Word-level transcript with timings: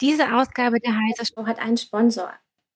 Diese 0.00 0.36
Ausgabe 0.36 0.78
der 0.78 0.94
Heise 0.94 1.26
Show 1.26 1.46
hat 1.46 1.58
einen 1.58 1.76
Sponsor. 1.76 2.32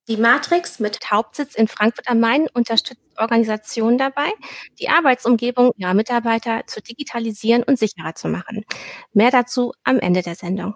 Die 0.08 0.16
Matrix 0.16 0.80
mit 0.80 0.98
Hauptsitz 1.10 1.54
in 1.54 1.68
Frankfurt 1.68 2.08
am 2.08 2.18
Main 2.18 2.48
unterstützt 2.52 3.00
Organisationen 3.16 3.98
dabei, 3.98 4.32
die 4.80 4.88
Arbeitsumgebung 4.88 5.70
ihrer 5.76 5.94
Mitarbeiter 5.94 6.66
zu 6.66 6.82
digitalisieren 6.82 7.62
und 7.62 7.78
sicherer 7.78 8.16
zu 8.16 8.26
machen. 8.26 8.64
Mehr 9.12 9.30
dazu 9.30 9.72
am 9.84 10.00
Ende 10.00 10.22
der 10.22 10.34
Sendung. 10.34 10.74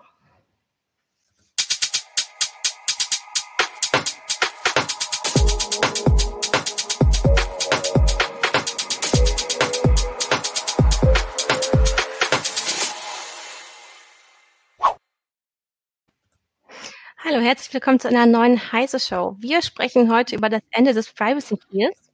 Hallo, 17.36 17.44
herzlich 17.44 17.74
willkommen 17.74 18.00
zu 18.00 18.08
einer 18.08 18.24
neuen 18.24 18.72
Heise 18.72 18.98
Show. 18.98 19.36
Wir 19.40 19.60
sprechen 19.60 20.10
heute 20.10 20.34
über 20.34 20.48
das 20.48 20.62
Ende 20.70 20.94
des 20.94 21.12
Privacy 21.12 21.58
Deals. 21.70 22.10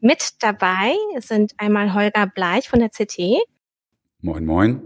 Mit 0.00 0.42
dabei 0.42 0.94
sind 1.18 1.52
einmal 1.58 1.92
Holger 1.92 2.26
Bleich 2.26 2.70
von 2.70 2.78
der 2.78 2.88
CT. 2.88 3.44
Moin, 4.22 4.46
moin. 4.46 4.80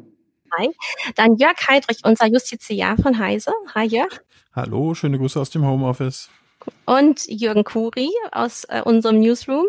Hi. 0.59 0.71
Dann 1.15 1.37
Jörg 1.37 1.55
Heidrich, 1.69 1.99
unser 2.03 2.27
Justiziar 2.27 2.97
von 2.97 3.21
Heise. 3.21 3.53
Hi, 3.73 3.87
Jörg. 3.87 4.21
Hallo, 4.53 4.95
schöne 4.95 5.17
Grüße 5.17 5.41
aus 5.41 5.51
dem 5.51 5.65
Homeoffice. 5.65 6.29
Und 6.85 7.27
Jürgen 7.29 7.63
Kuri 7.63 8.11
aus 8.33 8.65
äh, 8.65 8.83
unserem 8.85 9.21
Newsroom. 9.21 9.67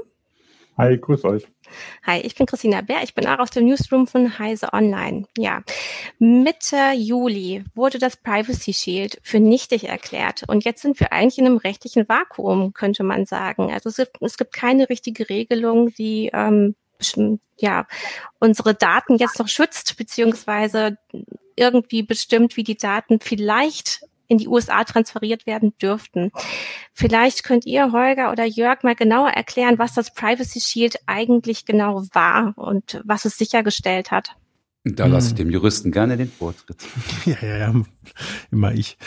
Hi, 0.80 0.98
grüß 0.98 1.26
euch. 1.26 1.46
Hi, 2.04 2.22
ich 2.22 2.36
bin 2.36 2.46
Christina 2.46 2.80
Bär. 2.80 3.04
Ich 3.04 3.14
bin 3.14 3.28
auch 3.28 3.40
aus 3.40 3.50
dem 3.50 3.66
Newsroom 3.66 4.08
von 4.08 4.40
Heise 4.40 4.72
Online. 4.72 5.26
Ja, 5.38 5.62
Mitte 6.20 6.94
Juli 6.96 7.66
wurde 7.76 8.00
das 8.00 8.16
Privacy 8.16 8.72
Shield 8.72 9.20
für 9.22 9.42
nichtig 9.42 9.90
erklärt. 9.90 10.44
Und 10.48 10.64
jetzt 10.64 10.82
sind 10.82 10.98
wir 11.02 11.12
eigentlich 11.12 11.38
in 11.38 11.48
einem 11.48 11.58
rechtlichen 11.58 12.08
Vakuum, 12.08 12.72
könnte 12.72 13.04
man 13.04 13.26
sagen. 13.26 13.74
Also 13.74 13.90
es 13.90 13.98
gibt, 13.98 14.22
es 14.22 14.38
gibt 14.38 14.54
keine 14.54 14.88
richtige 14.88 15.28
Regelung, 15.28 15.94
die 15.96 16.30
ähm, 16.32 16.76
ja, 17.58 17.86
unsere 18.40 18.74
Daten 18.74 19.18
jetzt 19.18 19.38
noch 19.38 19.50
schützt, 19.50 19.98
beziehungsweise 19.98 20.98
irgendwie 21.58 22.04
bestimmt, 22.04 22.56
wie 22.56 22.64
die 22.64 22.78
Daten 22.78 23.20
vielleicht 23.20 24.06
in 24.30 24.38
die 24.38 24.48
USA 24.48 24.86
transferiert 24.86 25.46
werden 25.46 25.74
dürften. 25.82 26.32
Vielleicht 26.94 27.44
könnt 27.44 27.66
ihr, 27.66 27.92
Holger 27.92 28.32
oder 28.32 28.46
Jörg, 28.46 28.84
mal 28.84 28.96
genauer 28.96 29.32
erklären, 29.32 29.78
was 29.78 29.94
das 29.94 30.14
Privacy 30.14 30.62
Shield 30.62 31.00
eigentlich 31.08 31.66
genau 31.66 32.04
war 32.14 32.54
und 32.56 33.02
was 33.04 33.26
es 33.26 33.38
sichergestellt 33.38 34.12
hat. 34.12 34.36
Da 34.86 35.08
lasse 35.08 35.28
ich 35.28 35.32
hm. 35.32 35.38
dem 35.38 35.50
Juristen 35.52 35.92
gerne 35.92 36.16
den 36.16 36.32
Vortritt. 36.32 36.78
Ja, 37.26 37.36
ja, 37.42 37.58
ja, 37.58 37.74
immer 38.50 38.74
ich. 38.74 38.98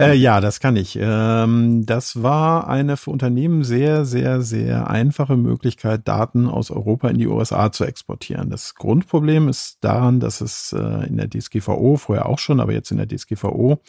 Äh, 0.00 0.14
ja, 0.14 0.40
das 0.40 0.58
kann 0.58 0.74
ich. 0.76 0.98
Ähm, 1.00 1.86
das 1.86 2.22
war 2.22 2.68
eine 2.68 2.96
für 2.96 3.10
Unternehmen 3.10 3.62
sehr, 3.62 4.04
sehr, 4.04 4.42
sehr 4.42 4.90
einfache 4.90 5.36
Möglichkeit, 5.36 6.08
Daten 6.08 6.48
aus 6.48 6.70
Europa 6.70 7.08
in 7.08 7.18
die 7.18 7.28
USA 7.28 7.70
zu 7.70 7.84
exportieren. 7.84 8.50
Das 8.50 8.74
Grundproblem 8.74 9.48
ist 9.48 9.78
daran, 9.80 10.18
dass 10.18 10.40
es 10.40 10.72
äh, 10.72 11.06
in 11.06 11.16
der 11.16 11.30
DSGVO, 11.30 11.96
vorher 11.96 12.26
auch 12.26 12.40
schon, 12.40 12.60
aber 12.60 12.72
jetzt 12.72 12.90
in 12.90 12.98
der 12.98 13.08
DSGVO, 13.08 13.80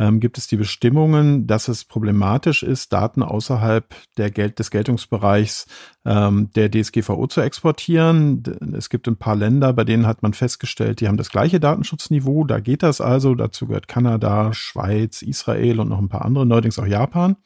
ähm, 0.00 0.18
gibt 0.18 0.38
es 0.38 0.46
die 0.46 0.56
Bestimmungen, 0.56 1.46
dass 1.46 1.68
es 1.68 1.84
problematisch 1.84 2.62
ist, 2.62 2.90
Daten 2.94 3.22
außerhalb 3.22 3.94
der 4.16 4.30
Geld 4.30 4.58
des 4.58 4.70
Geltungsbereichs 4.70 5.66
ähm, 6.06 6.50
der 6.56 6.70
DSGVO 6.70 7.26
zu 7.26 7.42
exportieren. 7.42 8.42
Es 8.74 8.88
gibt 8.88 9.06
ein 9.08 9.18
paar 9.18 9.36
Länder, 9.36 9.74
bei 9.74 9.84
denen 9.84 10.06
hat 10.06 10.22
man 10.22 10.32
festgestellt, 10.32 11.00
die 11.00 11.08
haben 11.08 11.18
das 11.18 11.28
gleiche 11.28 11.60
Datenschutzniveau. 11.60 12.44
Da 12.44 12.60
geht 12.60 12.82
das 12.82 13.02
also. 13.02 13.34
Dazu 13.34 13.66
gehört 13.66 13.88
Kanada, 13.88 14.54
Schweiz, 14.54 15.20
Israel 15.20 15.80
und 15.80 15.90
noch 15.90 15.98
ein 15.98 16.08
paar 16.08 16.24
andere, 16.24 16.46
neuerdings 16.46 16.78
auch 16.78 16.86
Japan. 16.86 17.36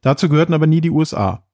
Dazu 0.00 0.30
gehörten 0.30 0.54
aber 0.54 0.66
nie 0.66 0.80
die 0.80 0.90
USA. 0.90 1.44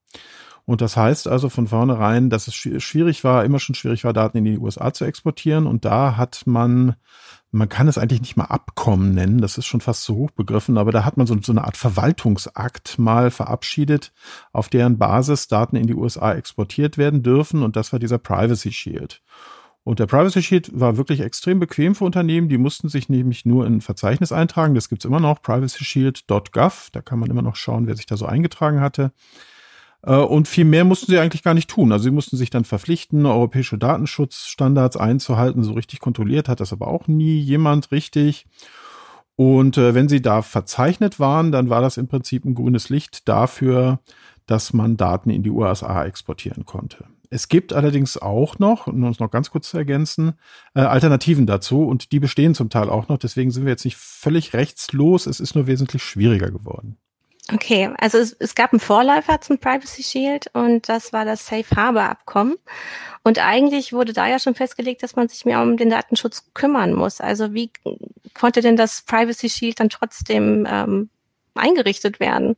Und 0.63 0.79
das 0.79 0.95
heißt 0.95 1.27
also 1.27 1.49
von 1.49 1.67
vornherein, 1.67 2.29
dass 2.29 2.47
es 2.47 2.55
schwierig 2.55 3.25
war, 3.25 3.43
immer 3.43 3.59
schon 3.59 3.75
schwierig 3.75 4.05
war, 4.05 4.13
Daten 4.13 4.37
in 4.37 4.45
die 4.45 4.57
USA 4.57 4.93
zu 4.93 5.03
exportieren. 5.03 5.67
Und 5.67 5.83
da 5.83 6.15
hat 6.15 6.43
man 6.45 6.95
man 7.55 7.69
kann 7.69 7.87
es 7.87 7.97
eigentlich 7.97 8.21
nicht 8.21 8.37
mal 8.37 8.45
Abkommen 8.45 9.13
nennen, 9.13 9.39
das 9.39 9.57
ist 9.57 9.65
schon 9.65 9.81
fast 9.81 10.03
zu 10.03 10.15
hoch 10.15 10.31
begriffen, 10.31 10.77
aber 10.77 10.91
da 10.91 11.05
hat 11.05 11.17
man 11.17 11.25
so, 11.25 11.37
so 11.41 11.51
eine 11.51 11.63
Art 11.63 11.77
Verwaltungsakt 11.77 12.99
mal 12.99 13.31
verabschiedet, 13.31 14.11
auf 14.51 14.69
deren 14.69 14.97
Basis 14.97 15.47
Daten 15.47 15.75
in 15.75 15.87
die 15.87 15.95
USA 15.95 16.33
exportiert 16.33 16.97
werden 16.97 17.23
dürfen 17.23 17.63
und 17.63 17.75
das 17.75 17.93
war 17.93 17.99
dieser 17.99 18.17
Privacy 18.17 18.71
Shield. 18.71 19.21
Und 19.83 19.99
der 19.99 20.07
Privacy 20.07 20.41
Shield 20.41 20.71
war 20.73 20.97
wirklich 20.97 21.21
extrem 21.21 21.59
bequem 21.59 21.93
für 21.93 22.05
Unternehmen. 22.05 22.49
Die 22.49 22.57
mussten 22.57 22.89
sich 22.89 23.07
nämlich 23.07 23.45
nur 23.45 23.67
in 23.67 23.75
ein 23.75 23.81
Verzeichnis 23.81 24.31
eintragen. 24.31 24.73
Das 24.73 24.89
gibt's 24.89 25.05
immer 25.05 25.19
noch, 25.19 25.43
privacyshield.gov. 25.43 26.89
Da 26.91 27.01
kann 27.01 27.19
man 27.19 27.29
immer 27.29 27.43
noch 27.43 27.55
schauen, 27.55 27.85
wer 27.85 27.95
sich 27.95 28.07
da 28.07 28.17
so 28.17 28.25
eingetragen 28.25 28.81
hatte. 28.81 29.11
Äh, 30.05 30.15
und 30.15 30.47
viel 30.47 30.65
mehr 30.65 30.85
mussten 30.85 31.11
sie 31.11 31.19
eigentlich 31.19 31.43
gar 31.43 31.53
nicht 31.53 31.69
tun. 31.69 31.91
Also 31.91 32.03
sie 32.03 32.11
mussten 32.11 32.37
sich 32.37 32.49
dann 32.49 32.63
verpflichten, 32.63 33.25
europäische 33.25 33.77
Datenschutzstandards 33.77 34.97
einzuhalten. 34.97 35.63
So 35.63 35.73
richtig 35.73 35.99
kontrolliert 35.99 36.47
hat 36.47 36.59
das 36.59 36.71
aber 36.71 36.87
auch 36.87 37.07
nie 37.07 37.39
jemand 37.39 37.91
richtig. 37.91 38.45
Und 39.35 39.77
äh, 39.77 39.93
wenn 39.93 40.07
sie 40.07 40.21
da 40.21 40.41
verzeichnet 40.41 41.19
waren, 41.19 41.51
dann 41.51 41.69
war 41.69 41.81
das 41.81 41.97
im 41.97 42.07
Prinzip 42.07 42.45
ein 42.45 42.55
grünes 42.55 42.89
Licht 42.89 43.27
dafür, 43.27 43.99
dass 44.45 44.71
man 44.73 44.95
Daten 44.95 45.29
in 45.29 45.43
die 45.43 45.49
USA 45.49 46.05
exportieren 46.05 46.65
konnte. 46.65 47.05
Es 47.31 47.49
gibt 47.49 47.73
allerdings 47.73 48.17
auch 48.17 48.59
noch, 48.59 48.87
um 48.87 49.03
uns 49.03 49.19
noch 49.19 49.31
ganz 49.31 49.49
kurz 49.49 49.71
zu 49.71 49.77
ergänzen, 49.77 50.33
äh, 50.75 50.81
Alternativen 50.81 51.47
dazu 51.47 51.83
und 51.83 52.11
die 52.11 52.19
bestehen 52.19 52.53
zum 52.53 52.69
Teil 52.69 52.87
auch 52.89 53.09
noch. 53.09 53.17
Deswegen 53.17 53.51
sind 53.51 53.65
wir 53.65 53.71
jetzt 53.71 53.83
nicht 53.83 53.97
völlig 53.97 54.53
rechtslos. 54.53 55.25
Es 55.25 55.39
ist 55.39 55.55
nur 55.55 55.67
wesentlich 55.67 56.03
schwieriger 56.03 56.51
geworden. 56.51 56.97
Okay, 57.53 57.91
also 57.99 58.17
es, 58.17 58.35
es 58.39 58.55
gab 58.55 58.73
einen 58.73 58.79
Vorläufer 58.79 59.39
zum 59.39 59.59
Privacy 59.59 60.01
Shield 60.01 60.47
und 60.53 60.89
das 60.89 61.13
war 61.13 61.25
das 61.25 61.45
Safe 61.45 61.75
Harbor 61.75 62.03
Abkommen. 62.03 62.55
Und 63.23 63.39
eigentlich 63.39 63.93
wurde 63.93 64.13
da 64.13 64.27
ja 64.27 64.39
schon 64.39 64.55
festgelegt, 64.55 65.03
dass 65.03 65.15
man 65.15 65.27
sich 65.27 65.45
mehr 65.45 65.61
um 65.61 65.77
den 65.77 65.91
Datenschutz 65.91 66.45
kümmern 66.53 66.93
muss. 66.93 67.21
Also 67.21 67.53
wie 67.53 67.71
konnte 68.33 68.61
denn 68.61 68.77
das 68.77 69.03
Privacy 69.03 69.49
Shield 69.49 69.79
dann 69.79 69.89
trotzdem 69.89 70.67
ähm, 70.69 71.09
eingerichtet 71.53 72.19
werden? 72.19 72.55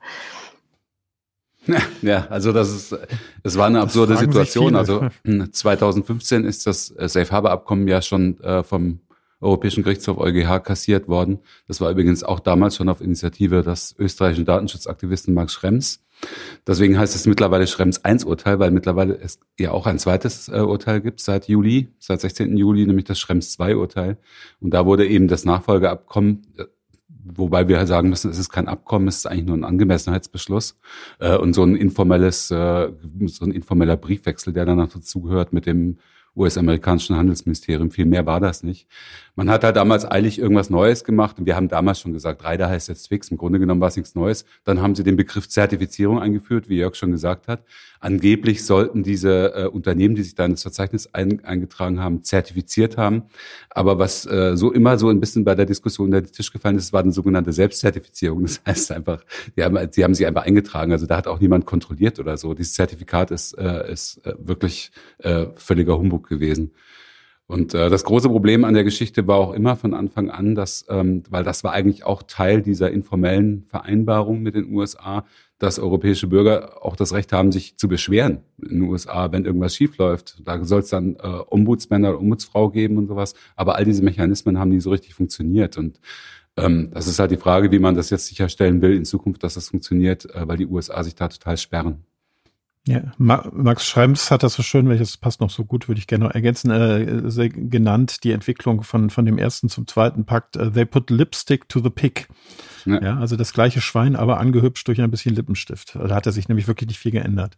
Ja, 2.01 2.27
also 2.29 2.53
das 2.53 2.69
ist, 2.69 2.97
es 3.43 3.57
war 3.57 3.67
eine 3.67 3.81
absurde 3.81 4.15
Situation. 4.15 4.77
Also 4.77 5.09
2015 5.51 6.45
ist 6.45 6.65
das 6.65 6.87
Safe 6.87 7.29
Harbor 7.29 7.51
Abkommen 7.51 7.89
ja 7.89 8.01
schon 8.01 8.39
äh, 8.41 8.63
vom 8.63 9.01
Europäischen 9.39 9.83
Gerichtshof 9.83 10.17
EuGH 10.17 10.63
kassiert 10.63 11.07
worden. 11.07 11.39
Das 11.67 11.79
war 11.81 11.91
übrigens 11.91 12.23
auch 12.23 12.39
damals 12.39 12.75
schon 12.75 12.89
auf 12.89 13.01
Initiative 13.01 13.61
des 13.61 13.95
österreichischen 13.97 14.45
Datenschutzaktivisten 14.45 15.33
Max 15.33 15.53
Schrems. 15.53 16.03
Deswegen 16.65 16.97
heißt 16.97 17.15
es 17.15 17.27
mittlerweile 17.27 17.67
Schrems 17.67 18.03
1 18.03 18.23
Urteil, 18.25 18.57
weil 18.59 18.71
mittlerweile 18.71 19.15
es 19.15 19.39
ja 19.59 19.71
auch 19.71 19.85
ein 19.85 19.99
zweites 19.99 20.49
äh, 20.49 20.59
Urteil 20.59 21.01
gibt 21.01 21.19
seit 21.19 21.47
Juli, 21.47 21.89
seit 21.99 22.21
16. 22.21 22.57
Juli, 22.57 22.85
nämlich 22.85 23.05
das 23.05 23.19
Schrems 23.19 23.51
2 23.51 23.75
Urteil. 23.75 24.17
Und 24.59 24.73
da 24.73 24.85
wurde 24.85 25.07
eben 25.07 25.27
das 25.27 25.45
Nachfolgeabkommen, 25.45 26.47
äh, 26.57 26.65
wobei 27.23 27.67
wir 27.67 27.85
sagen 27.85 28.09
müssen, 28.09 28.31
es 28.31 28.39
ist 28.39 28.49
kein 28.49 28.67
Abkommen, 28.67 29.07
es 29.07 29.17
ist 29.17 29.27
eigentlich 29.27 29.45
nur 29.45 29.57
ein 29.57 29.63
Angemessenheitsbeschluss 29.63 30.79
äh, 31.19 31.37
und 31.37 31.53
so 31.53 31.63
ein 31.63 31.75
informelles, 31.75 32.47
so 32.47 32.55
ein 32.55 33.51
informeller 33.51 33.97
Briefwechsel, 33.97 34.53
der 34.53 34.65
danach 34.65 34.87
dazugehört 34.87 35.53
mit 35.53 35.65
dem 35.65 35.97
US-amerikanischen 36.37 37.15
Handelsministerium. 37.15 37.91
Viel 37.91 38.05
mehr 38.05 38.25
war 38.25 38.39
das 38.39 38.63
nicht. 38.63 38.87
Man 39.35 39.51
hat 39.51 39.63
halt 39.63 39.75
damals 39.75 40.09
eilig 40.09 40.39
irgendwas 40.39 40.71
Neues 40.71 41.03
gemacht 41.03 41.37
und 41.37 41.45
wir 41.45 41.55
haben 41.55 41.67
damals 41.67 41.99
schon 41.99 42.11
gesagt, 42.11 42.43
Reiter 42.43 42.69
heißt 42.69 42.89
jetzt 42.89 43.03
Twix. 43.03 43.29
Im 43.29 43.37
Grunde 43.37 43.59
genommen 43.59 43.79
war 43.79 43.89
es 43.89 43.95
nichts 43.95 44.15
Neues. 44.15 44.45
Dann 44.63 44.81
haben 44.81 44.95
sie 44.95 45.03
den 45.03 45.15
Begriff 45.15 45.47
Zertifizierung 45.47 46.19
eingeführt, 46.19 46.69
wie 46.69 46.77
Jörg 46.77 46.95
schon 46.95 47.11
gesagt 47.11 47.47
hat. 47.47 47.63
Angeblich 47.99 48.65
sollten 48.65 49.03
diese 49.03 49.53
äh, 49.55 49.67
Unternehmen, 49.67 50.15
die 50.15 50.23
sich 50.23 50.35
da 50.35 50.45
in 50.45 50.51
das 50.51 50.61
Verzeichnis 50.61 51.13
ein, 51.13 51.43
eingetragen 51.43 51.99
haben, 51.99 52.23
zertifiziert 52.23 52.97
haben. 52.97 53.23
Aber 53.69 53.97
was 53.97 54.25
äh, 54.25 54.55
so 54.55 54.71
immer 54.71 54.97
so 54.97 55.09
ein 55.09 55.19
bisschen 55.19 55.43
bei 55.43 55.55
der 55.55 55.65
Diskussion 55.65 56.07
unter 56.07 56.21
den 56.21 56.31
Tisch 56.31 56.51
gefallen 56.51 56.77
ist, 56.77 56.93
war 56.93 57.01
eine 57.01 57.11
sogenannte 57.11 57.53
Selbstzertifizierung. 57.53 58.43
Das 58.43 58.61
heißt 58.65 58.91
einfach, 58.91 59.23
die 59.55 59.63
haben, 59.63 59.91
die 59.91 60.03
haben 60.03 60.13
sich 60.13 60.25
einfach 60.25 60.45
eingetragen. 60.45 60.91
Also 60.91 61.05
da 61.05 61.17
hat 61.17 61.27
auch 61.27 61.39
niemand 61.39 61.65
kontrolliert 61.65 62.19
oder 62.19 62.37
so. 62.37 62.53
Dieses 62.53 62.73
Zertifikat 62.73 63.31
ist, 63.31 63.53
äh, 63.57 63.91
ist 63.91 64.25
äh, 64.25 64.33
wirklich 64.39 64.91
äh, 65.19 65.47
völliger 65.55 65.97
Humbug 65.97 66.26
gewesen. 66.27 66.71
Und 67.47 67.73
äh, 67.73 67.89
das 67.89 68.03
große 68.03 68.27
Problem 68.27 68.65
an 68.65 68.73
der 68.73 68.83
Geschichte 68.83 69.25
war 69.25 69.37
auch 69.37 69.53
immer 69.53 69.77
von 69.77 69.93
Anfang 69.93 70.29
an, 70.29 70.53
dass, 70.53 70.85
ähm, 70.89 71.23
weil 71.29 71.45
das 71.45 71.63
war 71.63 71.71
eigentlich 71.71 72.03
auch 72.03 72.23
Teil 72.23 72.61
dieser 72.61 72.91
informellen 72.91 73.63
Vereinbarung 73.63 74.41
mit 74.41 74.55
den 74.55 74.73
USA, 74.73 75.23
dass 75.57 75.79
europäische 75.79 76.27
Bürger 76.27 76.85
auch 76.85 76.97
das 76.97 77.13
Recht 77.13 77.31
haben, 77.31 77.53
sich 77.53 77.77
zu 77.77 77.87
beschweren 77.87 78.39
in 78.61 78.79
den 78.79 78.81
USA, 78.83 79.31
wenn 79.31 79.45
irgendwas 79.45 79.75
schiefläuft. 79.75 80.41
Da 80.43 80.63
soll 80.65 80.81
es 80.81 80.89
dann 80.89 81.15
äh, 81.15 81.39
Ombudsmänner 81.49 82.09
oder 82.09 82.19
Ombudsfrau 82.19 82.69
geben 82.69 82.97
und 82.97 83.07
sowas. 83.07 83.33
Aber 83.55 83.75
all 83.75 83.85
diese 83.85 84.03
Mechanismen 84.03 84.59
haben 84.59 84.69
nie 84.69 84.81
so 84.81 84.91
richtig 84.91 85.13
funktioniert. 85.13 85.77
Und 85.77 86.01
ähm, 86.57 86.89
das 86.91 87.07
ist 87.07 87.17
halt 87.17 87.31
die 87.31 87.37
Frage, 87.37 87.71
wie 87.71 87.79
man 87.79 87.95
das 87.95 88.09
jetzt 88.09 88.27
sicherstellen 88.27 88.81
will 88.81 88.93
in 88.93 89.05
Zukunft, 89.05 89.43
dass 89.43 89.53
das 89.53 89.69
funktioniert, 89.69 90.25
äh, 90.35 90.47
weil 90.47 90.57
die 90.57 90.67
USA 90.67 91.01
sich 91.01 91.15
da 91.15 91.29
total 91.29 91.55
sperren. 91.55 92.03
Ja, 92.87 93.11
Max 93.17 93.85
Schrems 93.85 94.31
hat 94.31 94.43
das 94.43 94.53
so 94.53 94.63
schön, 94.63 94.87
welches 94.87 95.17
passt 95.17 95.41
noch 95.41 95.49
so 95.49 95.65
gut, 95.65 95.87
würde 95.87 95.99
ich 95.99 96.07
gerne 96.07 96.25
noch 96.25 96.33
ergänzen, 96.33 96.71
äh, 96.71 97.49
genannt, 97.49 98.23
die 98.23 98.31
Entwicklung 98.31 98.83
von, 98.83 99.09
von 99.09 99.25
dem 99.25 99.37
ersten 99.37 99.67
zum 99.67 99.87
zweiten 99.87 100.25
Pakt. 100.25 100.55
Uh, 100.55 100.69
they 100.69 100.85
put 100.85 101.09
lipstick 101.09 101.67
to 101.67 101.81
the 101.81 101.89
pig. 101.89 102.27
Ja. 102.85 103.01
ja. 103.01 103.19
also 103.19 103.35
das 103.35 103.53
gleiche 103.53 103.81
Schwein, 103.81 104.15
aber 104.15 104.39
angehübscht 104.39 104.87
durch 104.87 105.01
ein 105.01 105.11
bisschen 105.11 105.35
Lippenstift. 105.35 105.95
Da 105.95 106.15
hat 106.15 106.25
er 106.25 106.31
sich 106.31 106.47
nämlich 106.47 106.67
wirklich 106.67 106.87
nicht 106.87 106.99
viel 106.99 107.11
geändert. 107.11 107.57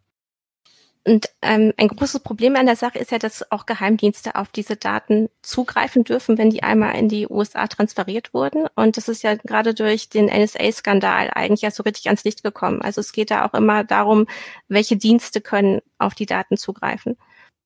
Und 1.06 1.30
ähm, 1.42 1.74
ein 1.78 1.88
großes 1.88 2.20
Problem 2.20 2.56
an 2.56 2.66
der 2.66 2.76
Sache 2.76 3.00
ist 3.00 3.12
ja, 3.12 3.20
dass 3.20 3.50
auch 3.52 3.66
Geheimdienste 3.66 4.36
auf 4.36 4.50
diese 4.50 4.76
Daten 4.76 5.30
zugreifen 5.42 6.04
dürfen, 6.04 6.38
wenn 6.38 6.50
die 6.50 6.62
einmal 6.62 6.96
in 6.96 7.08
die 7.08 7.28
USA 7.28 7.68
transferiert 7.68 8.34
wurden. 8.34 8.68
Und 8.76 8.98
das 8.98 9.08
ist 9.08 9.24
ja 9.24 9.36
gerade 9.36 9.74
durch 9.74 10.10
den 10.10 10.26
NSA-Skandal 10.26 11.32
eigentlich 11.34 11.62
ja 11.62 11.72
so 11.72 11.84
richtig 11.84 12.08
ans 12.08 12.26
Licht 12.26 12.44
gekommen. 12.44 12.82
Also 12.82 13.02
es 13.02 13.14
geht 13.14 13.32
da 13.32 13.46
auch 13.46 13.54
immer 13.54 13.84
darum, 13.84 14.28
welche 14.68 14.98
Dienste 14.98 15.42
können 15.42 15.82
auf 15.98 16.16
die 16.16 16.26
Daten 16.26 16.58
zugreifen. 16.58 17.18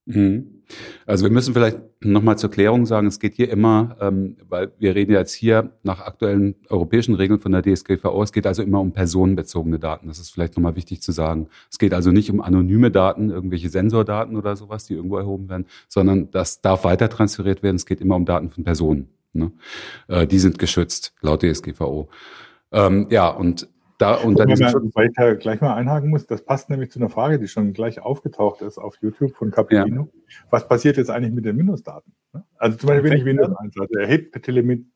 Mhm. 0.06 0.64
Also 1.06 1.26
wir 1.26 1.32
müssen 1.32 1.54
vielleicht 1.54 1.80
nochmal 2.02 2.38
zur 2.38 2.50
Klärung 2.50 2.86
sagen, 2.86 3.08
es 3.08 3.20
geht 3.20 3.34
hier 3.36 3.50
immer, 3.50 3.96
ähm, 4.02 4.38
weil 4.50 4.72
wir 4.80 4.96
reden 4.96 5.12
jetzt 5.12 5.34
hier 5.34 5.72
nach 5.84 6.02
aktuellen 6.02 6.56
europäischen 6.70 7.16
Regeln 7.16 7.40
von 7.40 7.52
der 7.52 7.62
DSGVO, 7.62 8.24
es 8.24 8.34
geht 8.34 8.48
also 8.48 8.64
immer 8.64 8.80
um 8.80 8.92
personenbezogene 8.92 9.80
Daten. 9.80 10.08
Das 10.08 10.20
ist 10.20 10.32
vielleicht 10.32 10.56
nochmal 10.58 10.76
wichtig 10.76 11.02
zu 11.02 11.12
sagen. 11.12 11.48
Es 11.70 11.80
geht 11.80 11.94
also 11.94 12.12
nicht 12.12 12.30
um 12.32 12.42
anonyme 12.42 12.92
Daten, 12.92 13.30
irgendwelche 13.30 13.70
Sensordaten 13.70 14.36
oder 14.36 14.56
sowas, 14.56 14.86
die 14.86 14.94
irgendwo 14.94 15.18
erhoben 15.18 15.50
werden, 15.50 15.66
sondern 15.88 16.32
das 16.32 16.62
darf 16.62 16.84
weiter 16.84 17.10
transferiert 17.10 17.64
werden. 17.64 17.76
Es 17.76 17.86
geht 17.86 18.02
immer 18.02 18.16
um 18.16 18.26
Daten 18.26 18.50
von 18.50 18.64
Personen. 18.64 19.10
Ne? 19.34 19.52
Äh, 20.08 20.28
die 20.28 20.40
sind 20.40 20.60
geschützt 20.60 21.14
laut 21.22 21.44
DSGVO. 21.44 22.10
Ähm, 22.72 23.08
ja, 23.10 23.30
und 23.30 23.68
da 23.98 24.18
diesem 24.18 24.69
Schutz. 24.69 24.95
Weil 24.95 25.07
ich 25.07 25.13
da 25.16 25.34
gleich 25.34 25.62
mal 25.62 25.75
einhaken 25.75 26.10
muss, 26.10 26.25
das 26.25 26.44
passt 26.44 26.69
nämlich 26.69 26.92
zu 26.92 27.00
einer 27.00 27.10
Frage, 27.10 27.40
die 27.40 27.48
schon 27.48 27.74
gleich 27.74 28.01
aufgetaucht 28.01 28.62
ist 28.62 28.78
auf 28.78 28.95
YouTube 29.01 29.36
von 29.36 29.51
Capellino. 29.51 30.10
Ja. 30.13 30.40
Was 30.50 30.68
passiert 30.68 30.98
jetzt 30.98 31.10
eigentlich 31.10 31.34
mit 31.34 31.45
den 31.45 31.57
Windows-Daten? 31.57 32.13
Also 32.57 32.78
zum 32.78 32.88
Beispiel, 32.88 33.12
wenn 33.12 33.18
ich 33.18 33.25
Windows 33.25 33.56
einsetze, 33.57 34.00
erhebt 34.00 34.36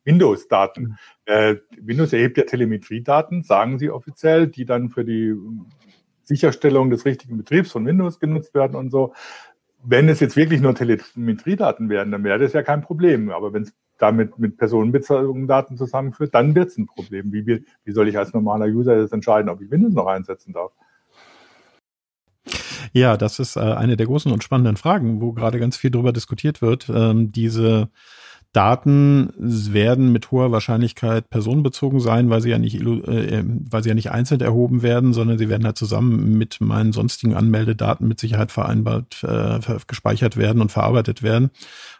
Windows-Daten. 0.03 0.81
Mhm. 0.83 0.95
Äh, 1.25 1.55
Windows 1.81 2.13
erhebt 2.13 2.37
ja 2.37 2.43
Telemetriedaten, 2.43 3.43
sagen 3.43 3.77
sie 3.77 3.89
offiziell, 3.89 4.47
die 4.47 4.65
dann 4.65 4.89
für 4.89 5.05
die 5.05 5.35
Sicherstellung 6.23 6.89
des 6.89 7.05
richtigen 7.05 7.37
Betriebs 7.37 7.71
von 7.71 7.85
Windows 7.85 8.19
genutzt 8.19 8.53
werden 8.53 8.75
und 8.75 8.89
so. 8.89 9.13
Wenn 9.83 10.09
es 10.09 10.19
jetzt 10.19 10.35
wirklich 10.35 10.59
nur 10.59 10.75
Telemetriedaten 10.75 11.89
wären, 11.89 12.11
dann 12.11 12.23
wäre 12.23 12.39
das 12.39 12.53
ja 12.53 12.63
kein 12.63 12.81
Problem. 12.81 13.29
Aber 13.29 13.53
wenn 13.53 13.63
es 13.63 13.73
damit 13.97 14.37
mit 14.39 14.57
personenbezogenen 14.57 15.47
Daten 15.47 15.77
zusammenführt, 15.77 16.33
dann 16.35 16.55
wird 16.55 16.69
es 16.69 16.77
ein 16.77 16.85
Problem. 16.85 17.31
Wie, 17.31 17.45
wie 17.45 17.91
soll 17.91 18.07
ich 18.07 18.17
als 18.17 18.33
normaler 18.33 18.65
User 18.65 18.99
jetzt 18.99 19.13
entscheiden, 19.13 19.49
ob 19.49 19.61
ich 19.61 19.71
Windows 19.71 19.93
noch 19.93 20.07
einsetzen 20.07 20.53
darf? 20.53 20.71
Ja, 22.93 23.17
das 23.17 23.39
ist 23.39 23.57
äh, 23.57 23.59
eine 23.59 23.97
der 23.97 24.05
großen 24.05 24.31
und 24.31 24.43
spannenden 24.43 24.77
Fragen, 24.77 25.21
wo 25.21 25.33
gerade 25.33 25.59
ganz 25.59 25.77
viel 25.77 25.91
darüber 25.91 26.13
diskutiert 26.13 26.61
wird. 26.61 26.89
Ähm, 26.89 27.31
diese 27.31 27.89
Daten 28.57 29.31
werden 29.37 30.11
mit 30.11 30.31
hoher 30.31 30.51
Wahrscheinlichkeit 30.51 31.29
personenbezogen 31.29 31.99
sein, 31.99 32.31
weil 32.31 32.41
sie 32.41 32.49
ja 32.49 32.57
nicht, 32.57 32.81
äh, 32.81 33.43
weil 33.45 33.83
sie 33.83 33.89
ja 33.89 33.93
nicht 33.93 34.09
einzeln 34.09 34.41
erhoben 34.41 34.81
werden, 34.81 35.13
sondern 35.13 35.37
sie 35.37 35.47
werden 35.47 35.63
halt 35.63 35.77
zusammen 35.77 36.39
mit 36.39 36.59
meinen 36.59 36.91
sonstigen 36.91 37.35
Anmeldedaten 37.35 38.07
mit 38.07 38.19
Sicherheit 38.19 38.51
vereinbart, 38.51 39.23
äh, 39.23 39.59
gespeichert 39.85 40.37
werden 40.37 40.59
und 40.59 40.71
verarbeitet 40.71 41.21
werden. 41.21 41.51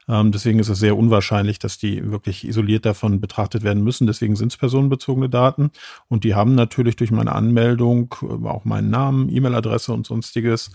Ähm, 0.08 0.32
deswegen 0.32 0.58
ist 0.58 0.70
es 0.70 0.80
sehr 0.80 0.98
unwahrscheinlich, 0.98 1.60
dass 1.60 1.78
die 1.78 2.12
wirklich 2.12 2.48
isoliert 2.48 2.88
davon 2.88 3.22
betrachtet 3.22 3.62
werden 3.62 3.84
müssen. 3.84 4.08
Deswegen 4.08 4.36
sind 4.36 4.52
es 4.52 4.58
personenbezogene 4.58 5.30
Daten 5.30 5.70
und 6.08 6.24
die 6.24 6.34
haben 6.34 6.56
natürlich 6.56 6.96
durch 6.96 7.12
meine 7.12 7.34
Anmeldung 7.34 8.16
äh, 8.24 8.48
auch 8.48 8.66
meinen 8.66 8.90
Namen, 8.90 9.30
E-Mail-Adresse 9.30 9.94
und 9.94 10.08
sonstiges 10.08 10.72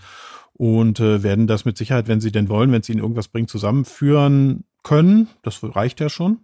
und 0.53 1.01
äh, 1.01 1.23
werden 1.23 1.45
das 1.45 1.65
mit 1.65 1.77
Sicherheit, 1.77 2.07
wenn 2.07 2.21
sie 2.21 2.31
denn 2.31 2.47
wollen, 2.47 2.71
wenn 2.71 2.79
es 2.79 2.87
ihnen 2.87 3.01
irgendwas 3.01 3.27
bringt, 3.27 3.49
zusammenführen 3.49 4.63
können. 4.83 5.29
Das 5.41 5.59
reicht 5.63 5.99
ja 5.99 6.09
schon. 6.09 6.39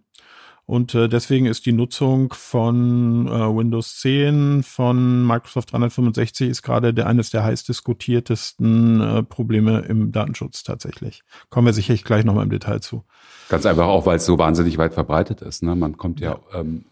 Und 0.70 0.94
äh, 0.94 1.08
deswegen 1.08 1.46
ist 1.46 1.66
die 1.66 1.72
Nutzung 1.72 2.32
von 2.32 3.26
äh, 3.26 3.30
Windows 3.30 3.98
10, 3.98 4.62
von 4.62 5.26
Microsoft 5.26 5.72
365 5.72 6.48
ist 6.48 6.62
gerade 6.62 6.94
der, 6.94 7.08
eines 7.08 7.30
der 7.30 7.42
heiß 7.42 7.64
diskutiertesten 7.64 9.00
äh, 9.00 9.22
Probleme 9.24 9.80
im 9.80 10.12
Datenschutz 10.12 10.62
tatsächlich. 10.62 11.22
Kommen 11.48 11.66
wir 11.66 11.72
sicherlich 11.72 12.04
gleich 12.04 12.24
nochmal 12.24 12.44
im 12.44 12.50
Detail 12.50 12.78
zu. 12.78 13.02
Ganz 13.48 13.66
einfach 13.66 13.88
auch, 13.88 14.06
weil 14.06 14.18
es 14.18 14.26
so 14.26 14.38
wahnsinnig 14.38 14.78
weit 14.78 14.94
verbreitet 14.94 15.42
ist. 15.42 15.64
Ne? 15.64 15.74
Man 15.74 15.96
kommt 15.96 16.20
ja, 16.20 16.38
ja. 16.52 16.60
Ähm, 16.60 16.84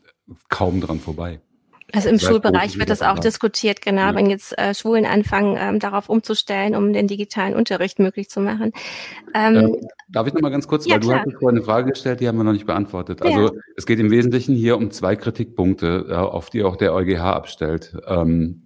kaum 0.49 0.81
dran 0.81 0.99
vorbei. 0.99 1.41
Also 1.93 2.11
im 2.11 2.19
Schulbereich 2.19 2.79
wird 2.79 2.91
das 2.91 3.01
auch 3.01 3.19
diskutiert, 3.19 3.81
genau, 3.81 4.03
ja. 4.03 4.15
wenn 4.15 4.29
jetzt 4.29 4.57
äh, 4.59 4.75
Schulen 4.75 5.07
anfangen, 5.07 5.57
ähm, 5.59 5.79
darauf 5.79 6.11
umzustellen, 6.11 6.75
um 6.75 6.93
den 6.93 7.07
digitalen 7.07 7.55
Unterricht 7.55 7.99
möglich 7.99 8.29
zu 8.29 8.41
machen. 8.41 8.73
Ähm, 9.35 9.57
ähm, 9.57 9.77
darf 10.09 10.27
ich 10.27 10.35
noch 10.35 10.43
mal 10.43 10.51
ganz 10.51 10.69
kurz, 10.69 10.87
ja, 10.87 10.95
weil 10.95 11.01
klar. 11.01 11.25
du 11.25 11.33
hast 11.33 11.41
vorhin 11.41 11.59
eine 11.59 11.65
Frage 11.65 11.91
gestellt, 11.91 12.21
die 12.21 12.29
haben 12.29 12.37
wir 12.37 12.45
noch 12.45 12.53
nicht 12.53 12.67
beantwortet. 12.67 13.23
Also 13.23 13.55
ja. 13.55 13.61
es 13.75 13.87
geht 13.87 14.01
im 14.01 14.11
Wesentlichen 14.11 14.55
hier 14.55 14.77
um 14.77 14.91
zwei 14.91 15.17
Kritikpunkte, 15.17 16.07
äh, 16.11 16.15
auf 16.15 16.51
die 16.51 16.63
auch 16.63 16.77
der 16.77 16.93
EuGH 16.93 17.21
abstellt. 17.21 17.97
Ähm, 18.07 18.65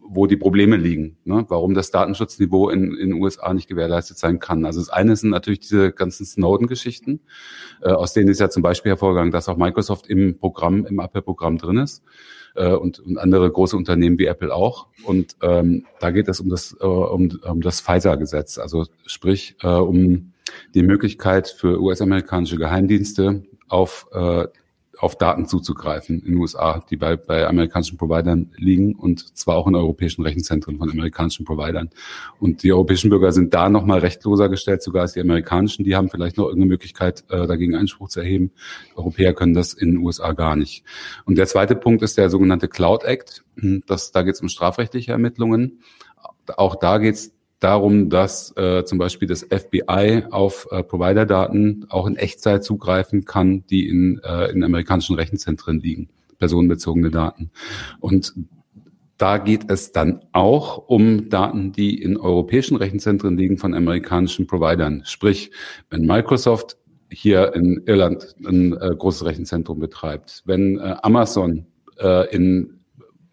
wo 0.00 0.26
die 0.26 0.36
Probleme 0.36 0.76
liegen, 0.76 1.16
ne? 1.24 1.44
warum 1.48 1.74
das 1.74 1.90
Datenschutzniveau 1.90 2.68
in, 2.68 2.92
in 2.92 3.10
den 3.10 3.12
USA 3.14 3.52
nicht 3.52 3.68
gewährleistet 3.68 4.18
sein 4.18 4.38
kann. 4.38 4.64
Also 4.64 4.78
das 4.78 4.88
eine 4.88 5.16
sind 5.16 5.30
natürlich 5.30 5.60
diese 5.60 5.90
ganzen 5.90 6.24
Snowden-Geschichten, 6.24 7.20
äh, 7.82 7.88
aus 7.88 8.12
denen 8.12 8.28
ist 8.28 8.38
ja 8.38 8.50
zum 8.50 8.62
Beispiel 8.62 8.90
hervorgegangen, 8.90 9.32
dass 9.32 9.48
auch 9.48 9.56
Microsoft 9.56 10.06
im 10.06 10.38
Programm, 10.38 10.86
im 10.86 11.00
Apple-Programm 11.00 11.58
drin 11.58 11.78
ist 11.78 12.04
äh, 12.54 12.72
und, 12.72 13.00
und 13.00 13.18
andere 13.18 13.50
große 13.50 13.76
Unternehmen 13.76 14.18
wie 14.18 14.26
Apple 14.26 14.54
auch. 14.54 14.86
Und 15.04 15.36
ähm, 15.42 15.86
da 16.00 16.10
geht 16.10 16.28
es 16.28 16.40
um 16.40 16.48
das, 16.48 16.76
äh, 16.80 16.84
um, 16.84 17.38
um 17.42 17.60
das 17.60 17.80
Pfizer-Gesetz, 17.80 18.58
also 18.58 18.86
sprich 19.06 19.56
äh, 19.62 19.68
um 19.68 20.32
die 20.74 20.82
Möglichkeit 20.82 21.48
für 21.48 21.80
US-amerikanische 21.80 22.56
Geheimdienste 22.56 23.44
auf 23.68 24.06
äh, 24.12 24.46
auf 24.98 25.16
Daten 25.16 25.46
zuzugreifen 25.46 26.20
in 26.20 26.32
den 26.32 26.36
USA, 26.36 26.84
die 26.90 26.96
bei, 26.96 27.16
bei 27.16 27.46
amerikanischen 27.46 27.98
Providern 27.98 28.52
liegen 28.56 28.94
und 28.94 29.36
zwar 29.36 29.56
auch 29.56 29.66
in 29.66 29.74
europäischen 29.74 30.22
Rechenzentren 30.22 30.78
von 30.78 30.90
amerikanischen 30.90 31.44
Providern. 31.44 31.90
Und 32.38 32.62
die 32.62 32.72
europäischen 32.72 33.10
Bürger 33.10 33.32
sind 33.32 33.54
da 33.54 33.68
nochmal 33.68 34.00
rechtloser 34.00 34.48
gestellt, 34.48 34.82
sogar 34.82 35.02
als 35.02 35.12
die 35.14 35.20
amerikanischen. 35.20 35.84
Die 35.84 35.96
haben 35.96 36.08
vielleicht 36.08 36.36
noch 36.36 36.44
irgendeine 36.44 36.70
Möglichkeit, 36.70 37.24
äh, 37.30 37.46
dagegen 37.46 37.74
Einspruch 37.74 38.08
zu 38.08 38.20
erheben. 38.20 38.52
Europäer 38.96 39.34
können 39.34 39.54
das 39.54 39.74
in 39.74 39.92
den 39.92 39.98
USA 39.98 40.32
gar 40.32 40.56
nicht. 40.56 40.84
Und 41.24 41.36
der 41.38 41.46
zweite 41.46 41.76
Punkt 41.76 42.02
ist 42.02 42.16
der 42.18 42.30
sogenannte 42.30 42.68
Cloud 42.68 43.04
Act. 43.04 43.44
Das, 43.86 44.12
da 44.12 44.22
geht 44.22 44.34
es 44.34 44.40
um 44.40 44.48
strafrechtliche 44.48 45.12
Ermittlungen. 45.12 45.80
Auch 46.56 46.76
da 46.76 46.98
geht 46.98 47.14
es 47.14 47.33
darum, 47.64 48.10
dass 48.10 48.54
äh, 48.56 48.84
zum 48.84 48.98
Beispiel 48.98 49.26
das 49.26 49.42
FBI 49.42 50.24
auf 50.30 50.68
äh, 50.70 50.82
Provider-Daten 50.82 51.86
auch 51.88 52.06
in 52.06 52.16
Echtzeit 52.16 52.62
zugreifen 52.62 53.24
kann, 53.24 53.64
die 53.66 53.88
in, 53.88 54.20
äh, 54.22 54.50
in 54.52 54.62
amerikanischen 54.62 55.16
Rechenzentren 55.16 55.80
liegen, 55.80 56.10
personenbezogene 56.38 57.10
Daten. 57.10 57.50
Und 58.00 58.34
da 59.16 59.38
geht 59.38 59.70
es 59.70 59.92
dann 59.92 60.20
auch 60.32 60.88
um 60.88 61.30
Daten, 61.30 61.72
die 61.72 62.00
in 62.00 62.18
europäischen 62.18 62.76
Rechenzentren 62.76 63.38
liegen 63.38 63.56
von 63.56 63.72
amerikanischen 63.72 64.46
Providern. 64.46 65.02
Sprich, 65.06 65.50
wenn 65.88 66.04
Microsoft 66.04 66.76
hier 67.10 67.54
in 67.54 67.82
Irland 67.86 68.34
ein 68.46 68.74
äh, 68.74 68.94
großes 68.94 69.24
Rechenzentrum 69.24 69.78
betreibt, 69.78 70.42
wenn 70.44 70.78
äh, 70.78 70.96
Amazon 71.02 71.66
äh, 71.98 72.34
in 72.34 72.73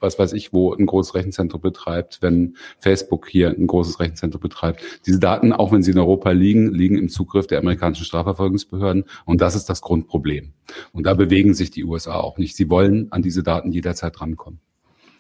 was 0.02 0.20
weiß 0.20 0.34
ich, 0.34 0.54
wo 0.54 0.74
ein 0.74 0.86
großes 0.86 1.16
Rechenzentrum 1.16 1.62
betreibt, 1.62 2.22
wenn 2.22 2.56
Facebook 2.80 3.28
hier 3.30 3.50
ein 3.50 3.68
großes 3.68 4.00
Rechenzentrum 4.00 4.42
betreibt. 4.42 4.82
Diese 5.06 5.20
Daten, 5.20 5.54
auch 5.54 5.72
wenn 5.72 5.84
sie 5.84 5.92
in 5.92 6.00
Europa 6.00 6.32
liegen, 6.32 6.74
liegen 6.74 6.98
im 6.98 7.10
Zugriff 7.10 7.48
der 7.48 7.60
amerikanischen 7.60 8.06
Strafverfolgungsbehörden. 8.06 9.06
Und 9.26 9.42
das 9.42 9.56
ist 9.56 9.70
das 9.70 9.82
Grundproblem. 9.82 10.54
Und 10.94 11.06
da 11.06 11.14
bewegen 11.14 11.54
sich 11.54 11.72
die 11.72 11.84
USA 11.84 12.20
auch 12.20 12.38
nicht. 12.38 12.56
Sie 12.56 12.70
wollen 12.70 13.12
an 13.12 13.22
diese 13.22 13.44
Daten 13.44 13.72
jederzeit 13.72 14.20
rankommen. 14.20 14.60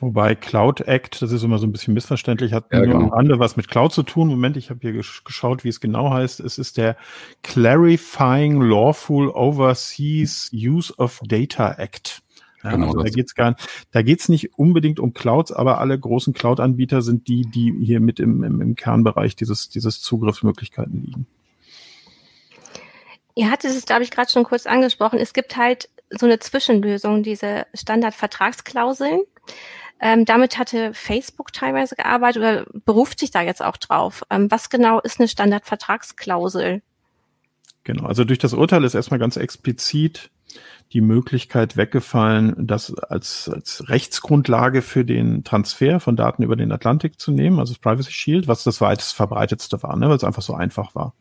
Wobei 0.01 0.33
Cloud 0.33 0.81
Act, 0.81 1.21
das 1.21 1.31
ist 1.31 1.43
immer 1.43 1.59
so 1.59 1.67
ein 1.67 1.71
bisschen 1.71 1.93
missverständlich, 1.93 2.53
hat 2.53 2.65
ja, 2.71 2.79
nur 2.79 2.87
genau. 2.87 2.99
am 3.01 3.09
Rande 3.09 3.37
was 3.37 3.55
mit 3.55 3.67
Cloud 3.67 3.93
zu 3.93 4.01
tun. 4.01 4.29
Moment, 4.29 4.57
ich 4.57 4.71
habe 4.71 4.79
hier 4.81 4.93
geschaut, 4.93 5.63
wie 5.63 5.69
es 5.69 5.79
genau 5.79 6.09
heißt. 6.09 6.39
Es 6.39 6.57
ist 6.57 6.77
der 6.77 6.97
Clarifying 7.43 8.61
Lawful 8.61 9.29
Overseas 9.29 10.49
Use 10.53 10.91
of 10.97 11.21
Data 11.23 11.73
Act. 11.73 12.20
Ja, 12.63 12.71
genau, 12.71 12.87
also 12.87 13.03
da 13.03 13.09
geht's 13.09 13.35
gar, 13.35 13.55
da 13.91 14.01
geht's 14.01 14.29
nicht 14.29 14.57
unbedingt 14.57 14.99
um 14.99 15.13
Clouds, 15.13 15.51
aber 15.51 15.79
alle 15.79 15.97
großen 15.97 16.33
Cloud-Anbieter 16.33 17.01
sind 17.01 17.27
die, 17.27 17.41
die 17.43 17.73
hier 17.83 17.99
mit 17.99 18.19
im, 18.19 18.43
im, 18.43 18.61
im 18.61 18.75
Kernbereich 18.75 19.35
dieses, 19.35 19.69
dieses 19.69 20.01
Zugriffsmöglichkeiten 20.01 21.03
liegen. 21.03 21.27
Ihr 23.35 23.49
hattet 23.49 23.71
es, 23.71 23.85
glaube 23.85 24.03
ich, 24.03 24.11
gerade 24.11 24.29
schon 24.29 24.43
kurz 24.43 24.65
angesprochen. 24.67 25.17
Es 25.19 25.33
gibt 25.33 25.55
halt 25.57 25.89
so 26.09 26.25
eine 26.25 26.39
Zwischenlösung, 26.39 27.23
diese 27.23 27.65
Standardvertragsklauseln. 27.73 29.21
Ähm, 29.99 30.25
damit 30.25 30.57
hatte 30.57 30.93
Facebook 30.93 31.53
teilweise 31.53 31.95
gearbeitet 31.95 32.41
oder 32.41 32.65
beruft 32.85 33.19
sich 33.19 33.31
da 33.31 33.41
jetzt 33.41 33.61
auch 33.61 33.77
drauf. 33.77 34.23
Ähm, 34.29 34.49
was 34.49 34.69
genau 34.69 34.99
ist 34.99 35.19
eine 35.19 35.27
Standardvertragsklausel? 35.27 36.81
Genau, 37.83 38.05
also 38.05 38.23
durch 38.23 38.39
das 38.39 38.53
Urteil 38.53 38.83
ist 38.83 38.95
erstmal 38.95 39.19
ganz 39.19 39.37
explizit 39.37 40.29
die 40.93 41.01
Möglichkeit 41.01 41.77
weggefallen, 41.77 42.55
das 42.67 42.93
als, 42.93 43.49
als 43.49 43.87
Rechtsgrundlage 43.87 44.81
für 44.81 45.05
den 45.05 45.43
Transfer 45.43 45.99
von 45.99 46.15
Daten 46.15 46.43
über 46.43 46.55
den 46.55 46.71
Atlantik 46.71 47.19
zu 47.19 47.31
nehmen, 47.31 47.59
also 47.59 47.73
das 47.73 47.79
Privacy 47.79 48.11
Shield, 48.11 48.47
was 48.47 48.63
das 48.63 48.81
weitest 48.81 49.13
verbreitetste 49.13 49.81
war, 49.83 49.95
ne, 49.95 50.09
weil 50.09 50.17
es 50.17 50.23
einfach 50.23 50.41
so 50.41 50.53
einfach 50.53 50.93
war. 50.95 51.13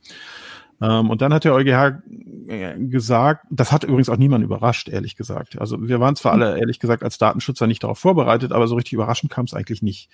Ähm, 0.80 1.10
und 1.10 1.22
dann 1.22 1.32
hat 1.32 1.44
der 1.44 1.54
EuGH 1.54 2.02
äh, 2.48 2.78
gesagt, 2.78 3.46
das 3.50 3.70
hat 3.70 3.84
übrigens 3.84 4.08
auch 4.08 4.16
niemand 4.16 4.44
überrascht, 4.44 4.88
ehrlich 4.88 5.14
gesagt. 5.14 5.60
Also 5.60 5.88
wir 5.88 6.00
waren 6.00 6.16
zwar 6.16 6.32
alle, 6.32 6.58
ehrlich 6.58 6.80
gesagt, 6.80 7.02
als 7.02 7.18
Datenschützer 7.18 7.66
nicht 7.66 7.82
darauf 7.84 7.98
vorbereitet, 7.98 8.52
aber 8.52 8.66
so 8.66 8.74
richtig 8.76 8.94
überraschend 8.94 9.30
kam 9.30 9.44
es 9.44 9.54
eigentlich 9.54 9.82
nicht. 9.82 10.08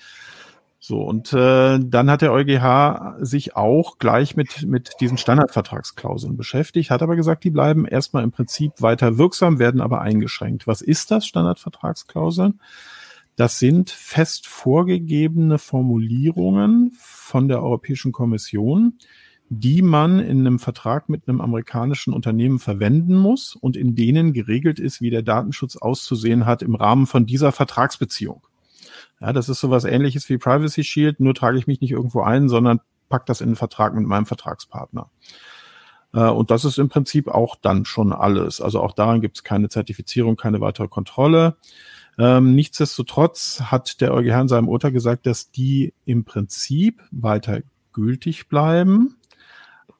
So, 0.88 1.02
und 1.02 1.32
äh, 1.32 1.80
dann 1.80 2.08
hat 2.08 2.22
der 2.22 2.32
EuGH 2.32 3.16
sich 3.18 3.56
auch 3.56 3.98
gleich 3.98 4.36
mit, 4.36 4.64
mit 4.68 4.92
diesen 5.00 5.18
Standardvertragsklauseln 5.18 6.36
beschäftigt, 6.36 6.90
hat 6.92 7.02
aber 7.02 7.16
gesagt, 7.16 7.42
die 7.42 7.50
bleiben 7.50 7.86
erstmal 7.86 8.22
im 8.22 8.30
Prinzip 8.30 8.70
weiter 8.78 9.18
wirksam, 9.18 9.58
werden 9.58 9.80
aber 9.80 10.00
eingeschränkt. 10.00 10.68
Was 10.68 10.82
ist 10.82 11.10
das, 11.10 11.26
Standardvertragsklauseln? 11.26 12.60
Das 13.34 13.58
sind 13.58 13.90
fest 13.90 14.46
vorgegebene 14.46 15.58
Formulierungen 15.58 16.92
von 16.96 17.48
der 17.48 17.64
Europäischen 17.64 18.12
Kommission, 18.12 18.96
die 19.48 19.82
man 19.82 20.20
in 20.20 20.46
einem 20.46 20.60
Vertrag 20.60 21.08
mit 21.08 21.26
einem 21.26 21.40
amerikanischen 21.40 22.14
Unternehmen 22.14 22.60
verwenden 22.60 23.16
muss 23.16 23.56
und 23.56 23.76
in 23.76 23.96
denen 23.96 24.32
geregelt 24.32 24.78
ist, 24.78 25.00
wie 25.00 25.10
der 25.10 25.22
Datenschutz 25.22 25.74
auszusehen 25.74 26.46
hat 26.46 26.62
im 26.62 26.76
Rahmen 26.76 27.08
von 27.08 27.26
dieser 27.26 27.50
Vertragsbeziehung. 27.50 28.45
Ja, 29.20 29.32
das 29.32 29.48
ist 29.48 29.60
sowas 29.60 29.84
ähnliches 29.84 30.28
wie 30.28 30.38
Privacy 30.38 30.84
Shield, 30.84 31.20
nur 31.20 31.34
trage 31.34 31.58
ich 31.58 31.66
mich 31.66 31.80
nicht 31.80 31.92
irgendwo 31.92 32.22
ein, 32.22 32.48
sondern 32.48 32.80
pack 33.08 33.26
das 33.26 33.40
in 33.40 33.50
den 33.50 33.56
Vertrag 33.56 33.94
mit 33.94 34.06
meinem 34.06 34.26
Vertragspartner. 34.26 35.10
Äh, 36.12 36.28
und 36.28 36.50
das 36.50 36.64
ist 36.64 36.78
im 36.78 36.88
Prinzip 36.88 37.28
auch 37.28 37.56
dann 37.56 37.84
schon 37.84 38.12
alles. 38.12 38.60
Also 38.60 38.80
auch 38.80 38.92
daran 38.92 39.20
gibt 39.20 39.38
es 39.38 39.44
keine 39.44 39.68
Zertifizierung, 39.68 40.36
keine 40.36 40.60
weitere 40.60 40.88
Kontrolle. 40.88 41.56
Ähm, 42.18 42.54
nichtsdestotrotz 42.54 43.62
hat 43.64 44.00
der 44.00 44.12
EuGH 44.14 44.40
in 44.42 44.48
seinem 44.48 44.68
Urteil 44.68 44.92
gesagt, 44.92 45.26
dass 45.26 45.50
die 45.50 45.94
im 46.04 46.24
Prinzip 46.24 47.02
weiter 47.10 47.60
gültig 47.92 48.48
bleiben 48.48 49.16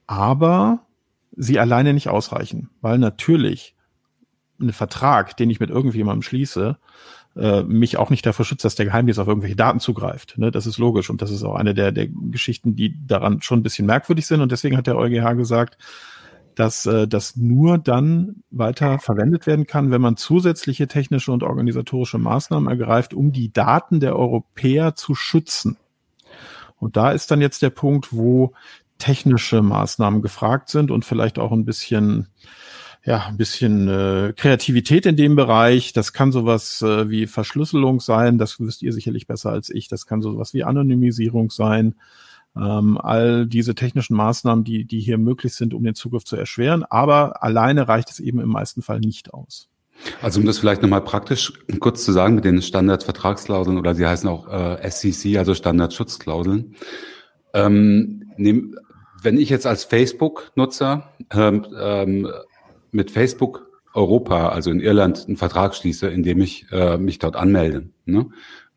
aber 0.06 0.86
sie 1.32 1.58
alleine 1.58 1.92
nicht 1.92 2.08
ausreichen, 2.08 2.70
weil 2.80 2.98
natürlich 2.98 3.74
ein 4.60 4.72
Vertrag, 4.72 5.36
den 5.36 5.50
ich 5.50 5.60
mit 5.60 5.70
irgendjemandem 5.70 6.22
schließe, 6.22 6.78
äh, 7.36 7.62
mich 7.62 7.96
auch 7.98 8.10
nicht 8.10 8.24
davor 8.24 8.44
schützt, 8.44 8.64
dass 8.64 8.74
der 8.74 8.86
Geheimdienst 8.86 9.20
auf 9.20 9.28
irgendwelche 9.28 9.56
Daten 9.56 9.80
zugreift. 9.80 10.38
Ne? 10.38 10.50
Das 10.50 10.66
ist 10.66 10.78
logisch 10.78 11.10
und 11.10 11.22
das 11.22 11.30
ist 11.30 11.42
auch 11.42 11.54
eine 11.54 11.74
der, 11.74 11.92
der 11.92 12.08
Geschichten, 12.08 12.74
die 12.74 12.94
daran 13.06 13.42
schon 13.42 13.60
ein 13.60 13.62
bisschen 13.62 13.86
merkwürdig 13.86 14.26
sind 14.26 14.40
und 14.40 14.52
deswegen 14.52 14.76
hat 14.76 14.86
der 14.86 14.96
EuGH 14.96 15.36
gesagt, 15.36 15.78
dass 16.54 16.86
äh, 16.86 17.06
das 17.06 17.36
nur 17.36 17.78
dann 17.78 18.42
weiter 18.50 18.98
verwendet 18.98 19.46
werden 19.46 19.66
kann, 19.66 19.90
wenn 19.90 20.00
man 20.00 20.16
zusätzliche 20.16 20.88
technische 20.88 21.30
und 21.30 21.42
organisatorische 21.42 22.18
Maßnahmen 22.18 22.68
ergreift, 22.68 23.12
um 23.12 23.30
die 23.32 23.52
Daten 23.52 24.00
der 24.00 24.16
Europäer 24.16 24.94
zu 24.94 25.14
schützen. 25.14 25.76
Und 26.78 26.96
da 26.96 27.12
ist 27.12 27.30
dann 27.30 27.40
jetzt 27.40 27.62
der 27.62 27.70
Punkt, 27.70 28.12
wo 28.12 28.52
technische 28.98 29.60
Maßnahmen 29.60 30.22
gefragt 30.22 30.70
sind 30.70 30.90
und 30.90 31.04
vielleicht 31.04 31.38
auch 31.38 31.52
ein 31.52 31.66
bisschen 31.66 32.28
ja, 33.06 33.26
ein 33.28 33.36
bisschen 33.36 33.88
äh, 33.88 34.32
Kreativität 34.36 35.06
in 35.06 35.16
dem 35.16 35.36
Bereich. 35.36 35.92
Das 35.92 36.12
kann 36.12 36.32
sowas 36.32 36.82
äh, 36.82 37.08
wie 37.08 37.28
Verschlüsselung 37.28 38.00
sein, 38.00 38.36
das 38.36 38.58
wisst 38.58 38.82
ihr 38.82 38.92
sicherlich 38.92 39.28
besser 39.28 39.50
als 39.50 39.70
ich. 39.70 39.86
Das 39.86 40.06
kann 40.06 40.22
sowas 40.22 40.52
wie 40.54 40.64
Anonymisierung 40.64 41.52
sein. 41.52 41.94
Ähm, 42.56 42.98
all 42.98 43.46
diese 43.46 43.76
technischen 43.76 44.16
Maßnahmen, 44.16 44.64
die, 44.64 44.84
die 44.84 44.98
hier 44.98 45.18
möglich 45.18 45.54
sind, 45.54 45.72
um 45.72 45.84
den 45.84 45.94
Zugriff 45.94 46.24
zu 46.24 46.34
erschweren. 46.34 46.82
Aber 46.82 47.44
alleine 47.44 47.86
reicht 47.86 48.10
es 48.10 48.18
eben 48.18 48.40
im 48.40 48.48
meisten 48.48 48.82
Fall 48.82 48.98
nicht 48.98 49.32
aus. 49.32 49.68
Also 50.20 50.40
um 50.40 50.46
das 50.46 50.58
vielleicht 50.58 50.82
nochmal 50.82 51.02
praktisch 51.02 51.52
kurz 51.78 52.04
zu 52.04 52.10
sagen 52.10 52.34
mit 52.34 52.44
den 52.44 52.60
Standardvertragsklauseln 52.60 53.78
oder 53.78 53.94
sie 53.94 54.04
heißen 54.04 54.28
auch 54.28 54.48
äh, 54.48 54.90
SCC, 54.90 55.38
also 55.38 55.54
Standardschutzklauseln. 55.54 56.74
Ähm, 57.54 58.32
nehm, 58.36 58.76
wenn 59.22 59.38
ich 59.38 59.48
jetzt 59.48 59.66
als 59.66 59.84
Facebook-Nutzer 59.84 61.12
ähm, 61.32 61.66
ähm, 61.78 62.28
mit 62.96 63.10
Facebook 63.10 63.70
Europa, 63.94 64.48
also 64.48 64.70
in 64.70 64.80
Irland, 64.80 65.24
einen 65.26 65.36
Vertrag 65.36 65.74
schließe, 65.74 66.08
in 66.08 66.22
dem 66.22 66.40
ich 66.40 66.66
äh, 66.72 66.98
mich 66.98 67.18
dort 67.18 67.36
anmelde, 67.36 67.90
ne? 68.04 68.26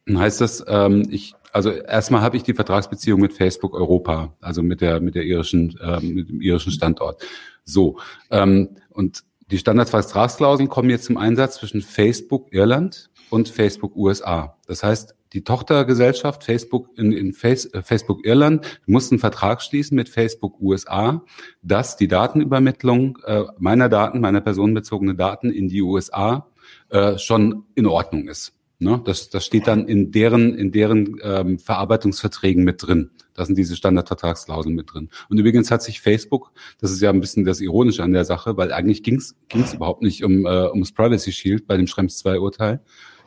dann 0.06 0.20
heißt 0.20 0.42
das, 0.42 0.64
ähm, 0.68 1.08
ich 1.10 1.34
also 1.52 1.72
erstmal 1.72 2.22
habe 2.22 2.38
ich 2.38 2.44
die 2.44 2.54
Vertragsbeziehung 2.54 3.20
mit 3.20 3.34
Facebook 3.34 3.74
Europa, 3.74 4.36
also 4.40 4.62
mit 4.62 4.82
der 4.82 5.00
mit 5.00 5.16
der 5.16 5.24
irischen 5.24 5.78
äh, 5.80 6.00
mit 6.00 6.30
dem 6.30 6.42
irischen 6.42 6.72
Standort. 6.72 7.24
So 7.64 7.98
ähm, 8.30 8.76
und 8.90 9.24
die 9.50 9.58
Standardvertragsklauseln 9.58 10.70
kommen 10.70 10.92
jetzt 10.92 11.06
zum 11.06 11.18
Einsatz 11.18 11.56
zwischen 11.56 11.82
Facebook 11.82 12.48
Irland 12.52 13.10
und 13.32 13.50
Facebook 13.50 13.96
USA. 13.96 14.58
Das 14.68 14.84
heißt, 14.84 15.16
die 15.34 15.44
Tochtergesellschaft 15.44 16.44
Facebook 16.44 16.90
in, 16.98 17.12
in 17.12 17.34
Face, 17.34 17.66
äh, 17.74 17.82
Facebook 17.82 18.26
Irland 18.26 18.80
muss 18.86 19.12
einen 19.12 19.20
Vertrag 19.20 19.62
schließen 19.62 19.96
mit 19.96 20.10
Facebook 20.10 20.60
USA, 20.60 21.24
dass 21.62 21.98
die 21.98 22.08
Datenübermittlung 22.08 23.20
äh, 23.26 23.44
meiner 23.58 23.90
Daten, 23.90 24.20
meiner 24.20 24.42
personenbezogenen 24.42 25.18
Daten 25.18 25.52
in 25.52 25.68
die 25.68 25.82
USA 25.82 26.48
äh, 26.90 27.18
schon 27.18 27.66
in 27.76 27.86
Ordnung 27.86 28.28
ist. 28.28 28.54
Ne? 28.80 29.02
Das, 29.04 29.30
das 29.30 29.46
steht 29.46 29.68
dann 29.68 29.88
in 29.88 30.12
deren, 30.12 30.56
in 30.56 30.72
deren 30.72 31.20
ähm, 31.22 31.60
Verarbeitungsverträgen 31.60 32.64
mit 32.64 32.88
drin. 32.88 33.12
Da 33.34 33.46
sind 33.46 33.58
diese 33.58 33.76
Standardvertragsklauseln 33.76 34.74
mit 34.74 34.94
drin. 34.94 35.10
Und 35.30 35.38
übrigens 35.38 35.70
hat 35.70 35.84
sich 35.84 36.02
Facebook, 36.02 36.52
das 36.80 36.92
ist 36.92 37.02
ja 37.02 37.10
ein 37.10 37.20
bisschen 37.20 37.44
das 37.44 37.60
Ironische 37.60 38.04
an 38.04 38.14
der 38.14 38.26
Sache, 38.26 38.58
weil 38.58 38.72
eigentlich 38.72 39.04
ging 39.04 39.18
es 39.18 39.36
überhaupt 39.74 40.02
nicht 40.02 40.24
um, 40.24 40.46
äh, 40.46 40.70
ums 40.70 40.94
Privacy 40.94 41.34
Shield 41.34 41.68
bei 41.68 41.76
dem 41.76 41.88
Schrems 41.88 42.18
2 42.20 42.40
Urteil, 42.40 42.82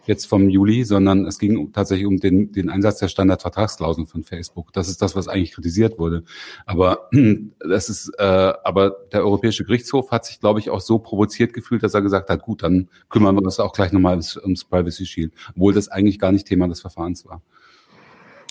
jetzt 0.07 0.27
vom 0.27 0.49
Juli, 0.49 0.85
sondern 0.85 1.27
es 1.27 1.39
ging 1.39 1.73
tatsächlich 1.73 2.07
um 2.07 2.19
den, 2.19 2.53
den 2.53 2.71
Einsatz 2.71 2.99
der 2.99 3.09
Standardvertragsklauseln 3.09 4.07
von 4.07 4.23
Facebook. 4.23 4.73
Das 4.73 4.89
ist 4.89 5.03
das, 5.03 5.15
was 5.15 5.29
eigentlich 5.29 5.53
kritisiert 5.53 5.99
wurde. 5.99 6.25
Aber 6.67 7.09
das 7.61 7.89
ist, 7.89 8.13
äh, 8.19 8.23
aber 8.23 8.97
der 9.13 9.23
Europäische 9.23 9.65
Gerichtshof 9.65 10.11
hat 10.11 10.25
sich, 10.25 10.41
glaube 10.41 10.61
ich, 10.61 10.71
auch 10.71 10.81
so 10.81 10.99
provoziert 10.99 11.53
gefühlt, 11.53 11.83
dass 11.83 11.95
er 11.95 12.03
gesagt 12.03 12.31
hat, 12.31 12.43
gut, 12.43 12.63
dann 12.63 12.89
kümmern 13.09 13.35
wir 13.35 13.43
uns 13.43 13.61
auch 13.61 13.73
gleich 13.73 13.93
nochmal 13.93 14.13
ums, 14.13 14.37
ums 14.37 14.65
Privacy 14.65 15.07
Shield, 15.07 15.33
obwohl 15.55 15.73
das 15.73 15.89
eigentlich 15.89 16.19
gar 16.19 16.33
nicht 16.33 16.47
Thema 16.47 16.69
des 16.69 16.81
Verfahrens 16.81 17.25
war. 17.27 17.43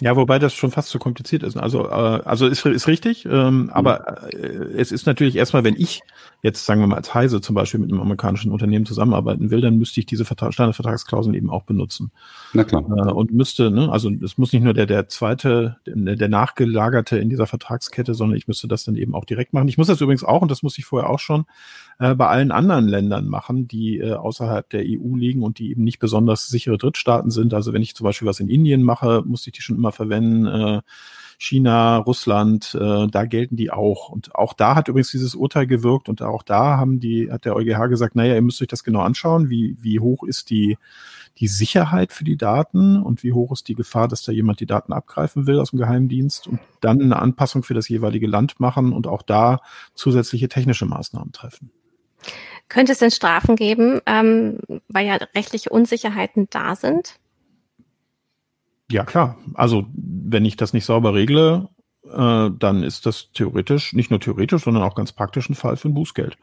Ja, 0.01 0.15
wobei 0.15 0.39
das 0.39 0.55
schon 0.55 0.72
fast 0.72 0.89
zu 0.89 0.98
kompliziert 0.98 1.43
ist. 1.43 1.55
Also, 1.55 1.88
äh, 1.88 1.91
also 1.91 2.48
ist, 2.48 2.65
ist 2.65 2.88
richtig, 2.88 3.25
ähm, 3.25 3.63
mhm. 3.63 3.70
aber 3.70 4.34
äh, 4.34 4.38
es 4.75 4.91
ist 4.91 5.05
natürlich 5.05 5.36
erstmal, 5.36 5.63
wenn 5.63 5.75
ich 5.77 6.01
jetzt, 6.41 6.65
sagen 6.65 6.81
wir 6.81 6.88
mal, 6.88 6.96
als 6.96 7.13
Heise 7.13 7.39
zum 7.39 7.53
Beispiel 7.53 7.79
mit 7.79 7.91
einem 7.91 8.01
amerikanischen 8.01 8.51
Unternehmen 8.51 8.88
zusammenarbeiten 8.88 9.51
will, 9.51 9.62
dann 9.62 9.77
müsste 9.77 10.00
ich 10.00 10.08
diese 10.08 10.25
Vertrag, 10.25 10.53
Standardvertragsklauseln 10.53 11.36
eben 11.36 11.51
auch 11.51 11.63
benutzen. 11.63 12.12
Na 12.53 12.63
klar. 12.63 12.81
Äh, 12.81 13.12
und 13.12 13.31
müsste, 13.31 13.70
ne, 13.70 13.91
also 13.91 14.10
es 14.24 14.39
muss 14.39 14.51
nicht 14.51 14.63
nur 14.63 14.74
der, 14.74 14.88
der 14.88 15.08
zweite, 15.08 15.77
der, 15.86 16.15
der 16.15 16.29
nachgelagerte 16.29 17.20
in 17.20 17.29
dieser 17.29 17.46
Vertragskette, 17.46 18.15
sondern 18.15 18.38
ich 18.38 18.48
müsste 18.48 18.67
das 18.67 18.84
dann 18.84 18.96
eben 18.96 19.13
auch 19.13 19.25
direkt 19.25 19.53
machen. 19.53 19.67
Ich 19.67 19.77
muss 19.77 19.88
das 19.88 20.01
übrigens 20.01 20.24
auch, 20.24 20.41
und 20.41 20.50
das 20.50 20.63
muss 20.63 20.79
ich 20.79 20.86
vorher 20.86 21.12
auch 21.12 21.20
schon, 21.20 21.46
äh, 22.01 22.15
bei 22.15 22.27
allen 22.27 22.51
anderen 22.51 22.88
Ländern 22.88 23.27
machen, 23.27 23.67
die 23.67 24.00
äh, 24.00 24.13
außerhalb 24.13 24.67
der 24.72 24.81
EU 24.81 25.15
liegen 25.15 25.43
und 25.43 25.60
die 25.60 25.70
eben 25.70 25.84
nicht 25.84 26.00
besonders 26.00 26.48
sichere 26.48 26.79
Drittstaaten 26.79 27.29
sind. 27.29 27.53
Also 27.53 27.74
wenn 27.74 27.84
ich 27.84 27.96
zum 27.96 28.05
Beispiel 28.05 28.27
was 28.27 28.39
in 28.39 28.50
Indien 28.50 28.81
mache, 28.81 29.22
muss 29.24 29.46
ich 29.46 29.53
die 29.53 29.62
schon 29.62 29.75
immer 29.75 29.91
verwenden. 29.91 30.48
Äh, 30.48 30.81
China, 31.38 31.98
Russland, 31.98 32.75
äh, 32.79 33.08
da 33.08 33.25
gelten 33.25 33.55
die 33.55 33.70
auch. 33.70 34.10
Und 34.10 34.34
auch 34.34 34.53
da 34.53 34.74
hat 34.74 34.88
übrigens 34.88 35.12
dieses 35.12 35.36
Urteil 35.36 35.67
gewirkt 35.67 36.10
und 36.10 36.24
auch 36.24 36.41
da 36.41 36.77
haben 36.77 37.00
die, 37.00 37.31
hat 37.31 37.46
der 37.46 37.55
EuGH 37.55 37.88
gesagt, 37.89 38.15
naja, 38.15 38.34
ihr 38.34 38.41
müsst 38.41 38.62
euch 38.63 38.67
das 38.67 38.84
genau 38.84 39.01
anschauen, 39.01 39.51
wie, 39.51 39.77
wie 39.79 40.00
hoch 40.00 40.24
ist 40.24 40.50
die, 40.50 40.79
die 41.38 41.48
Sicherheit 41.48 42.13
für 42.13 42.24
die 42.24 42.38
Daten 42.38 43.01
und 43.01 43.22
wie 43.24 43.34
hoch 43.34 43.51
ist 43.51 43.67
die 43.67 43.75
Gefahr, 43.75 44.08
dass 44.08 44.24
da 44.24 44.31
jemand 44.31 44.60
die 44.60 44.65
Daten 44.65 44.91
abgreifen 44.91 45.46
will 45.46 45.60
aus 45.60 45.70
dem 45.70 45.79
Geheimdienst 45.79 46.48
und 46.48 46.60
dann 46.79 47.00
eine 47.00 47.20
Anpassung 47.20 47.62
für 47.62 47.75
das 47.75 47.89
jeweilige 47.89 48.27
Land 48.27 48.60
machen 48.60 48.91
und 48.91 49.05
auch 49.05 49.22
da 49.22 49.62
zusätzliche 49.93 50.50
technische 50.50 50.88
Maßnahmen 50.88 51.31
treffen. 51.31 51.72
Könnte 52.69 52.93
es 52.93 52.99
denn 52.99 53.11
Strafen 53.11 53.55
geben, 53.55 53.99
ähm, 54.05 54.59
weil 54.87 55.05
ja 55.05 55.15
rechtliche 55.35 55.69
Unsicherheiten 55.69 56.47
da 56.49 56.75
sind? 56.75 57.19
Ja, 58.89 59.03
klar. 59.03 59.37
Also 59.53 59.85
wenn 59.93 60.45
ich 60.45 60.57
das 60.57 60.73
nicht 60.73 60.85
sauber 60.85 61.13
regle, 61.13 61.69
äh, 62.05 62.49
dann 62.57 62.83
ist 62.83 63.05
das 63.05 63.31
theoretisch, 63.33 63.93
nicht 63.93 64.09
nur 64.09 64.19
theoretisch, 64.19 64.63
sondern 64.63 64.83
auch 64.83 64.95
ganz 64.95 65.11
praktisch 65.11 65.49
ein 65.49 65.55
Fall 65.55 65.77
für 65.77 65.89
ein 65.89 65.93
Bußgeld. 65.93 66.37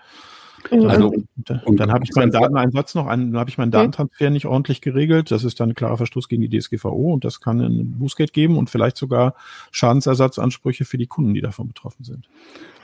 Also 0.71 1.09
und, 1.09 1.27
und 1.65 1.81
dann 1.81 1.93
habe 1.93 2.05
ich 2.05 2.15
meinen 2.15 2.31
Dateneinsatz 2.31 2.95
noch, 2.95 3.09
dann 3.09 3.37
habe 3.37 3.51
ich 3.51 3.59
meinen 3.59 3.71
Datentransfer 3.71 4.31
nicht 4.31 4.47
ordentlich 4.47 4.81
geregelt. 4.81 5.31
Das 5.31 5.45
ist 5.45 5.61
dann 5.61 5.71
ein 5.71 5.75
klarer 5.75 5.97
Verstoß 5.97 6.29
gegen 6.29 6.43
die 6.43 6.59
DSGVO 6.59 7.13
und 7.13 7.25
das 7.25 7.41
kann 7.41 7.61
ein 7.61 7.99
Bußgeld 7.99 8.33
geben 8.33 8.59
und 8.59 8.71
vielleicht 8.71 8.97
sogar 8.97 9.35
Schadensersatzansprüche 9.71 10.85
für 10.85 10.99
die 10.99 11.07
Kunden, 11.07 11.35
die 11.35 11.41
davon 11.41 11.69
betroffen 11.69 12.05
sind. 12.05 12.29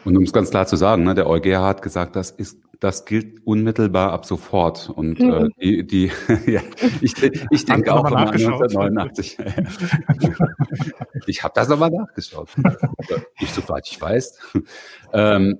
Und 0.04 0.16
um 0.16 0.22
es 0.22 0.32
ganz 0.32 0.50
klar 0.50 0.66
zu 0.66 0.76
sagen, 0.76 1.04
ne, 1.04 1.14
der 1.14 1.28
EuGH 1.28 1.60
hat 1.60 1.82
gesagt, 1.82 2.16
das 2.16 2.30
ist 2.30 2.58
das 2.80 3.06
gilt 3.06 3.46
unmittelbar 3.46 4.12
ab 4.12 4.26
sofort. 4.26 4.90
Und 4.90 5.18
äh, 5.18 5.24
mhm. 5.24 5.52
äh, 5.58 5.82
die, 5.82 5.86
die 5.86 6.10
ja, 6.46 6.60
ich, 7.00 7.14
ich 7.50 7.64
denke 7.64 7.94
auch 7.94 8.04
an 8.04 8.14
1989. 8.14 9.38
ich 11.26 11.42
habe 11.42 11.54
das 11.54 11.68
nochmal 11.68 11.90
nachgeschaut. 11.90 12.50
ich, 13.40 13.50
soweit 13.52 13.88
ich 13.88 13.98
weiß. 14.00 14.38
Ähm, 15.14 15.58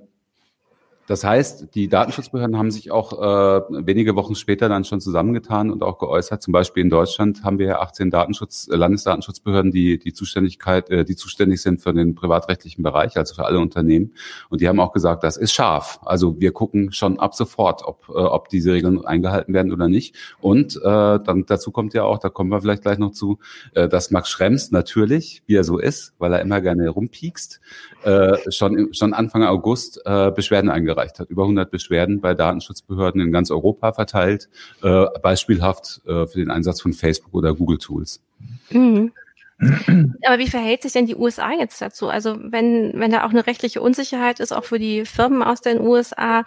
Das 1.07 1.23
heißt, 1.23 1.75
die 1.75 1.87
Datenschutzbehörden 1.87 2.57
haben 2.57 2.71
sich 2.71 2.89
auch 2.89 3.13
äh, 3.13 3.61
wenige 3.85 4.15
Wochen 4.15 4.33
später 4.33 4.69
dann 4.69 4.85
schon 4.85 5.01
zusammengetan 5.01 5.69
und 5.69 5.83
auch 5.83 5.99
geäußert. 5.99 6.41
Zum 6.41 6.51
Beispiel 6.51 6.81
in 6.81 6.89
Deutschland 6.89 7.43
haben 7.43 7.59
wir 7.59 7.67
ja 7.67 7.79
18 7.79 8.09
Datenschutz, 8.09 8.67
äh, 8.71 8.75
Landesdatenschutzbehörden, 8.75 9.71
die 9.71 9.99
die 9.99 10.13
Zuständigkeit, 10.13 10.89
äh, 10.89 11.05
die 11.05 11.15
zuständig 11.15 11.61
sind 11.61 11.79
für 11.79 11.93
den 11.93 12.15
privatrechtlichen 12.15 12.83
Bereich, 12.83 13.17
also 13.17 13.35
für 13.35 13.45
alle 13.45 13.59
Unternehmen. 13.59 14.13
Und 14.49 14.61
die 14.61 14.67
haben 14.67 14.79
auch 14.79 14.93
gesagt, 14.93 15.23
das 15.23 15.37
ist 15.37 15.53
scharf. 15.53 15.99
Also 16.03 16.39
wir 16.39 16.51
gucken 16.51 16.91
schon 16.91 17.19
ab 17.19 17.35
sofort, 17.35 17.83
ob, 17.83 18.09
äh, 18.09 18.13
ob 18.13 18.49
diese 18.49 18.73
Regeln 18.73 19.05
eingehalten 19.05 19.53
werden 19.53 19.71
oder 19.71 19.87
nicht. 19.87 20.15
Und 20.41 20.75
äh, 20.77 20.79
dann 20.81 21.45
dazu 21.45 21.69
kommt 21.69 21.93
ja 21.93 22.03
auch, 22.03 22.17
da 22.17 22.29
kommen 22.29 22.49
wir 22.49 22.61
vielleicht 22.61 22.81
gleich 22.81 22.97
noch 22.97 23.11
zu, 23.11 23.37
äh, 23.75 23.87
dass 23.87 24.09
Max 24.09 24.29
Schrems 24.29 24.71
natürlich, 24.71 25.43
wie 25.45 25.55
er 25.55 25.63
so 25.63 25.77
ist, 25.77 26.15
weil 26.17 26.33
er 26.33 26.41
immer 26.41 26.61
gerne 26.61 26.89
rumpiekst, 26.89 27.61
äh, 28.03 28.51
schon, 28.51 28.91
schon 28.93 29.13
Anfang 29.13 29.43
August 29.43 30.01
äh, 30.05 30.31
Beschwerden 30.31 30.71
eingereicht 30.71 30.94
hat. 30.95 31.29
Über 31.29 31.43
100 31.43 31.71
Beschwerden 31.71 32.21
bei 32.21 32.33
Datenschutzbehörden 32.33 33.21
in 33.21 33.31
ganz 33.31 33.51
Europa 33.51 33.93
verteilt, 33.93 34.49
äh, 34.83 35.05
beispielhaft 35.21 36.01
äh, 36.05 36.25
für 36.27 36.39
den 36.39 36.51
Einsatz 36.51 36.81
von 36.81 36.93
Facebook 36.93 37.33
oder 37.33 37.53
Google 37.53 37.77
Tools. 37.77 38.21
Mhm. 38.69 39.11
Aber 39.57 40.37
wie 40.37 40.49
verhält 40.49 40.81
sich 40.81 40.91
denn 40.91 41.05
die 41.05 41.15
USA 41.15 41.51
jetzt 41.53 41.81
dazu? 41.81 42.09
Also 42.09 42.37
wenn, 42.39 42.91
wenn 42.95 43.11
da 43.11 43.25
auch 43.25 43.29
eine 43.29 43.47
rechtliche 43.47 43.81
Unsicherheit 43.81 44.41
ist, 44.41 44.51
auch 44.51 44.65
für 44.65 44.79
die 44.79 45.05
Firmen 45.05 45.43
aus 45.43 45.61
den 45.61 45.79
USA, 45.79 46.43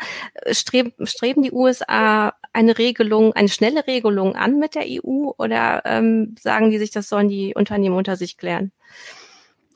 streben, 0.51 0.93
streben 1.07 1.43
die 1.43 1.53
USA 1.53 2.35
eine 2.53 2.77
Regelung, 2.77 3.33
eine 3.33 3.49
schnelle 3.49 3.87
Regelung 3.87 4.37
an 4.37 4.59
mit 4.59 4.75
der 4.75 4.85
EU 4.87 5.31
oder 5.39 5.83
ähm, 5.87 6.35
sagen 6.39 6.71
die 6.71 6.79
sich, 6.79 6.91
das 6.91 7.09
sollen 7.09 7.29
die 7.29 7.55
Unternehmen 7.55 7.97
unter 7.97 8.17
sich 8.17 8.37
klären? 8.37 8.73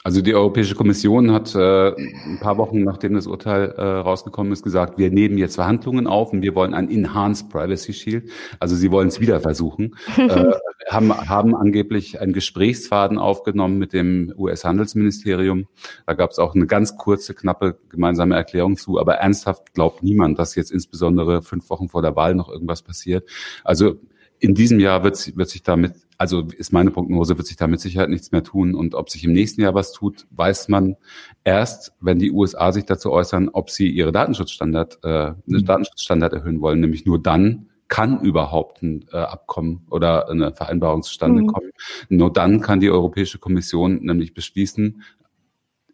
Also 0.05 0.21
die 0.21 0.35
Europäische 0.35 0.75
Kommission 0.75 1.31
hat 1.31 1.55
äh, 1.55 1.95
ein 1.95 2.39
paar 2.41 2.59
Wochen 2.59 2.83
nachdem 2.83 3.15
das 3.15 3.29
Urteil 3.29 3.71
äh, 3.77 3.83
rausgekommen 3.83 4.53
ist 4.53 4.65
gesagt, 4.65 4.99
wir 4.99 5.11
nehmen 5.13 5.39
jetzt 5.39 5.55
Verhandlungen 5.55 6.09
auf 6.09 6.33
und 6.33 6.43
wir 6.43 6.57
wollen 6.57 6.75
ein 6.75 6.91
Enhanced 6.91 7.51
Privacy 7.51 7.93
Shield. 7.93 8.31
Also 8.59 8.75
sie 8.75 8.91
wollen 8.91 9.09
es 9.09 9.21
wieder 9.21 9.41
versuchen. 9.41 9.95
äh, 10.17 10.53
haben, 10.89 11.13
haben 11.13 11.55
angeblich 11.55 12.21
einen 12.21 12.33
Gesprächsfaden 12.33 13.19
aufgenommen 13.19 13.79
mit 13.79 13.93
dem 13.93 14.35
US-Handelsministerium. 14.37 15.69
Da 16.07 16.15
gab 16.15 16.31
es 16.31 16.41
auch 16.41 16.57
eine 16.57 16.67
ganz 16.67 16.97
kurze, 16.97 17.35
knappe 17.35 17.79
gemeinsame 17.89 18.35
Erklärung 18.35 18.77
zu. 18.77 18.99
Aber 18.99 19.15
ernsthaft 19.15 19.73
glaubt 19.73 20.03
niemand, 20.03 20.37
dass 20.39 20.57
jetzt 20.57 20.73
insbesondere 20.73 21.43
fünf 21.43 21.71
Wochen 21.71 21.89
vor 21.89 22.03
der 22.03 22.17
Wahl 22.17 22.35
noch 22.35 22.49
irgendwas 22.49 22.83
passiert. 22.83 23.29
Also 23.63 24.01
in 24.43 24.57
diesem 24.57 24.81
Jahr 24.81 25.05
wird, 25.05 25.37
wird 25.37 25.49
sich 25.49 25.63
damit, 25.63 25.95
also 26.19 26.49
ist 26.57 26.73
meine 26.73 26.91
Prognose, 26.91 27.39
wird 27.39 27.47
sich 27.47 27.57
da 27.57 27.69
mit 27.69 27.79
Sicherheit 27.79 28.09
nichts 28.09 28.33
mehr 28.33 28.43
tun. 28.43 28.75
Und 28.75 28.97
ob 28.97 29.09
sich 29.09 29.23
im 29.23 29.33
nächsten 29.33 29.61
Jahr 29.61 29.73
was 29.73 29.93
tut, 29.93 30.27
weiß 30.33 30.67
man 30.67 30.97
erst, 31.45 31.93
wenn 32.01 32.19
die 32.19 32.33
USA 32.33 32.73
sich 32.73 32.85
dazu 32.85 33.13
äußern, 33.13 33.51
ob 33.51 33.71
sie 33.71 33.89
ihre 33.89 34.11
Datenschutzstandard, 34.11 34.99
äh, 35.05 35.31
mhm. 35.47 35.65
Datenschutzstandard 35.65 36.33
erhöhen 36.33 36.61
wollen. 36.61 36.81
Nämlich 36.81 37.07
nur 37.07 37.23
dann 37.23 37.69
kann 37.87 38.21
überhaupt 38.21 38.83
ein 38.83 39.05
äh, 39.13 39.19
Abkommen 39.19 39.87
oder 39.91 40.29
eine 40.29 40.53
Vereinbarung 40.53 41.05
zustande 41.05 41.43
mhm. 41.43 41.47
kommen. 41.47 41.71
Nur 42.09 42.33
dann 42.33 42.61
kann 42.61 42.81
die 42.81 42.91
Europäische 42.91 43.39
Kommission 43.39 44.01
nämlich 44.03 44.35
beschließen, 44.35 45.05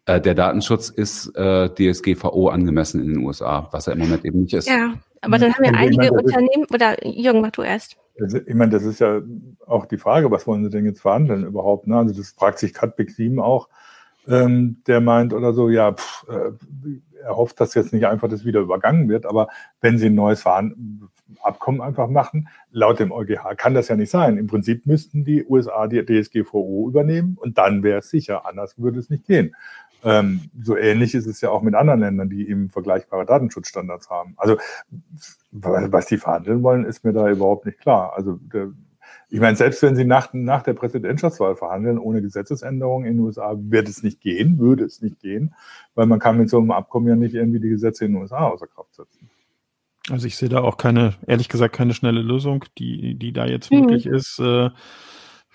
äh, 0.05 0.19
der 0.19 0.33
Datenschutz 0.33 0.89
ist 0.89 1.35
äh, 1.35 1.69
DSGVO 1.69 2.49
angemessen 2.49 2.99
in 2.99 3.13
den 3.13 3.23
USA, 3.23 3.69
was 3.71 3.85
er 3.85 3.93
im 3.93 3.99
Moment 3.99 4.25
eben 4.25 4.41
nicht 4.41 4.55
ist. 4.55 4.67
Ja, 4.67 4.95
aber 5.21 5.37
dann 5.37 5.53
haben 5.53 5.65
ja 5.65 5.71
einige 5.71 6.11
Unternehmen, 6.11 6.65
oder 6.73 7.05
Jürgen, 7.05 7.41
mach 7.41 7.51
du 7.51 7.61
erst. 7.61 7.95
Ich 8.45 8.55
meine, 8.55 8.71
das 8.71 8.83
ist 8.83 8.99
ja 8.99 9.21
auch 9.65 9.85
die 9.85 9.97
Frage, 9.97 10.29
was 10.31 10.45
wollen 10.45 10.63
Sie 10.63 10.69
denn 10.69 10.85
jetzt 10.85 11.01
verhandeln 11.01 11.45
überhaupt? 11.45 11.87
Ne? 11.87 11.97
Also 11.97 12.13
das 12.13 12.31
fragt 12.31 12.59
sich 12.59 12.73
Kat 12.73 12.95
Big 12.95 13.11
7 13.11 13.39
auch, 13.39 13.69
ähm, 14.27 14.81
der 14.87 15.01
meint 15.01 15.33
oder 15.33 15.53
so, 15.53 15.69
ja, 15.69 15.93
pff, 15.93 16.25
äh, 16.29 16.51
er 17.23 17.35
hofft, 17.35 17.59
dass 17.59 17.73
jetzt 17.73 17.93
nicht 17.93 18.07
einfach 18.07 18.29
das 18.29 18.45
wieder 18.45 18.61
übergangen 18.61 19.09
wird, 19.09 19.25
aber 19.25 19.49
wenn 19.81 19.97
Sie 19.97 20.07
ein 20.07 20.15
neues 20.15 20.45
Abkommen 20.45 21.81
einfach 21.81 22.07
machen, 22.07 22.47
laut 22.71 22.99
dem 22.99 23.11
EuGH 23.11 23.55
kann 23.57 23.73
das 23.73 23.87
ja 23.87 23.95
nicht 23.95 24.09
sein. 24.09 24.37
Im 24.37 24.47
Prinzip 24.47 24.85
müssten 24.85 25.23
die 25.23 25.45
USA 25.45 25.87
die 25.87 26.03
DSGVO 26.03 26.87
übernehmen 26.87 27.37
und 27.39 27.57
dann 27.57 27.83
wäre 27.83 27.99
es 27.99 28.09
sicher, 28.09 28.45
anders 28.45 28.77
würde 28.77 28.99
es 28.99 29.09
nicht 29.09 29.25
gehen. 29.25 29.55
Ähm, 30.03 30.49
so 30.61 30.77
ähnlich 30.77 31.13
ist 31.13 31.27
es 31.27 31.41
ja 31.41 31.49
auch 31.49 31.61
mit 31.61 31.75
anderen 31.75 31.99
Ländern, 31.99 32.29
die 32.29 32.49
eben 32.49 32.69
vergleichbare 32.69 33.25
Datenschutzstandards 33.25 34.09
haben. 34.09 34.33
Also 34.37 34.57
was 35.51 36.05
die 36.05 36.17
verhandeln 36.17 36.63
wollen, 36.63 36.85
ist 36.85 37.03
mir 37.03 37.13
da 37.13 37.29
überhaupt 37.29 37.65
nicht 37.65 37.79
klar. 37.79 38.13
Also 38.15 38.39
der, 38.41 38.71
ich 39.29 39.39
meine, 39.39 39.55
selbst 39.55 39.81
wenn 39.81 39.95
sie 39.95 40.05
nach, 40.05 40.33
nach 40.33 40.63
der 40.63 40.73
Präsidentschaftswahl 40.73 41.55
verhandeln, 41.55 41.99
ohne 41.99 42.21
Gesetzesänderungen 42.21 43.07
in 43.07 43.17
den 43.17 43.25
USA, 43.25 43.55
wird 43.57 43.87
es 43.87 44.01
nicht 44.01 44.21
gehen, 44.21 44.57
würde 44.57 44.85
es 44.85 45.01
nicht 45.01 45.19
gehen, 45.19 45.53
weil 45.95 46.07
man 46.07 46.19
kann 46.19 46.37
mit 46.37 46.49
so 46.49 46.57
einem 46.57 46.71
Abkommen 46.71 47.07
ja 47.07 47.15
nicht 47.15 47.35
irgendwie 47.35 47.59
die 47.59 47.69
Gesetze 47.69 48.05
in 48.05 48.13
den 48.13 48.21
USA 48.21 48.47
außer 48.47 48.67
Kraft 48.67 48.95
setzen. 48.95 49.29
Also 50.09 50.25
ich 50.25 50.37
sehe 50.37 50.49
da 50.49 50.61
auch 50.61 50.77
keine, 50.77 51.13
ehrlich 51.27 51.49
gesagt, 51.49 51.75
keine 51.75 51.93
schnelle 51.93 52.21
Lösung, 52.21 52.65
die, 52.77 53.15
die 53.15 53.31
da 53.31 53.45
jetzt 53.45 53.71
mhm. 53.71 53.81
möglich 53.81 54.07
ist. 54.07 54.39
Äh, 54.39 54.69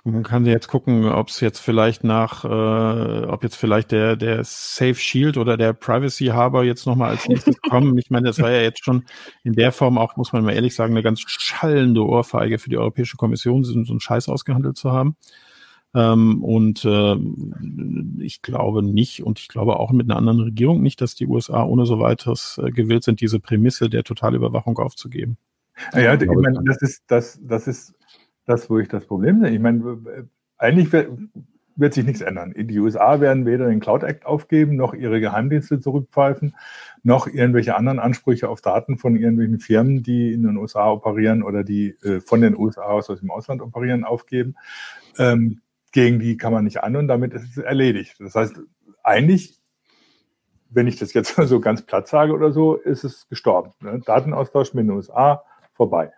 man 0.06 0.22
kann 0.22 0.44
jetzt 0.44 0.68
gucken, 0.68 1.06
ob 1.06 1.28
es 1.28 1.40
jetzt 1.40 1.60
vielleicht 1.60 2.04
nach, 2.04 2.44
äh, 2.44 3.26
ob 3.26 3.42
jetzt 3.42 3.56
vielleicht 3.56 3.90
der, 3.90 4.16
der 4.16 4.44
Safe 4.44 4.94
Shield 4.94 5.38
oder 5.38 5.56
der 5.56 5.72
Privacy 5.72 6.26
Harbor 6.26 6.62
jetzt 6.62 6.86
nochmal 6.86 7.10
als 7.10 7.26
nächstes 7.26 7.58
kommen. 7.70 7.96
Ich 7.96 8.10
meine, 8.10 8.26
das 8.26 8.38
war 8.38 8.50
ja 8.50 8.60
jetzt 8.60 8.84
schon 8.84 9.04
in 9.44 9.54
der 9.54 9.72
Form 9.72 9.96
auch, 9.96 10.16
muss 10.16 10.34
man 10.34 10.44
mal 10.44 10.52
ehrlich 10.52 10.74
sagen, 10.74 10.92
eine 10.92 11.02
ganz 11.02 11.22
schallende 11.26 12.04
Ohrfeige 12.04 12.58
für 12.58 12.68
die 12.68 12.76
Europäische 12.76 13.16
Kommission, 13.16 13.64
so 13.64 13.74
einen 13.74 14.00
Scheiß 14.00 14.28
ausgehandelt 14.28 14.76
zu 14.76 14.92
haben. 14.92 15.16
Ähm, 15.94 16.44
und 16.44 16.84
äh, 16.84 17.16
ich 18.22 18.42
glaube 18.42 18.82
nicht, 18.82 19.22
und 19.22 19.38
ich 19.38 19.48
glaube 19.48 19.78
auch 19.78 19.90
mit 19.92 20.10
einer 20.10 20.18
anderen 20.18 20.40
Regierung 20.40 20.82
nicht, 20.82 21.00
dass 21.00 21.14
die 21.14 21.26
USA 21.26 21.64
ohne 21.64 21.86
so 21.86 21.98
weiteres 21.98 22.60
äh, 22.62 22.70
gewillt 22.72 23.04
sind, 23.04 23.22
diese 23.22 23.40
Prämisse 23.40 23.88
der 23.88 24.04
Totalüberwachung 24.04 24.76
aufzugeben. 24.78 25.38
Ja, 25.94 26.14
ich 26.14 26.28
meine, 26.28 26.60
das 26.64 26.82
ist, 26.82 27.04
das, 27.06 27.40
das 27.42 27.66
ist 27.66 27.94
das, 28.46 28.68
wo 28.70 28.78
ich 28.78 28.88
das 28.88 29.06
Problem 29.06 29.40
sehe. 29.40 29.50
Ich 29.50 29.60
meine, 29.60 29.98
eigentlich 30.58 30.92
wird, 31.76 31.94
sich 31.94 32.04
nichts 32.04 32.20
ändern. 32.20 32.54
Die 32.56 32.78
USA 32.78 33.20
werden 33.20 33.46
weder 33.46 33.68
den 33.68 33.80
Cloud 33.80 34.04
Act 34.04 34.26
aufgeben, 34.26 34.76
noch 34.76 34.94
ihre 34.94 35.20
Geheimdienste 35.20 35.80
zurückpfeifen, 35.80 36.54
noch 37.02 37.26
irgendwelche 37.26 37.74
anderen 37.76 37.98
Ansprüche 37.98 38.48
auf 38.48 38.60
Daten 38.60 38.96
von 38.96 39.16
irgendwelchen 39.16 39.58
Firmen, 39.58 40.02
die 40.02 40.32
in 40.32 40.42
den 40.42 40.56
USA 40.56 40.90
operieren 40.90 41.42
oder 41.42 41.64
die 41.64 41.96
äh, 42.02 42.20
von 42.20 42.40
den 42.40 42.56
USA 42.56 42.84
aus, 42.84 43.10
aus 43.10 43.20
dem 43.20 43.30
Ausland 43.30 43.60
operieren, 43.60 44.04
aufgeben. 44.04 44.54
Ähm, 45.18 45.60
gegen 45.92 46.18
die 46.18 46.36
kann 46.36 46.52
man 46.52 46.64
nicht 46.64 46.82
an 46.82 46.96
und 46.96 47.08
damit 47.08 47.32
ist 47.34 47.56
es 47.56 47.58
erledigt. 47.58 48.16
Das 48.18 48.34
heißt, 48.34 48.60
eigentlich, 49.02 49.58
wenn 50.70 50.86
ich 50.86 50.96
das 50.96 51.12
jetzt 51.12 51.34
so 51.36 51.60
ganz 51.60 51.82
platt 51.82 52.08
sage 52.08 52.32
oder 52.32 52.52
so, 52.52 52.74
ist 52.74 53.04
es 53.04 53.28
gestorben. 53.28 53.72
Ne? 53.80 54.00
Datenaustausch 54.04 54.74
mit 54.74 54.84
den 54.84 54.90
USA 54.90 55.44
vorbei. 55.72 56.12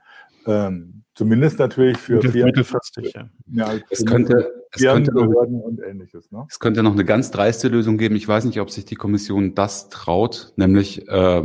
Ähm, 0.46 1.04
zumindest 1.16 1.58
natürlich 1.58 1.96
für. 1.98 2.22
Mittelfristig, 2.22 3.14
ja. 3.50 3.72
es 3.90 4.04
könnte, 4.04 4.52
es 4.70 4.82
könnte 4.82 5.12
noch, 5.12 5.26
und 5.26 5.80
ähnliches. 5.80 6.30
Ne? 6.30 6.46
Es 6.48 6.60
könnte 6.60 6.82
noch 6.82 6.92
eine 6.92 7.04
ganz 7.04 7.30
dreiste 7.30 7.68
Lösung 7.68 7.98
geben. 7.98 8.14
Ich 8.14 8.28
weiß 8.28 8.44
nicht, 8.44 8.60
ob 8.60 8.70
sich 8.70 8.84
die 8.84 8.94
Kommission 8.94 9.54
das 9.54 9.88
traut, 9.88 10.52
nämlich, 10.56 11.08
äh, 11.08 11.42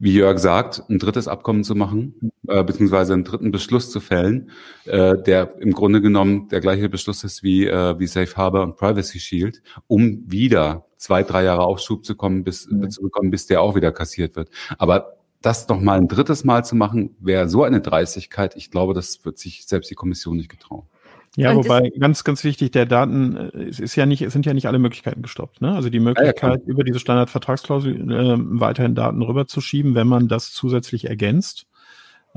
wie 0.00 0.14
Jörg 0.14 0.38
sagt, 0.38 0.82
ein 0.90 0.98
drittes 0.98 1.28
Abkommen 1.28 1.62
zu 1.62 1.76
machen, 1.76 2.32
äh, 2.48 2.64
beziehungsweise 2.64 3.14
einen 3.14 3.24
dritten 3.24 3.52
Beschluss 3.52 3.90
zu 3.90 4.00
fällen, 4.00 4.50
äh, 4.84 5.16
der 5.22 5.54
im 5.60 5.72
Grunde 5.72 6.02
genommen 6.02 6.48
der 6.48 6.60
gleiche 6.60 6.88
Beschluss 6.88 7.22
ist 7.22 7.44
wie, 7.44 7.66
äh, 7.66 7.98
wie 7.98 8.08
Safe 8.08 8.36
Harbor 8.36 8.64
und 8.64 8.76
Privacy 8.76 9.20
Shield, 9.20 9.62
um 9.86 10.24
wieder 10.26 10.86
zwei, 10.96 11.22
drei 11.22 11.44
Jahre 11.44 11.62
Aufschub 11.62 12.04
zu 12.04 12.16
kommen, 12.16 12.42
bis, 12.42 12.68
mhm. 12.68 12.90
zu 12.90 13.02
bekommen, 13.02 13.30
bis 13.30 13.46
der 13.46 13.62
auch 13.62 13.76
wieder 13.76 13.92
kassiert 13.92 14.34
wird. 14.34 14.50
Aber 14.78 15.18
das 15.44 15.68
noch 15.68 15.80
mal 15.80 15.98
ein 15.98 16.08
drittes 16.08 16.44
Mal 16.44 16.64
zu 16.64 16.76
machen, 16.76 17.16
wäre 17.20 17.48
so 17.48 17.64
eine 17.64 17.80
Dreistigkeit. 17.80 18.56
Ich 18.56 18.70
glaube, 18.70 18.94
das 18.94 19.24
wird 19.24 19.38
sich 19.38 19.66
selbst 19.66 19.90
die 19.90 19.94
Kommission 19.94 20.36
nicht 20.36 20.48
getrauen. 20.48 20.84
Ja, 21.36 21.50
und 21.50 21.64
wobei 21.64 21.90
ganz, 21.98 22.22
ganz 22.22 22.44
wichtig, 22.44 22.70
der 22.70 22.86
Daten, 22.86 23.36
äh, 23.36 23.64
es 23.64 23.80
ist 23.80 23.96
ja 23.96 24.06
nicht, 24.06 24.22
es 24.22 24.32
sind 24.32 24.46
ja 24.46 24.54
nicht 24.54 24.68
alle 24.68 24.78
Möglichkeiten 24.78 25.22
gestoppt. 25.22 25.60
Ne? 25.60 25.74
Also 25.74 25.90
die 25.90 26.00
Möglichkeit, 26.00 26.62
ja, 26.62 26.66
über 26.66 26.84
diese 26.84 27.00
Standardvertragsklausel 27.00 28.10
äh, 28.10 28.36
weiterhin 28.60 28.94
Daten 28.94 29.20
rüberzuschieben, 29.22 29.94
wenn 29.94 30.06
man 30.06 30.28
das 30.28 30.52
zusätzlich 30.52 31.06
ergänzt, 31.06 31.66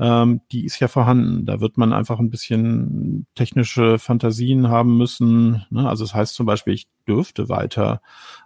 ähm, 0.00 0.40
die 0.52 0.64
ist 0.64 0.80
ja 0.80 0.88
vorhanden. 0.88 1.44
Da 1.46 1.60
wird 1.60 1.76
man 1.76 1.92
einfach 1.92 2.18
ein 2.18 2.30
bisschen 2.30 3.26
technische 3.34 3.98
Fantasien 3.98 4.68
haben 4.68 4.96
müssen. 4.96 5.64
Ne? 5.70 5.88
Also 5.88 6.04
das 6.04 6.14
heißt 6.14 6.34
zum 6.34 6.46
Beispiel, 6.46 6.74
ich 6.74 6.88
dürfte 7.06 7.48
weiter 7.48 8.00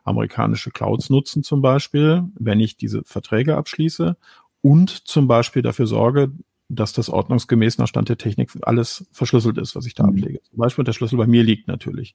amerikanische 0.04 0.70
Clouds 0.70 1.10
nutzen, 1.10 1.42
zum 1.42 1.62
Beispiel, 1.62 2.24
wenn 2.38 2.60
ich 2.60 2.76
diese 2.76 3.02
Verträge 3.04 3.56
abschließe 3.56 4.16
und 4.62 4.90
zum 4.90 5.28
Beispiel 5.28 5.62
dafür 5.62 5.86
sorge, 5.86 6.32
dass 6.68 6.92
das 6.92 7.10
ordnungsgemäß 7.10 7.78
nach 7.78 7.88
Stand 7.88 8.08
der 8.08 8.18
Technik 8.18 8.50
alles 8.62 9.06
verschlüsselt 9.12 9.58
ist, 9.58 9.76
was 9.76 9.86
ich 9.86 9.94
da 9.94 10.04
mhm. 10.04 10.10
ablege. 10.10 10.42
Zum 10.42 10.58
Beispiel 10.58 10.84
der 10.84 10.92
Schlüssel 10.92 11.18
bei 11.18 11.26
mir 11.26 11.42
liegt 11.42 11.68
natürlich. 11.68 12.14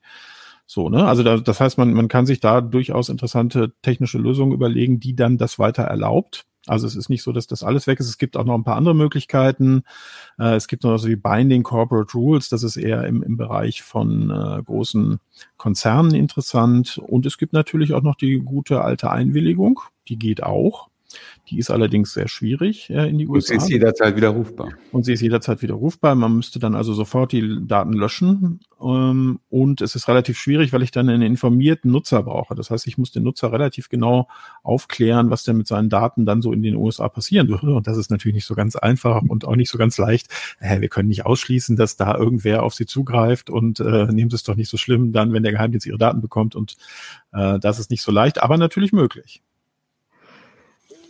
So, 0.66 0.90
ne? 0.90 1.06
Also 1.06 1.22
da, 1.22 1.38
das 1.38 1.60
heißt, 1.60 1.78
man, 1.78 1.94
man 1.94 2.08
kann 2.08 2.26
sich 2.26 2.40
da 2.40 2.60
durchaus 2.60 3.08
interessante 3.08 3.72
technische 3.80 4.18
Lösungen 4.18 4.52
überlegen, 4.52 5.00
die 5.00 5.14
dann 5.14 5.38
das 5.38 5.58
weiter 5.58 5.84
erlaubt. 5.84 6.44
Also 6.66 6.86
es 6.86 6.96
ist 6.96 7.08
nicht 7.08 7.22
so, 7.22 7.32
dass 7.32 7.46
das 7.46 7.62
alles 7.62 7.86
weg 7.86 8.00
ist. 8.00 8.08
Es 8.08 8.18
gibt 8.18 8.36
auch 8.36 8.44
noch 8.44 8.54
ein 8.54 8.64
paar 8.64 8.76
andere 8.76 8.94
Möglichkeiten. 8.94 9.82
Äh, 10.38 10.56
es 10.56 10.68
gibt 10.68 10.84
noch 10.84 10.98
so 10.98 11.08
wie 11.08 11.16
Binding 11.16 11.62
Corporate 11.62 12.12
Rules. 12.12 12.50
Das 12.50 12.62
ist 12.62 12.76
eher 12.76 13.04
im, 13.04 13.22
im 13.22 13.38
Bereich 13.38 13.82
von 13.82 14.30
äh, 14.30 14.62
großen 14.62 15.20
Konzernen 15.56 16.14
interessant. 16.14 16.98
Und 16.98 17.24
es 17.24 17.38
gibt 17.38 17.54
natürlich 17.54 17.94
auch 17.94 18.02
noch 18.02 18.16
die 18.16 18.38
gute 18.38 18.82
alte 18.82 19.10
Einwilligung. 19.10 19.80
Die 20.08 20.18
geht 20.18 20.42
auch. 20.42 20.88
Die 21.48 21.58
ist 21.58 21.70
allerdings 21.70 22.12
sehr 22.12 22.28
schwierig 22.28 22.90
äh, 22.90 23.08
in 23.08 23.18
die 23.18 23.26
USA. 23.26 23.54
Und 23.54 23.60
sie 23.60 23.64
ist 23.66 23.70
jederzeit 23.70 24.16
widerrufbar. 24.16 24.68
Und 24.92 25.04
sie 25.04 25.14
ist 25.14 25.22
jederzeit 25.22 25.62
widerrufbar. 25.62 26.14
Man 26.14 26.36
müsste 26.36 26.58
dann 26.58 26.74
also 26.74 26.92
sofort 26.92 27.32
die 27.32 27.66
Daten 27.66 27.94
löschen. 27.94 28.60
Ähm, 28.80 29.40
und 29.48 29.80
es 29.80 29.94
ist 29.94 30.08
relativ 30.08 30.38
schwierig, 30.38 30.72
weil 30.72 30.82
ich 30.82 30.90
dann 30.90 31.08
einen 31.08 31.22
informierten 31.22 31.90
Nutzer 31.90 32.22
brauche. 32.22 32.54
Das 32.54 32.70
heißt, 32.70 32.86
ich 32.86 32.98
muss 32.98 33.12
den 33.12 33.22
Nutzer 33.22 33.50
relativ 33.50 33.88
genau 33.88 34.28
aufklären, 34.62 35.30
was 35.30 35.44
denn 35.44 35.56
mit 35.56 35.66
seinen 35.66 35.88
Daten 35.88 36.26
dann 36.26 36.42
so 36.42 36.52
in 36.52 36.62
den 36.62 36.76
USA 36.76 37.08
passieren 37.08 37.48
würde. 37.48 37.74
Und 37.74 37.86
das 37.86 37.96
ist 37.96 38.10
natürlich 38.10 38.34
nicht 38.34 38.46
so 38.46 38.54
ganz 38.54 38.76
einfach 38.76 39.22
und 39.22 39.46
auch 39.46 39.56
nicht 39.56 39.70
so 39.70 39.78
ganz 39.78 39.96
leicht. 39.96 40.28
Äh, 40.60 40.80
wir 40.82 40.88
können 40.88 41.08
nicht 41.08 41.24
ausschließen, 41.24 41.76
dass 41.76 41.96
da 41.96 42.14
irgendwer 42.16 42.62
auf 42.62 42.74
sie 42.74 42.86
zugreift 42.86 43.48
und 43.48 43.80
äh, 43.80 44.06
nehmen 44.06 44.30
Sie 44.30 44.36
es 44.36 44.42
doch 44.42 44.56
nicht 44.56 44.68
so 44.68 44.76
schlimm, 44.76 45.12
dann, 45.12 45.32
wenn 45.32 45.42
der 45.42 45.52
Geheimdienst 45.52 45.86
ihre 45.86 45.98
Daten 45.98 46.20
bekommt. 46.20 46.54
Und 46.54 46.76
äh, 47.32 47.58
das 47.58 47.78
ist 47.78 47.90
nicht 47.90 48.02
so 48.02 48.12
leicht, 48.12 48.42
aber 48.42 48.58
natürlich 48.58 48.92
möglich 48.92 49.42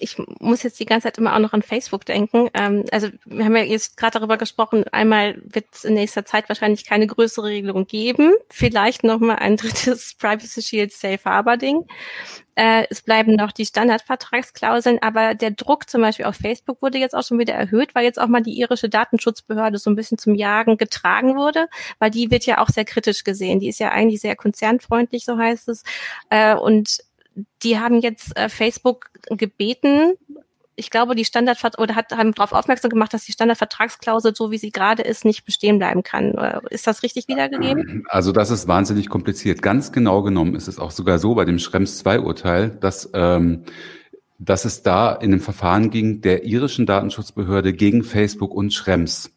ich 0.00 0.16
muss 0.40 0.62
jetzt 0.62 0.80
die 0.80 0.86
ganze 0.86 1.06
Zeit 1.06 1.18
immer 1.18 1.34
auch 1.34 1.40
noch 1.40 1.52
an 1.52 1.62
Facebook 1.62 2.04
denken. 2.04 2.48
Ähm, 2.54 2.84
also 2.90 3.08
wir 3.24 3.44
haben 3.44 3.56
ja 3.56 3.62
jetzt 3.62 3.96
gerade 3.96 4.18
darüber 4.18 4.36
gesprochen, 4.36 4.84
einmal 4.92 5.40
wird 5.44 5.66
es 5.72 5.84
in 5.84 5.94
nächster 5.94 6.24
Zeit 6.24 6.48
wahrscheinlich 6.48 6.84
keine 6.84 7.06
größere 7.06 7.46
Regelung 7.46 7.86
geben. 7.86 8.32
Vielleicht 8.50 9.04
nochmal 9.04 9.36
ein 9.36 9.56
drittes 9.58 10.14
Privacy 10.14 10.62
Shield 10.62 10.92
Safe 10.92 11.20
Harbor 11.24 11.56
Ding. 11.56 11.84
Äh, 12.54 12.86
es 12.90 13.02
bleiben 13.02 13.36
noch 13.36 13.52
die 13.52 13.66
Standardvertragsklauseln, 13.66 14.98
aber 15.00 15.36
der 15.36 15.52
Druck 15.52 15.88
zum 15.88 16.02
Beispiel 16.02 16.24
auf 16.24 16.34
Facebook 16.34 16.82
wurde 16.82 16.98
jetzt 16.98 17.14
auch 17.14 17.22
schon 17.22 17.38
wieder 17.38 17.54
erhöht, 17.54 17.94
weil 17.94 18.04
jetzt 18.04 18.20
auch 18.20 18.26
mal 18.26 18.42
die 18.42 18.58
irische 18.58 18.88
Datenschutzbehörde 18.88 19.78
so 19.78 19.90
ein 19.90 19.94
bisschen 19.94 20.18
zum 20.18 20.34
Jagen 20.34 20.76
getragen 20.76 21.36
wurde, 21.36 21.68
weil 22.00 22.10
die 22.10 22.32
wird 22.32 22.46
ja 22.46 22.58
auch 22.58 22.68
sehr 22.68 22.84
kritisch 22.84 23.22
gesehen. 23.22 23.60
Die 23.60 23.68
ist 23.68 23.78
ja 23.78 23.90
eigentlich 23.90 24.20
sehr 24.20 24.34
konzernfreundlich, 24.34 25.24
so 25.24 25.38
heißt 25.38 25.68
es. 25.68 25.84
Äh, 26.30 26.56
und 26.56 26.98
die 27.62 27.78
haben 27.78 28.00
jetzt 28.00 28.36
äh, 28.36 28.48
Facebook 28.48 29.10
gebeten, 29.30 30.14
ich 30.78 30.90
glaube, 30.90 31.16
die 31.16 31.24
Standardvertrag 31.24 31.80
oder 31.80 31.96
hat, 31.96 32.12
haben 32.12 32.32
darauf 32.32 32.52
aufmerksam 32.52 32.90
gemacht, 32.90 33.12
dass 33.12 33.24
die 33.24 33.32
Standardvertragsklausel, 33.32 34.36
so 34.36 34.52
wie 34.52 34.58
sie 34.58 34.70
gerade 34.70 35.02
ist, 35.02 35.24
nicht 35.24 35.44
bestehen 35.44 35.78
bleiben 35.78 36.04
kann. 36.04 36.34
Ist 36.70 36.86
das 36.86 37.02
richtig 37.02 37.26
wiedergegeben? 37.26 38.04
Also 38.08 38.30
das 38.30 38.50
ist 38.50 38.68
wahnsinnig 38.68 39.08
kompliziert. 39.08 39.60
Ganz 39.60 39.90
genau 39.90 40.22
genommen 40.22 40.54
ist 40.54 40.68
es 40.68 40.78
auch 40.78 40.92
sogar 40.92 41.18
so 41.18 41.34
bei 41.34 41.44
dem 41.44 41.58
Schrems 41.58 41.98
2 41.98 42.20
Urteil, 42.20 42.70
dass 42.70 43.10
ähm, 43.12 43.64
dass 44.38 44.64
es 44.64 44.82
da 44.82 45.12
in 45.12 45.32
dem 45.32 45.40
Verfahren 45.40 45.90
ging 45.90 46.20
der 46.20 46.44
irischen 46.44 46.86
Datenschutzbehörde 46.86 47.72
gegen 47.72 48.04
Facebook 48.04 48.54
und 48.54 48.72
Schrems. 48.72 49.32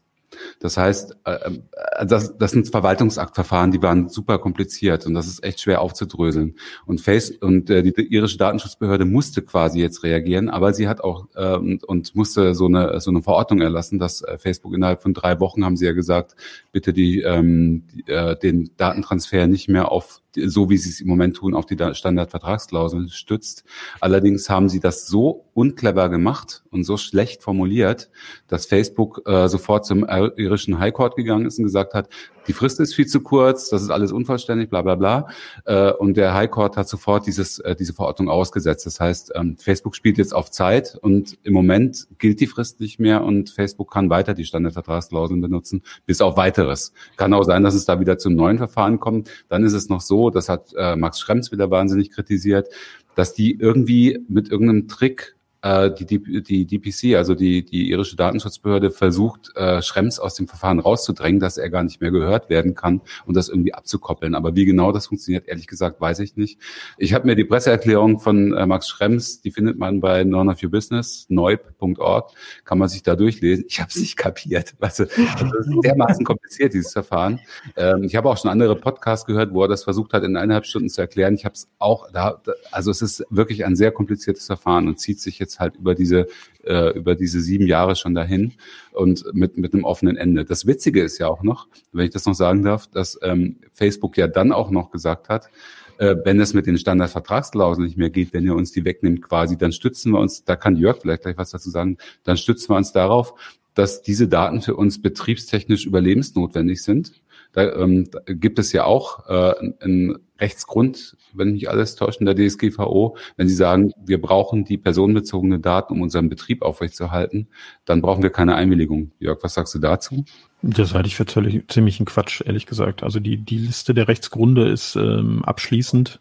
Das 0.60 0.77
heißt, 0.77 1.17
äh, 1.25 1.32
äh, 1.32 2.06
das, 2.06 2.38
das 2.38 2.51
sind 2.51 2.69
Verwaltungsaktverfahren, 2.69 3.71
die 3.71 3.82
waren 3.82 4.10
super 4.10 4.39
kompliziert 4.39 5.06
und 5.06 5.13
das 5.13 5.27
ist 5.27 5.43
echt 5.43 5.62
schwer 5.62 5.82
aufzudröseln. 5.82 6.56
Und 6.86 7.01
Face 7.01 7.32
und 7.32 7.69
äh, 7.69 7.84
die, 7.84 7.91
irische 8.01 8.38
Datenschutzbehörde 8.38 9.06
musste 9.06 9.41
quasi 9.41 9.80
jetzt 9.80 10.04
reagieren, 10.04 10.49
aber 10.49 10.73
sie 10.73 10.88
hat 10.88 11.01
auch 11.01 11.27
äh, 11.36 11.56
und, 11.56 12.15
musste 12.15 12.56
so 12.56 12.65
eine 12.65 12.99
so 12.99 13.12
eine 13.12 13.21
Verordnung 13.21 13.62
erlassen, 13.62 13.99
dass 13.99 14.23
Facebook 14.38 14.73
innerhalb 14.73 15.01
von 15.01 15.13
drei 15.13 15.39
Wochen 15.39 15.63
haben 15.63 15.77
sie 15.77 15.86
ja 15.86 15.93
gesagt, 15.93 16.36
bitte 16.71 16.93
die, 16.93 17.21
ähm, 17.21 17.84
die 17.88 18.04
den 18.41 18.71
Datentransfer 18.77 19.47
nicht 19.47 19.69
mehr 19.69 19.91
auf 19.91 20.21
so 20.36 20.69
wie 20.69 20.77
sie 20.77 20.89
es 20.89 21.01
im 21.01 21.08
Moment 21.08 21.36
tun, 21.36 21.54
auf 21.54 21.65
die 21.65 21.75
Standardvertragsklausel 21.75 23.10
stützt. 23.10 23.63
Allerdings 23.99 24.49
haben 24.49 24.69
sie 24.69 24.80
das 24.80 25.08
so 25.08 25.45
unclever 25.54 26.10
gemacht 26.10 26.63
und 26.71 26.84
so 26.84 26.97
schlecht 26.97 27.43
formuliert, 27.43 28.10
dass 28.47 28.65
Facebook 28.65 29.21
äh, 29.25 29.47
sofort 29.47 29.86
zum 29.86 30.06
irischen 30.38 30.80
High 30.80 30.94
Court 30.94 31.15
gegangen 31.15 31.46
ist 31.46 31.58
und 31.58 31.65
gesagt 31.65 31.94
hat, 31.94 32.10
die 32.48 32.54
Frist 32.54 32.80
ist 32.80 32.96
viel 32.96 33.06
zu 33.06 33.22
kurz, 33.22 33.70
das 33.70 33.84
ist 33.84 33.91
alles 33.91 34.12
unvollständig, 34.12 34.70
bla 34.70 34.82
bla 34.82 34.96
bla. 34.96 35.28
Äh, 35.65 35.91
und 35.94 36.17
der 36.17 36.34
High 36.34 36.50
Court 36.50 36.76
hat 36.76 36.89
sofort 36.89 37.28
dieses, 37.28 37.60
äh, 37.60 37.76
diese 37.76 37.94
Verordnung 37.94 38.30
ausgesetzt. 38.30 38.86
Das 38.86 39.00
heißt, 39.00 39.34
ähm, 39.36 39.58
Facebook 39.58 39.96
spielt 39.96 40.17
jetzt 40.17 40.34
auf 40.34 40.50
Zeit 40.50 40.98
und 41.02 41.38
im 41.44 41.54
Moment 41.54 42.08
gilt 42.17 42.39
die 42.39 42.48
Frist 42.48 42.80
nicht 42.80 43.00
mehr 43.00 43.24
und 43.24 43.52
Facebook 43.52 43.91
kann 43.91 44.10
weiter 44.10 44.34
die 44.34 44.46
Standardvertragsklauseln 44.46 45.41
benutzen, 45.41 45.84
bis 46.06 46.22
auf 46.22 46.36
weiteres. 46.38 46.94
Kann 47.17 47.34
auch 47.34 47.44
sein, 47.44 47.63
dass 47.63 47.76
es 47.76 47.86
da 47.86 48.00
wieder 48.00 48.17
zum 48.17 48.36
neuen 48.36 48.58
Verfahren 48.58 49.00
kommt. 49.00 49.30
Dann 49.50 49.63
ist 49.63 49.74
es 49.74 49.89
noch 49.89 50.02
so, 50.02 50.30
das 50.30 50.50
hat 50.50 50.74
äh, 50.76 50.96
Max 50.96 51.20
Schrems 51.20 51.52
wieder 51.52 51.70
wahnsinnig 51.70 52.12
kritisiert, 52.12 52.70
dass 53.15 53.34
die 53.34 53.60
irgendwie 53.60 54.20
mit 54.28 54.50
irgendeinem 54.50 54.88
Trick 54.88 55.36
die, 55.63 56.06
die, 56.06 56.41
die 56.41 56.65
DPC, 56.65 57.15
also 57.15 57.36
die, 57.36 57.63
die 57.63 57.89
irische 57.89 58.15
Datenschutzbehörde, 58.15 58.89
versucht, 58.89 59.56
äh, 59.56 59.82
Schrems 59.82 60.19
aus 60.19 60.34
dem 60.34 60.47
Verfahren 60.47 60.80
rauszudrängen, 60.80 61.39
dass 61.39 61.58
er 61.58 61.69
gar 61.69 61.84
nicht 61.84 62.02
mehr 62.02 62.10
gehört 62.12 62.50
werden 62.50 62.74
kann 62.74 63.02
und 63.26 63.36
das 63.36 63.47
irgendwie 63.47 63.74
abzukoppeln. 63.74 64.34
Aber 64.34 64.56
wie 64.56 64.65
genau 64.65 64.91
das 64.91 65.08
funktioniert, 65.08 65.47
ehrlich 65.47 65.67
gesagt, 65.67 66.02
weiß 66.02 66.19
ich 66.19 66.36
nicht. 66.36 66.60
Ich 66.97 67.13
habe 67.13 67.28
mir 67.28 67.36
die 67.36 67.43
Presseerklärung 67.43 68.19
von 68.19 68.54
äh, 68.58 68.65
Max 68.65 68.88
Schrems, 68.88 69.41
die 69.41 69.52
findet 69.52 69.78
man 69.78 70.00
bei 70.02 70.24
None 70.24 70.52
of 70.52 70.63
Your 70.63 70.71
Business, 70.71 71.28
neub.org, 71.30 72.32
kann 72.65 72.78
man 72.80 72.89
sich 72.89 73.04
da 73.04 73.15
durchlesen. 73.15 73.65
Ich 73.67 73.80
habe 73.80 73.89
es 73.89 73.97
nicht 73.97 74.17
kapiert. 74.17 74.76
Also, 74.80 75.04
also 75.04 75.45
das 75.45 75.67
ist 75.67 75.84
dermaßen 75.84 76.26
kompliziert, 76.26 76.74
dieses 76.74 76.91
Verfahren. 76.91 77.39
Ähm, 77.78 78.04
ich 78.04 78.15
habe 78.15 78.30
auch 78.30 78.38
schon 78.38 78.50
andere 78.52 78.76
Podcasts 78.76 79.26
gehört, 79.26 79.54
wo 79.54 79.62
er 79.62 79.67
das 79.67 79.84
versucht 79.84 80.13
hat, 80.13 80.24
in 80.24 80.36
eineinhalb 80.36 80.65
Stunden 80.65 80.89
zu 80.89 81.02
erklären. 81.02 81.36
Ich 81.36 81.45
habe 81.45 81.54
es 81.54 81.69
auch 81.78 82.12
da, 82.12 82.41
also 82.71 82.91
es 82.91 83.02
ist 83.02 83.26
wirklich 83.30 83.63
ein 83.63 83.76
sehr 83.76 83.91
kompliziertes 83.91 84.47
Verfahren 84.47 84.88
und 84.88 85.00
zieht 85.00 85.21
sich 85.21 85.39
jetzt 85.39 85.51
jetzt 85.52 85.60
halt 85.60 85.76
über 85.76 85.96
diese, 85.96 86.28
äh, 86.64 86.98
über 86.98 87.16
diese 87.16 87.42
sieben 87.42 87.68
Jahre 87.68 87.96
schon 87.96 88.16
dahin 88.16 88.54
und 88.92 89.26
mit, 89.34 89.58
mit 89.58 89.74
einem 89.74 89.84
offenen 89.84 90.18
Ende. 90.18 90.46
Das 90.46 90.66
Witzige 90.66 91.02
ist 91.02 91.18
ja 91.18 91.28
auch 91.28 91.44
noch, 91.44 91.68
wenn 91.92 92.06
ich 92.06 92.12
das 92.12 92.26
noch 92.26 92.34
sagen 92.34 92.64
darf, 92.64 92.88
dass 92.88 93.20
ähm, 93.22 93.58
Facebook 93.74 94.18
ja 94.18 94.28
dann 94.28 94.52
auch 94.52 94.72
noch 94.72 94.92
gesagt 94.92 95.30
hat, 95.30 95.50
äh, 95.98 96.16
wenn 96.24 96.40
es 96.40 96.54
mit 96.54 96.68
den 96.68 96.78
Standardvertragsklauseln 96.78 97.86
nicht 97.86 97.98
mehr 97.98 98.10
geht, 98.10 98.34
wenn 98.34 98.46
ihr 98.46 98.56
uns 98.56 98.72
die 98.72 98.86
wegnimmt 98.86 99.22
quasi, 99.22 99.58
dann 99.58 99.72
stützen 99.72 100.14
wir 100.14 100.20
uns, 100.20 100.44
da 100.46 100.56
kann 100.56 100.78
Jörg 100.78 101.02
vielleicht 101.02 101.24
gleich 101.24 101.38
was 101.38 101.52
dazu 101.52 101.70
sagen, 101.70 101.98
dann 102.24 102.38
stützen 102.38 102.70
wir 102.70 102.78
uns 102.78 102.92
darauf, 102.92 103.34
dass 103.74 104.02
diese 104.02 104.28
Daten 104.28 104.62
für 104.62 104.76
uns 104.76 105.02
betriebstechnisch 105.02 105.86
überlebensnotwendig 105.86 106.82
sind. 106.82 107.14
Da, 107.54 107.74
ähm, 107.74 108.10
da 108.12 108.20
gibt 108.28 108.60
es 108.60 108.72
ja 108.72 108.86
auch 108.86 109.28
äh, 109.28 109.54
einen 109.82 110.18
Rechtsgrund, 110.40 111.18
wenn 111.34 111.54
mich 111.54 111.70
alles 111.70 111.96
täuscht, 111.96 112.20
in 112.20 112.26
der 112.26 112.36
DSGVO. 112.36 113.18
Wenn 113.38 113.48
Sie 113.48 113.56
sagen, 113.56 113.94
wir 114.04 114.22
brauchen 114.22 114.66
die 114.66 114.78
personenbezogene 114.78 115.60
Daten, 115.60 115.94
um 115.94 116.02
unseren 116.02 116.30
Betrieb 116.30 116.62
aufrechtzuerhalten, 116.62 117.48
dann 117.86 118.02
brauchen 118.02 118.24
wir 118.24 118.32
keine 118.32 118.56
Einwilligung. 118.56 119.12
Jörg, 119.20 119.40
was 119.44 119.54
sagst 119.54 119.76
du 119.76 119.80
dazu? 119.80 120.26
Das 120.62 120.94
halte 120.94 121.08
ich 121.08 121.16
für 121.16 121.26
ziemlich 121.26 122.00
ein 122.00 122.06
Quatsch, 122.06 122.42
ehrlich 122.46 122.66
gesagt. 122.66 123.04
Also 123.04 123.20
die, 123.20 123.38
die 123.38 123.58
Liste 123.58 123.94
der 123.94 124.08
Rechtsgründe 124.08 124.70
ist 124.70 124.96
ähm, 124.96 125.44
abschließend 125.44 126.20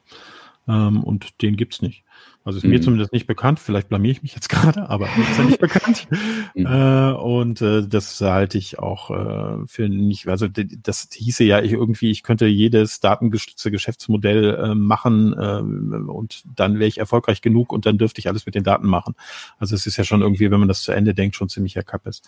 ähm, 0.69 1.03
und 1.05 1.43
den 1.43 1.57
gibt's 1.57 1.83
nicht. 1.83 2.05
Also 2.43 2.57
ist 2.57 2.65
mhm. 2.65 2.71
mir 2.71 2.81
zumindest 2.81 3.13
nicht 3.13 3.27
bekannt, 3.27 3.61
vielleicht 3.61 3.89
blamier 3.89 4.13
ich 4.13 4.23
mich 4.23 4.35
jetzt 4.35 4.49
gerade, 4.51 4.89
aber 4.89 5.07
ist 5.07 5.39
ja 5.39 5.45
nicht 5.45 5.61
bekannt. 5.61 6.09
Mhm. 6.55 6.67
Äh, 6.67 7.13
und 7.13 7.61
äh, 7.61 7.87
das 7.87 8.21
halte 8.21 8.57
ich 8.57 8.79
auch 8.79 9.11
äh, 9.11 9.67
für 9.67 9.89
nicht, 9.89 10.27
also 10.27 10.47
das 10.49 11.09
hieße 11.13 11.45
ja 11.45 11.61
ich 11.61 11.73
irgendwie, 11.73 12.11
ich 12.11 12.23
könnte 12.23 12.47
jedes 12.47 13.01
datengestützte 13.01 13.71
Geschäftsmodell 13.71 14.55
äh, 14.55 14.75
machen 14.75 15.35
äh, 15.35 16.11
und 16.11 16.43
dann 16.57 16.79
wäre 16.79 16.89
ich 16.89 16.99
erfolgreich 16.99 17.43
genug 17.43 17.73
und 17.73 17.85
dann 17.85 17.99
dürfte 17.99 18.21
ich 18.21 18.29
alles 18.29 18.47
mit 18.47 18.55
den 18.55 18.65
Daten 18.65 18.87
machen. 18.87 19.15
Also 19.59 19.75
es 19.75 19.87
ist 19.87 19.97
ja 19.97 20.05
schon 20.05 20.23
irgendwie, 20.23 20.51
wenn 20.51 20.61
man 20.61 20.69
das 20.69 20.83
zu 20.83 20.93
Ende 20.93 21.15
denkt, 21.15 21.37
schon 21.37 21.49
ziemlich 21.49 21.75
Kappes. 21.87 22.23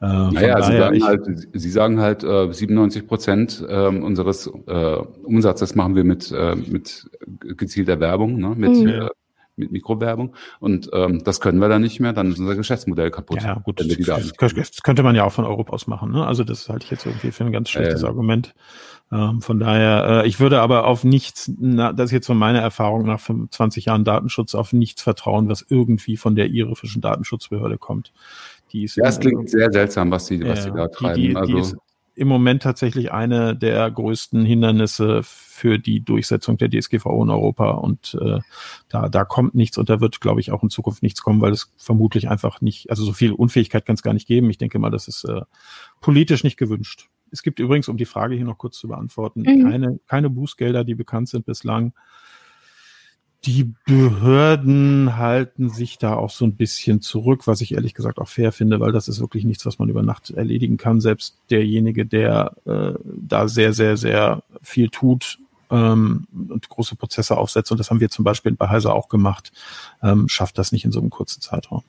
Äh, 0.00 0.06
naja, 0.06 0.62
Sie 0.62 0.76
sagen, 0.76 1.04
halt, 1.04 1.48
Sie 1.52 1.70
sagen 1.70 2.00
halt, 2.00 2.24
äh, 2.24 2.50
97 2.50 3.06
Prozent 3.06 3.64
äh, 3.68 3.86
unseres 3.86 4.46
äh, 4.66 4.96
Umsatzes 5.24 5.74
machen 5.74 5.94
wir 5.94 6.04
mit, 6.04 6.32
äh, 6.32 6.56
mit 6.56 7.10
gezielter 7.56 8.00
Werbung, 8.00 8.38
ne? 8.38 8.54
mit 8.56 8.70
mhm. 8.70 8.88
äh, 8.88 9.08
mit 9.60 9.70
Mikrowerbung. 9.70 10.34
Und 10.58 10.90
ähm, 10.92 11.22
das 11.24 11.40
können 11.40 11.60
wir 11.60 11.68
dann 11.68 11.82
nicht 11.82 12.00
mehr, 12.00 12.12
dann 12.12 12.32
ist 12.32 12.38
unser 12.38 12.56
Geschäftsmodell 12.56 13.10
kaputt. 13.10 13.42
Ja, 13.42 13.54
gut, 13.54 13.80
das, 13.80 13.88
das, 14.36 14.82
könnte 14.82 15.02
man 15.02 15.14
ja 15.14 15.24
auch 15.24 15.32
von 15.32 15.44
Europa 15.44 15.72
aus 15.72 15.86
machen. 15.86 16.10
Ne? 16.10 16.26
Also 16.26 16.42
das 16.42 16.68
halte 16.68 16.84
ich 16.84 16.90
jetzt 16.90 17.06
irgendwie 17.06 17.30
für 17.30 17.44
ein 17.44 17.52
ganz 17.52 17.70
schlechtes 17.70 18.02
äh, 18.02 18.06
Argument. 18.06 18.54
Ähm, 19.12 19.42
von 19.42 19.58
daher, 19.58 20.22
äh, 20.24 20.28
ich 20.28 20.38
würde 20.40 20.60
aber 20.60 20.86
auf 20.86 21.04
nichts, 21.04 21.50
na, 21.58 21.92
das 21.92 22.06
ist 22.06 22.12
jetzt 22.12 22.26
von 22.26 22.38
meiner 22.38 22.60
Erfahrung 22.60 23.06
nach 23.06 23.20
25 23.20 23.86
Jahren 23.86 24.04
Datenschutz, 24.04 24.54
auf 24.54 24.72
nichts 24.72 25.02
vertrauen, 25.02 25.48
was 25.48 25.64
irgendwie 25.68 26.16
von 26.16 26.36
der 26.36 26.46
irischen 26.46 27.00
Datenschutzbehörde 27.00 27.78
kommt. 27.78 28.12
Die 28.72 28.84
ist 28.84 28.96
ja, 28.96 29.06
es 29.06 29.18
klingt 29.18 29.50
sehr 29.50 29.72
seltsam, 29.72 30.12
was 30.12 30.26
sie, 30.26 30.46
was 30.46 30.64
sie 30.64 30.70
da 30.70 30.86
treiben. 30.88 31.20
Die, 31.20 31.28
die, 31.28 31.36
also, 31.36 31.52
die 31.52 31.60
ist 31.60 31.76
im 32.14 32.28
Moment 32.28 32.62
tatsächlich 32.62 33.12
eine 33.12 33.56
der 33.56 33.90
größten 33.90 34.44
Hindernisse 34.44 35.22
für 35.22 35.78
die 35.78 36.00
Durchsetzung 36.04 36.56
der 36.58 36.70
DSGVO 36.70 37.22
in 37.22 37.30
Europa. 37.30 37.70
Und 37.70 38.18
äh, 38.20 38.40
da, 38.88 39.08
da 39.08 39.24
kommt 39.24 39.54
nichts 39.54 39.78
und 39.78 39.88
da 39.90 40.00
wird, 40.00 40.20
glaube 40.20 40.40
ich, 40.40 40.52
auch 40.52 40.62
in 40.62 40.70
Zukunft 40.70 41.02
nichts 41.02 41.22
kommen, 41.22 41.40
weil 41.40 41.52
es 41.52 41.72
vermutlich 41.76 42.28
einfach 42.28 42.60
nicht, 42.60 42.90
also 42.90 43.04
so 43.04 43.12
viel 43.12 43.32
Unfähigkeit 43.32 43.86
kann 43.86 43.94
es 43.94 44.02
gar 44.02 44.14
nicht 44.14 44.26
geben. 44.26 44.50
Ich 44.50 44.58
denke 44.58 44.78
mal, 44.78 44.90
das 44.90 45.08
ist 45.08 45.24
äh, 45.24 45.42
politisch 46.00 46.44
nicht 46.44 46.56
gewünscht. 46.56 47.08
Es 47.30 47.42
gibt 47.42 47.60
übrigens, 47.60 47.88
um 47.88 47.96
die 47.96 48.06
Frage 48.06 48.34
hier 48.34 48.44
noch 48.44 48.58
kurz 48.58 48.78
zu 48.78 48.88
beantworten, 48.88 49.42
mhm. 49.42 49.70
keine, 49.70 50.00
keine 50.06 50.30
Bußgelder, 50.30 50.84
die 50.84 50.94
bekannt 50.94 51.28
sind 51.28 51.46
bislang 51.46 51.92
die 53.44 53.72
Behörden 53.86 55.16
halten 55.16 55.70
sich 55.70 55.96
da 55.96 56.14
auch 56.14 56.30
so 56.30 56.44
ein 56.44 56.56
bisschen 56.56 57.00
zurück, 57.00 57.46
was 57.46 57.62
ich 57.62 57.72
ehrlich 57.72 57.94
gesagt 57.94 58.18
auch 58.18 58.28
fair 58.28 58.52
finde, 58.52 58.80
weil 58.80 58.92
das 58.92 59.08
ist 59.08 59.20
wirklich 59.20 59.44
nichts, 59.44 59.64
was 59.64 59.78
man 59.78 59.88
über 59.88 60.02
Nacht 60.02 60.30
erledigen 60.30 60.76
kann. 60.76 61.00
Selbst 61.00 61.38
derjenige, 61.50 62.04
der 62.04 62.54
äh, 62.66 62.92
da 63.04 63.48
sehr, 63.48 63.72
sehr, 63.72 63.96
sehr 63.96 64.42
viel 64.62 64.90
tut, 64.90 65.38
ähm, 65.70 66.26
und 66.32 66.68
große 66.68 66.96
Prozesse 66.96 67.36
aufsetzt, 67.38 67.70
und 67.70 67.78
das 67.78 67.90
haben 67.90 68.00
wir 68.00 68.10
zum 68.10 68.24
Beispiel 68.24 68.52
bei 68.52 68.68
Heiser 68.68 68.94
auch 68.94 69.08
gemacht, 69.08 69.52
ähm, 70.02 70.28
schafft 70.28 70.58
das 70.58 70.72
nicht 70.72 70.84
in 70.84 70.92
so 70.92 71.00
einem 71.00 71.10
kurzen 71.10 71.40
Zeitraum. 71.40 71.82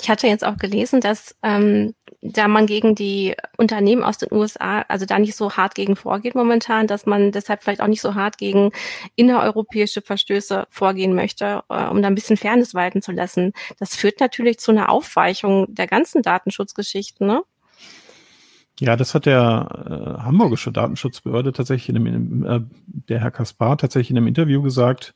Ich 0.00 0.08
hatte 0.08 0.28
jetzt 0.28 0.44
auch 0.44 0.56
gelesen, 0.56 1.00
dass 1.00 1.34
ähm, 1.42 1.94
da 2.22 2.48
man 2.48 2.66
gegen 2.66 2.94
die 2.94 3.34
Unternehmen 3.56 4.02
aus 4.02 4.18
den 4.18 4.32
USA, 4.32 4.82
also 4.88 5.06
da 5.06 5.18
nicht 5.18 5.34
so 5.34 5.52
hart 5.52 5.74
gegen 5.74 5.96
vorgeht 5.96 6.34
momentan, 6.34 6.86
dass 6.86 7.06
man 7.06 7.32
deshalb 7.32 7.62
vielleicht 7.62 7.80
auch 7.80 7.86
nicht 7.86 8.02
so 8.02 8.14
hart 8.14 8.36
gegen 8.36 8.72
innereuropäische 9.16 10.02
Verstöße 10.02 10.66
vorgehen 10.70 11.14
möchte, 11.14 11.62
äh, 11.70 11.86
um 11.86 12.02
da 12.02 12.08
ein 12.08 12.14
bisschen 12.14 12.36
Fairness 12.36 12.74
walten 12.74 13.00
zu 13.02 13.12
lassen. 13.12 13.52
Das 13.78 13.96
führt 13.96 14.20
natürlich 14.20 14.58
zu 14.58 14.70
einer 14.70 14.90
Aufweichung 14.90 15.74
der 15.74 15.86
ganzen 15.86 16.22
Datenschutzgeschichten, 16.22 17.26
ne? 17.26 17.42
Ja, 18.80 18.96
das 18.96 19.14
hat 19.14 19.26
der 19.26 20.16
äh, 20.18 20.22
hamburgische 20.22 20.72
Datenschutzbehörde 20.72 21.52
tatsächlich 21.52 21.94
in 21.94 21.96
einem, 21.98 22.44
äh, 22.46 22.60
der 22.86 23.20
Herr 23.20 23.30
Kaspar 23.30 23.76
tatsächlich 23.76 24.10
in 24.10 24.16
einem 24.16 24.26
Interview 24.26 24.62
gesagt, 24.62 25.12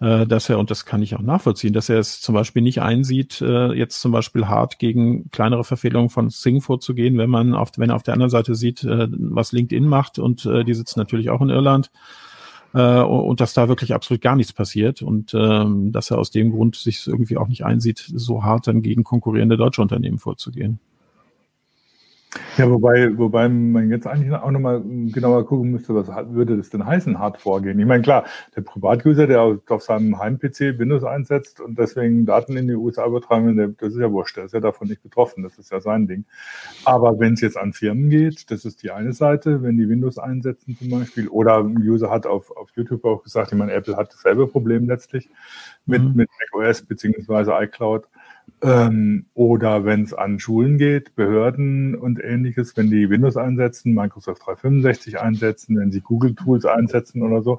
äh, 0.00 0.28
dass 0.28 0.48
er, 0.48 0.60
und 0.60 0.70
das 0.70 0.86
kann 0.86 1.02
ich 1.02 1.16
auch 1.16 1.20
nachvollziehen, 1.20 1.72
dass 1.72 1.88
er 1.88 1.98
es 1.98 2.20
zum 2.20 2.36
Beispiel 2.36 2.62
nicht 2.62 2.82
einsieht, 2.82 3.40
äh, 3.40 3.72
jetzt 3.72 4.00
zum 4.00 4.12
Beispiel 4.12 4.46
hart 4.46 4.78
gegen 4.78 5.28
kleinere 5.32 5.64
Verfehlungen 5.64 6.08
von 6.08 6.30
Sing 6.30 6.60
vorzugehen, 6.60 7.18
wenn 7.18 7.30
man 7.30 7.52
auf, 7.54 7.72
wenn 7.78 7.90
er 7.90 7.96
auf 7.96 8.04
der 8.04 8.14
anderen 8.14 8.30
Seite 8.30 8.54
sieht, 8.54 8.84
äh, 8.84 9.08
was 9.10 9.50
LinkedIn 9.50 9.88
macht 9.88 10.20
und 10.20 10.46
äh, 10.46 10.62
die 10.62 10.74
sitzen 10.74 11.00
natürlich 11.00 11.30
auch 11.30 11.40
in 11.40 11.50
Irland 11.50 11.90
äh, 12.74 13.00
und 13.00 13.40
dass 13.40 13.54
da 13.54 13.66
wirklich 13.66 13.92
absolut 13.92 14.20
gar 14.22 14.36
nichts 14.36 14.52
passiert 14.52 15.02
und 15.02 15.34
ähm, 15.34 15.90
dass 15.90 16.12
er 16.12 16.18
aus 16.18 16.30
dem 16.30 16.52
Grund 16.52 16.76
sich 16.76 17.08
irgendwie 17.08 17.38
auch 17.38 17.48
nicht 17.48 17.64
einsieht, 17.64 18.08
so 18.14 18.44
hart 18.44 18.68
dann 18.68 18.82
gegen 18.82 19.02
konkurrierende 19.02 19.56
deutsche 19.56 19.82
Unternehmen 19.82 20.18
vorzugehen. 20.20 20.78
Ja, 22.56 22.70
wobei, 22.70 23.16
wobei 23.18 23.48
man 23.48 23.90
jetzt 23.90 24.06
eigentlich 24.06 24.32
auch 24.32 24.50
nochmal 24.52 24.82
genauer 24.82 25.44
gucken 25.46 25.72
müsste, 25.72 25.94
was 25.96 26.08
würde 26.32 26.56
das 26.56 26.70
denn 26.70 26.86
heißen, 26.86 27.18
hart 27.18 27.40
vorgehen? 27.40 27.80
Ich 27.80 27.86
meine, 27.86 28.02
klar, 28.02 28.24
der 28.54 28.60
Privatuser, 28.60 29.26
der 29.26 29.58
auf 29.68 29.82
seinem 29.82 30.16
Heim-PC 30.16 30.78
Windows 30.78 31.02
einsetzt 31.02 31.60
und 31.60 31.76
deswegen 31.76 32.26
Daten 32.26 32.56
in 32.56 32.68
die 32.68 32.74
USA 32.74 33.06
übertragen 33.06 33.56
will, 33.56 33.74
das 33.78 33.94
ist 33.94 33.98
ja 33.98 34.12
wurscht, 34.12 34.36
der 34.36 34.44
ist 34.44 34.54
ja 34.54 34.60
davon 34.60 34.86
nicht 34.86 35.02
betroffen, 35.02 35.42
das 35.42 35.58
ist 35.58 35.72
ja 35.72 35.80
sein 35.80 36.06
Ding. 36.06 36.24
Aber 36.84 37.18
wenn 37.18 37.34
es 37.34 37.40
jetzt 37.40 37.56
an 37.56 37.72
Firmen 37.72 38.10
geht, 38.10 38.48
das 38.52 38.64
ist 38.64 38.84
die 38.84 38.92
eine 38.92 39.12
Seite, 39.12 39.62
wenn 39.64 39.76
die 39.76 39.88
Windows 39.88 40.16
einsetzen 40.16 40.76
zum 40.78 40.90
Beispiel, 40.90 41.26
oder 41.28 41.58
ein 41.58 41.78
User 41.78 42.10
hat 42.10 42.26
auf, 42.26 42.56
auf 42.56 42.70
YouTube 42.76 43.04
auch 43.04 43.24
gesagt, 43.24 43.50
ich 43.50 43.58
meine, 43.58 43.72
Apple 43.72 43.96
hat 43.96 44.12
dasselbe 44.12 44.46
Problem 44.46 44.86
letztlich 44.86 45.28
mit, 45.86 46.02
mhm. 46.02 46.14
mit 46.14 46.30
macOS 46.52 46.82
beziehungsweise 46.82 47.52
iCloud. 47.60 48.04
Ähm, 48.62 49.26
oder 49.34 49.84
wenn 49.84 50.02
es 50.02 50.14
an 50.14 50.38
Schulen 50.38 50.78
geht, 50.78 51.14
Behörden 51.14 51.94
und 51.94 52.22
ähnliches, 52.22 52.76
wenn 52.76 52.90
die 52.90 53.10
Windows 53.10 53.36
einsetzen, 53.36 53.94
Microsoft 53.94 54.46
365 54.46 55.20
einsetzen, 55.20 55.78
wenn 55.78 55.92
sie 55.92 56.00
Google 56.00 56.34
Tools 56.34 56.64
einsetzen 56.64 57.22
oder 57.22 57.42
so, 57.42 57.58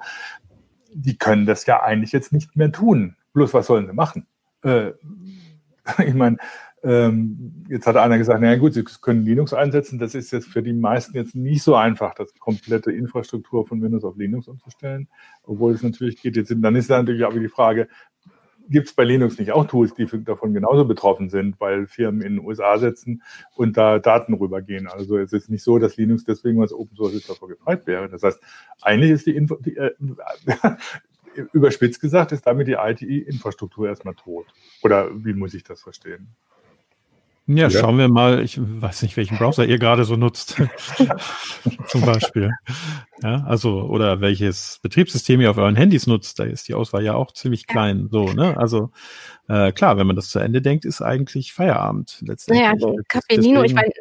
die 0.93 1.17
können 1.17 1.45
das 1.45 1.65
ja 1.65 1.81
eigentlich 1.81 2.11
jetzt 2.11 2.33
nicht 2.33 2.55
mehr 2.55 2.71
tun. 2.71 3.15
Bloß 3.33 3.53
was 3.53 3.67
sollen 3.67 3.87
sie 3.87 3.93
machen? 3.93 4.27
Äh, 4.63 4.91
ich 6.05 6.13
meine, 6.13 6.37
ähm, 6.83 7.65
jetzt 7.69 7.85
hat 7.85 7.95
einer 7.95 8.17
gesagt, 8.17 8.41
naja 8.41 8.57
gut, 8.57 8.73
sie 8.73 8.83
können 8.83 9.23
Linux 9.23 9.53
einsetzen. 9.53 9.99
Das 9.99 10.15
ist 10.15 10.31
jetzt 10.31 10.47
für 10.47 10.63
die 10.63 10.73
meisten 10.73 11.15
jetzt 11.15 11.35
nicht 11.35 11.61
so 11.61 11.75
einfach, 11.75 12.15
das 12.15 12.33
komplette 12.39 12.91
Infrastruktur 12.91 13.67
von 13.67 13.81
Windows 13.81 14.03
auf 14.03 14.17
Linux 14.17 14.47
umzustellen, 14.47 15.07
obwohl 15.43 15.73
es 15.73 15.83
natürlich 15.83 16.19
geht. 16.21 16.35
Jetzt, 16.35 16.53
dann 16.55 16.75
ist 16.75 16.89
natürlich 16.89 17.23
auch 17.23 17.33
die 17.33 17.49
Frage, 17.49 17.87
gibt 18.71 18.87
es 18.87 18.93
bei 18.93 19.03
Linux 19.03 19.37
nicht 19.37 19.51
auch 19.51 19.65
Tools, 19.65 19.93
die 19.93 20.07
davon 20.23 20.53
genauso 20.53 20.85
betroffen 20.85 21.29
sind, 21.29 21.59
weil 21.59 21.87
Firmen 21.87 22.21
in 22.21 22.37
den 22.37 22.45
USA 22.45 22.77
sitzen 22.77 23.21
und 23.55 23.77
da 23.77 23.99
Daten 23.99 24.33
rübergehen. 24.33 24.87
Also 24.87 25.17
es 25.17 25.33
ist 25.33 25.49
nicht 25.49 25.63
so, 25.63 25.77
dass 25.77 25.97
Linux 25.97 26.23
deswegen, 26.23 26.59
was 26.59 26.73
Open 26.73 26.95
Source 26.95 27.13
ist, 27.13 27.29
davor 27.29 27.49
gefreit 27.49 27.85
wäre. 27.85 28.09
Das 28.09 28.23
heißt, 28.23 28.39
eigentlich 28.81 29.11
ist 29.11 29.25
die, 29.25 29.35
Info, 29.35 29.55
die 29.55 29.75
äh, 29.75 29.91
überspitzt 31.53 32.01
gesagt, 32.01 32.31
ist 32.31 32.47
damit 32.47 32.67
die 32.67 32.77
IT-Infrastruktur 32.79 33.87
erstmal 33.87 34.15
tot. 34.15 34.47
Oder 34.81 35.09
wie 35.13 35.33
muss 35.33 35.53
ich 35.53 35.63
das 35.63 35.81
verstehen? 35.81 36.35
Ja, 37.57 37.67
ja, 37.67 37.69
schauen 37.69 37.97
wir 37.97 38.07
mal. 38.07 38.43
Ich 38.43 38.59
weiß 38.59 39.01
nicht, 39.03 39.17
welchen 39.17 39.37
Browser 39.37 39.65
ihr 39.65 39.77
gerade 39.77 40.03
so 40.05 40.15
nutzt. 40.15 40.61
Zum 41.87 42.01
Beispiel. 42.01 42.51
Ja, 43.21 43.43
also, 43.45 43.83
oder 43.83 44.21
welches 44.21 44.79
Betriebssystem 44.81 45.41
ihr 45.41 45.51
auf 45.51 45.57
euren 45.57 45.75
Handys 45.75 46.07
nutzt. 46.07 46.39
Da 46.39 46.43
ist 46.43 46.67
die 46.67 46.73
Auswahl 46.73 47.03
ja 47.03 47.13
auch 47.13 47.31
ziemlich 47.31 47.67
klein. 47.67 48.07
So, 48.11 48.31
ne? 48.33 48.57
Also, 48.57 48.91
äh, 49.47 49.71
klar, 49.71 49.97
wenn 49.97 50.07
man 50.07 50.15
das 50.15 50.29
zu 50.29 50.39
Ende 50.39 50.61
denkt, 50.61 50.85
ist 50.85 51.01
eigentlich 51.01 51.53
Feierabend 51.53 52.23
letztendlich. 52.25 52.81
Naja, 52.81 52.95
Capellino, 53.07 53.63
ich 53.63 53.73
meine, 53.73 53.91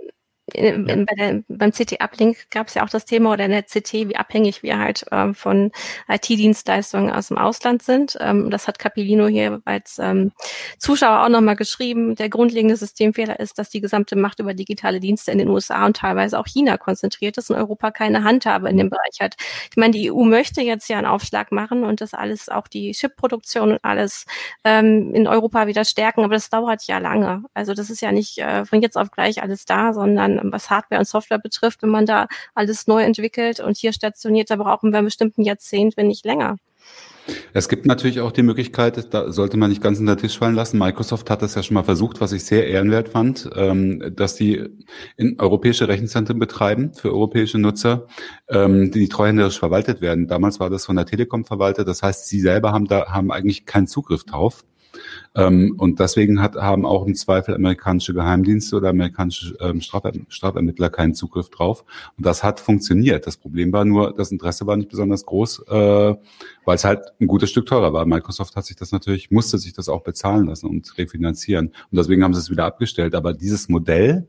ja. 0.55 0.77
bei 0.77 1.15
der, 1.17 1.43
beim 1.49 1.73
CT-Uplink 1.73 2.51
gab 2.51 2.69
es 2.69 2.75
ja 2.75 2.85
auch 2.85 2.89
das 2.89 3.05
Thema 3.05 3.33
oder 3.33 3.45
in 3.45 3.51
der 3.51 3.63
CT, 3.63 3.93
wie 4.09 4.17
abhängig 4.17 4.63
wir 4.63 4.79
halt 4.79 5.05
ähm, 5.11 5.35
von 5.35 5.71
IT-Dienstleistungen 6.09 7.11
aus 7.11 7.29
dem 7.29 7.39
Ausland 7.39 7.83
sind. 7.83 8.17
Ähm, 8.21 8.51
das 8.51 8.69
hat 8.69 8.79
Capilino 8.79 9.27
hier 9.27 9.61
als 9.65 9.99
ähm, 9.99 10.33
Zuschauer 10.79 11.25
auch 11.25 11.29
nochmal 11.29 11.57
geschrieben. 11.57 12.15
Der 12.15 12.29
grundlegende 12.29 12.77
Systemfehler 12.77 13.39
ist, 13.41 13.59
dass 13.59 13.71
die 13.71 13.81
gesamte 13.81 14.17
Macht 14.17 14.41
über 14.41 14.55
digitale 14.55 15.01
Dienste 15.01 15.33
in 15.33 15.39
den 15.39 15.49
USA 15.49 15.87
und 15.87 15.97
teilweise 15.97 16.39
auch 16.39 16.47
China 16.47 16.77
konzentriert 16.77 17.39
ist 17.39 17.51
und 17.51 17.57
Europa 17.57 17.91
keine 17.91 18.25
Handhabe 18.25 18.69
in 18.69 18.77
dem 18.77 18.91
Bereich 18.91 19.21
hat. 19.21 19.37
Ich 19.71 19.77
meine, 19.77 19.93
die 19.93 20.13
EU 20.13 20.25
möchte 20.25 20.61
jetzt 20.63 20.89
ja 20.89 20.99
einen 20.99 21.07
Aufschlag 21.07 21.53
machen 21.53 21.85
und 21.85 22.01
das 22.01 22.15
alles, 22.15 22.49
auch 22.49 22.69
die 22.69 22.93
Chip-Produktion 22.93 23.73
und 23.73 23.85
alles 23.85 24.27
ähm, 24.65 25.15
in 25.15 25.27
Europa 25.27 25.67
wieder 25.67 25.85
stärken, 25.85 26.25
aber 26.25 26.35
das 26.35 26.51
dauert 26.51 26.85
ja 26.87 26.99
lange. 26.99 27.45
Also 27.55 27.75
das 27.75 27.91
ist 27.91 28.01
ja 28.01 28.13
nicht 28.13 28.39
äh, 28.39 28.65
von 28.65 28.83
jetzt 28.83 28.97
auf 28.97 29.11
gleich 29.11 29.43
alles 29.43 29.65
da, 29.65 29.93
sondern 29.93 30.40
was 30.45 30.71
Hardware 30.71 31.01
und 31.01 31.07
Software 31.07 31.39
betrifft, 31.39 31.83
wenn 31.83 31.91
man 31.91 32.07
da 32.07 32.27
alles 32.55 32.87
neu 32.87 33.03
entwickelt 33.03 33.61
und 33.61 33.77
hier 33.77 33.93
stationiert, 33.93 34.51
da 34.51 34.57
brauchen 34.57 34.93
wir 34.93 35.03
bestimmt 35.03 35.39
ein 35.39 35.43
Jahrzehnt, 35.43 35.97
wenn 35.97 36.09
nicht 36.09 36.25
länger. 36.25 36.57
Es 37.53 37.69
gibt 37.69 37.87
natürlich 37.87 38.21
auch 38.21 38.33
die 38.33 38.43
Möglichkeit, 38.43 39.13
da 39.13 39.31
sollte 39.31 39.57
man 39.57 39.71
nicht 39.71 39.83
ganz 39.83 39.99
unter 40.01 40.17
den 40.17 40.23
Tisch 40.23 40.39
fallen 40.39 40.55
lassen. 40.55 40.79
Microsoft 40.79 41.31
hat 41.31 41.43
das 41.43 41.55
ja 41.55 41.63
schon 41.63 41.75
mal 41.75 41.83
versucht, 41.83 42.21
was 42.21 42.33
ich 42.33 42.45
sehr 42.45 42.67
ehrenwert 42.67 43.09
fand, 43.09 43.49
ähm, 43.55 44.13
dass 44.17 44.35
die 44.35 44.65
in 45.17 45.39
europäische 45.39 45.89
Rechenzentren 45.89 46.39
betreiben 46.39 46.93
für 46.95 47.13
europäische 47.13 47.59
Nutzer, 47.59 48.07
ähm, 48.49 48.91
die 48.91 49.09
treuhänderisch 49.09 49.59
verwaltet 49.59 50.01
werden. 50.01 50.27
Damals 50.27 50.61
war 50.61 50.71
das 50.71 50.87
von 50.87 50.97
der 50.97 51.07
Telekom 51.07 51.45
verwaltet. 51.45 51.87
Das 51.89 52.03
heißt, 52.03 52.27
sie 52.27 52.41
selber 52.41 52.73
haben 52.73 52.87
da 52.87 53.13
haben 53.13 53.31
eigentlich 53.31 53.67
keinen 53.67 53.87
Zugriff 53.87 54.25
drauf. 54.25 54.65
Ähm, 55.35 55.75
und 55.79 56.01
deswegen 56.01 56.43
hat, 56.43 56.57
haben 56.57 56.85
auch 56.85 57.07
im 57.07 57.15
Zweifel 57.15 57.55
amerikanische 57.55 58.13
Geheimdienste 58.15 58.77
oder 58.77 58.89
amerikanische 58.91 59.57
ähm, 59.61 59.81
Straf, 59.81 60.03
Strafermittler 60.29 60.91
keinen 60.91 61.15
Zugriff 61.15 61.51
drauf. 61.51 61.85
Und 62.17 62.27
das 62.27 62.43
hat 62.43 62.61
funktioniert. 62.61 63.27
Das 63.27 63.37
Problem 63.37 63.73
war 63.73 63.85
nur, 63.85 64.15
das 64.15 64.33
Interesse 64.33 64.67
war 64.67 64.77
nicht 64.77 64.89
besonders 64.89 65.25
groß, 65.25 65.65
äh, 65.69 66.15
weil 66.65 66.75
es 66.75 66.85
halt 66.85 67.01
ein 67.21 67.27
gutes 67.27 67.51
Stück 67.51 67.67
teurer 67.67 67.93
war. 67.93 68.07
Microsoft 68.07 68.57
hat 68.57 68.65
sich 68.65 68.77
das 68.77 68.93
natürlich, 68.93 69.31
musste 69.31 69.59
sich 69.59 69.73
das 69.73 69.89
auch 69.89 70.03
bezahlen 70.03 70.47
lassen 70.47 70.67
und 70.67 70.99
refinanzieren. 70.99 71.69
Und 71.69 71.99
deswegen 71.99 72.25
haben 72.25 72.35
sie 72.35 72.41
es 72.41 72.51
wieder 72.51 72.65
abgestellt. 72.65 73.15
Aber 73.15 73.33
dieses 73.33 73.69
Modell, 73.69 74.27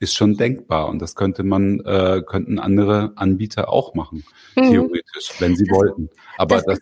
ist 0.00 0.14
schon 0.14 0.36
denkbar 0.36 0.88
und 0.88 1.00
das 1.00 1.14
könnte 1.14 1.44
man 1.44 1.78
äh, 1.84 2.22
könnten 2.26 2.58
andere 2.58 3.12
Anbieter 3.14 3.68
auch 3.68 3.94
machen 3.94 4.24
mhm. 4.56 4.70
theoretisch, 4.70 5.30
wenn 5.38 5.54
sie 5.54 5.64
das, 5.64 5.78
wollten. 5.78 6.10
Aber 6.38 6.56
das, 6.56 6.64
das 6.64 6.78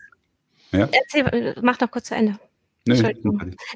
ja? 0.71 0.89
Erzähl, 0.91 1.55
mach 1.61 1.79
noch 1.79 1.91
kurz 1.91 2.05
zu 2.05 2.15
Ende. 2.15 2.39
Nee, 2.87 2.99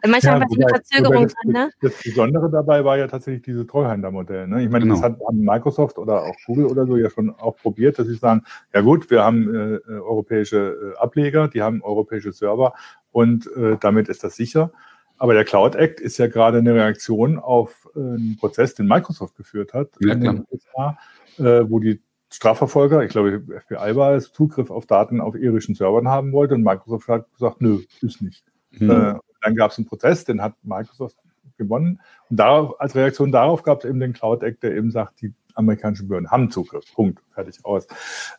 Manchmal 0.07 0.39
ja, 0.39 0.45
eine 0.47 0.67
Verzögerung 0.67 1.23
das, 1.23 1.33
ne? 1.45 1.69
Das 1.79 1.93
Besondere 2.01 2.49
dabei 2.49 2.83
war 2.83 2.97
ja 2.97 3.07
tatsächlich 3.07 3.43
dieses 3.43 3.67
Treuhändermodell. 3.67 4.47
Ne? 4.47 4.63
Ich 4.63 4.69
meine, 4.69 4.85
genau. 4.85 4.95
das 4.95 5.03
hat 5.03 5.19
haben 5.27 5.41
Microsoft 5.41 5.99
oder 5.99 6.23
auch 6.23 6.35
Google 6.47 6.65
oder 6.65 6.87
so 6.87 6.97
ja 6.97 7.11
schon 7.11 7.29
auch 7.29 7.55
probiert, 7.55 7.99
dass 7.99 8.07
sie 8.07 8.15
sagen, 8.15 8.43
ja 8.73 8.81
gut, 8.81 9.11
wir 9.11 9.23
haben 9.23 9.53
äh, 9.53 9.75
äh 9.75 9.99
europäische 9.99 10.95
äh, 10.95 10.97
Ableger, 10.97 11.47
die 11.47 11.61
haben 11.61 11.83
europäische 11.83 12.33
Server 12.33 12.73
und 13.11 13.47
äh, 13.55 13.77
damit 13.79 14.09
ist 14.09 14.23
das 14.23 14.35
sicher. 14.35 14.71
Aber 15.17 15.35
der 15.35 15.45
Cloud 15.45 15.75
Act 15.75 15.99
ist 16.01 16.17
ja 16.17 16.25
gerade 16.25 16.57
eine 16.57 16.73
Reaktion 16.73 17.37
auf 17.37 17.87
äh, 17.95 17.99
einen 17.99 18.37
Prozess, 18.39 18.73
den 18.73 18.87
Microsoft 18.87 19.35
geführt 19.35 19.73
hat 19.73 19.89
ja, 19.99 20.13
in 20.13 20.21
den 20.21 20.45
USA, 20.51 20.97
äh, 21.37 21.69
wo 21.69 21.79
die 21.79 22.01
Strafverfolger, 22.31 23.03
ich 23.03 23.11
glaube, 23.11 23.43
FBI 23.67 23.95
war 23.95 24.15
es, 24.15 24.33
Zugriff 24.33 24.71
auf 24.71 24.87
Daten 24.87 25.21
auf 25.21 25.35
irischen 25.35 25.75
Servern 25.75 26.07
haben 26.07 26.31
wollte 26.31 26.55
und 26.55 26.63
Microsoft 26.63 27.07
hat 27.07 27.31
gesagt, 27.33 27.61
nö, 27.61 27.83
ist 28.01 28.23
nicht. 28.23 28.43
Mhm. 28.79 28.89
Äh, 28.89 29.13
dann 29.41 29.55
gab 29.55 29.71
es 29.71 29.77
einen 29.77 29.87
Prozess, 29.87 30.25
den 30.25 30.41
hat 30.41 30.53
Microsoft 30.63 31.17
gewonnen. 31.57 31.99
Und 32.29 32.37
darauf, 32.37 32.79
als 32.79 32.95
Reaktion 32.95 33.31
darauf 33.31 33.63
gab 33.63 33.79
es 33.79 33.89
eben 33.89 33.99
den 33.99 34.13
Cloud 34.13 34.43
Act, 34.43 34.63
der 34.63 34.75
eben 34.75 34.91
sagt, 34.91 35.21
die 35.21 35.33
amerikanischen 35.55 36.07
Behörden 36.07 36.31
haben 36.31 36.51
Zugriff. 36.51 36.83
Punkt. 36.93 37.21
Fertig 37.33 37.63
aus. 37.63 37.87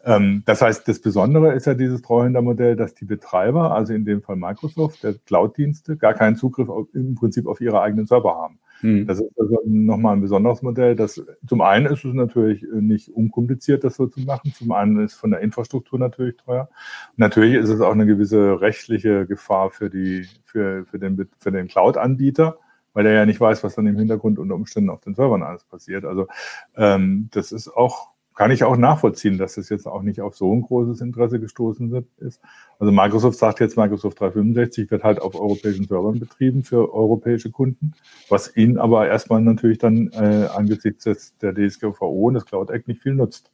Ähm, 0.05 0.43
das 0.45 0.63
heißt, 0.63 0.87
das 0.87 1.01
Besondere 1.01 1.53
ist 1.55 1.67
ja 1.67 1.75
dieses 1.75 2.03
Treuhändermodell, 2.03 2.77
dass 2.77 2.95
die 2.95 3.07
Betreiber, 3.07 3.75
also 3.75 3.95
in 3.95 4.05
dem 4.05 4.23
Fall 4.23 4.37
Microsoft, 4.37 5.03
der 5.03 5.15
Cloud-Dienste, 5.15 5.97
gar 5.97 6.15
keinen 6.15 6.37
Zugriff 6.37 6.69
auf, 6.69 6.89
im 6.95 7.15
Prinzip 7.15 7.47
auf 7.47 7.61
ihre 7.61 7.81
eigenen 7.81 8.07
Server 8.07 8.35
haben. 8.35 8.59
Mhm. 8.83 9.07
Das 9.07 9.21
ist 9.21 9.31
also 9.39 9.61
nochmal 9.67 10.17
ein 10.17 10.21
besonderes 10.21 10.63
Modell. 10.63 10.97
Das, 10.97 11.23
zum 11.47 11.61
einen 11.61 11.87
ist 11.87 12.05
es 12.05 12.15
natürlich 12.15 12.67
nicht 12.73 13.11
unkompliziert, 13.11 13.85
das 13.85 13.97
so 13.97 14.07
zu 14.07 14.21
machen. 14.21 14.53
Zum 14.53 14.73
einen 14.73 15.01
ist 15.01 15.15
von 15.15 15.31
der 15.31 15.41
Infrastruktur 15.41 15.99
natürlich 15.99 16.37
teuer. 16.37 16.69
Natürlich 17.17 17.55
ist 17.55 17.69
es 17.69 17.81
auch 17.81 17.93
eine 17.93 18.07
gewisse 18.07 18.61
rechtliche 18.61 19.27
Gefahr 19.27 19.71
für 19.71 19.91
die, 19.91 20.27
für, 20.45 20.85
für 20.87 20.99
den, 20.99 21.29
für 21.39 21.53
den 21.53 21.69
Cloud-Anbieter 21.69 22.59
weil 22.97 23.05
er 23.05 23.13
ja 23.13 23.27
nicht 23.27 23.43
weiß, 23.43 23.63
was 23.63 23.75
dann 23.75 23.87
im 23.87 23.99
Hintergrund 23.99 24.39
unter 24.39 24.55
Umständen 24.55 24.89
auf 24.89 25.03
den 25.03 25.15
Servern 25.15 25.43
alles 25.43 25.65
passiert. 25.65 26.07
Also 26.07 26.29
ähm, 26.77 27.29
das 27.31 27.53
ist 27.53 27.69
auch 27.69 28.09
kann 28.37 28.51
ich 28.51 28.63
auch 28.65 28.77
nachvollziehen, 28.77 29.39
dass 29.39 29.57
es 29.57 29.71
jetzt 29.71 29.87
auch 29.87 30.03
nicht 30.03 30.21
auf 30.21 30.37
so 30.37 30.53
ein 30.53 30.61
großes 30.61 31.01
Interesse 31.01 31.41
gestoßen 31.41 32.05
ist. 32.19 32.41
Also 32.79 32.93
Microsoft 32.93 33.39
sagt 33.39 33.61
jetzt, 33.61 33.77
Microsoft 33.77 34.21
365 34.21 34.91
wird 34.91 35.03
halt 35.03 35.21
auf 35.21 35.35
europäischen 35.35 35.87
Servern 35.87 36.21
betrieben 36.21 36.63
für 36.63 36.93
europäische 36.93 37.51
Kunden, 37.51 37.95
was 38.29 38.55
ihnen 38.55 38.79
aber 38.79 39.09
erstmal 39.09 39.41
natürlich 39.41 39.79
dann 39.79 40.11
äh, 40.13 40.49
angesichts 40.55 41.05
des, 41.05 41.37
der 41.39 41.55
DSGVO 41.55 42.29
und 42.29 42.35
des 42.35 42.45
Cloud 42.45 42.71
Act 42.71 42.87
nicht 42.89 43.03
viel 43.03 43.15
nutzt. 43.15 43.51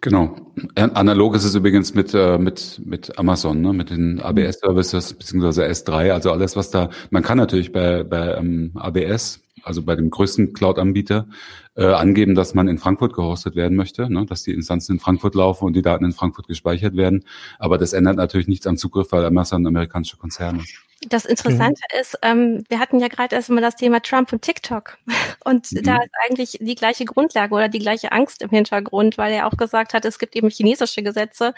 Genau. 0.00 0.36
Analog 0.76 1.34
ist 1.34 1.44
es 1.44 1.54
übrigens 1.54 1.94
mit, 1.94 2.14
äh, 2.14 2.38
mit, 2.38 2.80
mit 2.84 3.18
Amazon, 3.18 3.60
ne? 3.60 3.72
mit 3.72 3.90
den 3.90 4.20
ABS-Services 4.20 5.14
beziehungsweise 5.14 5.66
S3, 5.66 6.12
also 6.12 6.30
alles, 6.30 6.56
was 6.56 6.70
da, 6.70 6.90
man 7.10 7.22
kann 7.22 7.36
natürlich 7.36 7.72
bei, 7.72 8.04
bei 8.04 8.34
ähm, 8.36 8.70
ABS, 8.76 9.40
also 9.66 9.82
bei 9.82 9.96
dem 9.96 10.10
größten 10.10 10.52
Cloud-Anbieter, 10.52 11.26
äh, 11.74 11.86
angeben, 11.86 12.34
dass 12.34 12.54
man 12.54 12.68
in 12.68 12.78
Frankfurt 12.78 13.12
gehostet 13.14 13.56
werden 13.56 13.76
möchte, 13.76 14.08
ne? 14.10 14.24
dass 14.24 14.42
die 14.42 14.52
Instanzen 14.52 14.92
in 14.92 15.00
Frankfurt 15.00 15.34
laufen 15.34 15.64
und 15.64 15.74
die 15.74 15.82
Daten 15.82 16.04
in 16.04 16.12
Frankfurt 16.12 16.46
gespeichert 16.46 16.96
werden. 16.96 17.24
Aber 17.58 17.76
das 17.76 17.92
ändert 17.92 18.16
natürlich 18.16 18.48
nichts 18.48 18.66
am 18.66 18.76
Zugriff, 18.76 19.12
weil 19.12 19.24
Amazon 19.24 19.62
ein 19.62 19.66
amerikanischer 19.66 20.16
Konzern 20.16 20.60
ist. 20.60 20.78
Das 21.08 21.24
Interessante 21.24 21.80
mhm. 21.92 22.00
ist, 22.00 22.18
ähm, 22.22 22.64
wir 22.68 22.78
hatten 22.78 22.98
ja 22.98 23.08
gerade 23.08 23.34
erst 23.36 23.50
mal 23.50 23.60
das 23.60 23.76
Thema 23.76 24.00
Trump 24.00 24.32
und 24.32 24.42
TikTok. 24.42 24.98
Und 25.44 25.70
mhm. 25.70 25.82
da 25.84 25.98
ist 25.98 26.10
eigentlich 26.28 26.58
die 26.60 26.74
gleiche 26.74 27.04
Grundlage 27.04 27.54
oder 27.54 27.68
die 27.68 27.78
gleiche 27.78 28.10
Angst 28.10 28.42
im 28.42 28.50
Hintergrund, 28.50 29.16
weil 29.16 29.32
er 29.32 29.46
auch 29.46 29.56
gesagt 29.56 29.94
hat, 29.94 30.04
es 30.04 30.18
gibt 30.18 30.34
eben 30.34 30.50
chinesische 30.50 31.04
Gesetze, 31.04 31.54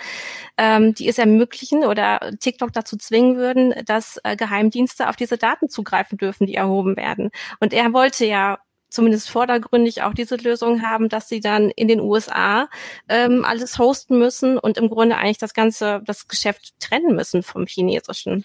ähm, 0.59 0.93
die 0.95 1.09
es 1.09 1.17
ermöglichen 1.17 1.85
oder 1.85 2.33
TikTok 2.39 2.73
dazu 2.75 2.99
zwingen 2.99 3.37
würden, 3.37 3.75
dass 3.87 4.21
äh, 4.25 4.37
Geheimdienste 4.37 5.09
auf 5.09 5.17
diese 5.17 5.39
Daten 5.39 5.71
zugreifen 5.71 6.19
dürfen, 6.19 6.47
die 6.47 6.55
erhoben 6.55 6.99
werden. 6.99 7.31
Und 7.61 7.73
er 7.73 7.95
wollte 7.95 8.27
ja 8.27 8.59
zumindest 8.91 9.31
vordergründig 9.31 10.03
auch 10.03 10.15
diese 10.15 10.37
Lösung 10.37 10.83
haben, 10.83 11.09
dass 11.09 11.29
sie 11.29 11.41
dann 11.41 11.71
in 11.71 11.89
den 11.89 12.01
USA 12.01 12.69
ähm, 13.09 13.45
alles 13.45 13.79
hosten 13.79 14.19
müssen 14.19 14.59
und 14.59 14.79
im 14.79 14.89
Grunde 14.89 15.17
eigentlich 15.17 15.39
das 15.39 15.55
ganze, 15.55 16.01
das 16.05 16.29
Geschäft 16.29 16.73
trennen 16.81 17.15
müssen 17.15 17.43
vom 17.43 17.67
chinesischen. 17.67 18.45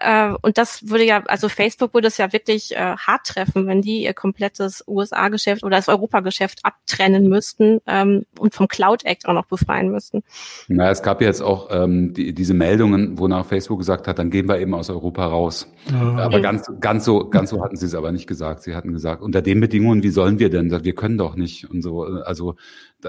Äh, 0.00 0.32
und 0.40 0.58
das 0.58 0.88
würde 0.88 1.04
ja, 1.04 1.22
also 1.26 1.48
Facebook 1.48 1.92
würde 1.94 2.08
es 2.08 2.16
ja 2.16 2.32
wirklich 2.32 2.74
äh, 2.74 2.96
hart 2.96 3.26
treffen, 3.26 3.66
wenn 3.66 3.82
die 3.82 4.02
ihr 4.02 4.14
komplettes 4.14 4.82
USA-Geschäft 4.88 5.62
oder 5.62 5.76
das 5.76 5.88
Europa-Geschäft 5.88 6.60
abtrennen 6.62 7.28
müssten 7.28 7.80
ähm, 7.86 8.24
und 8.38 8.54
vom 8.54 8.66
Cloud 8.66 9.04
Act 9.04 9.28
auch 9.28 9.34
noch 9.34 9.46
befreien 9.46 9.90
müssten. 9.90 10.22
Na, 10.68 10.90
es 10.90 11.02
gab 11.02 11.20
jetzt 11.20 11.42
auch 11.42 11.68
ähm, 11.70 12.14
die, 12.14 12.32
diese 12.32 12.54
Meldungen, 12.54 13.18
wonach 13.18 13.44
Facebook 13.44 13.78
gesagt 13.78 14.08
hat, 14.08 14.18
dann 14.18 14.30
gehen 14.30 14.48
wir 14.48 14.58
eben 14.58 14.74
aus 14.74 14.88
Europa 14.88 15.26
raus. 15.26 15.70
Ja. 15.90 16.16
Aber 16.16 16.40
ganz, 16.40 16.70
ganz 16.80 17.04
so, 17.04 17.28
ganz 17.28 17.50
so 17.50 17.62
hatten 17.62 17.76
sie 17.76 17.86
es 17.86 17.94
aber 17.94 18.10
nicht 18.10 18.26
gesagt. 18.26 18.62
Sie 18.62 18.74
hatten 18.74 18.92
gesagt, 18.92 19.22
unter 19.22 19.42
den 19.42 19.60
Bedingungen, 19.60 20.02
wie 20.02 20.08
sollen 20.08 20.38
wir 20.38 20.48
denn? 20.48 20.70
Wir 20.84 20.94
können 20.94 21.18
doch 21.18 21.36
nicht 21.36 21.70
und 21.70 21.82
so. 21.82 22.04
Also 22.04 22.56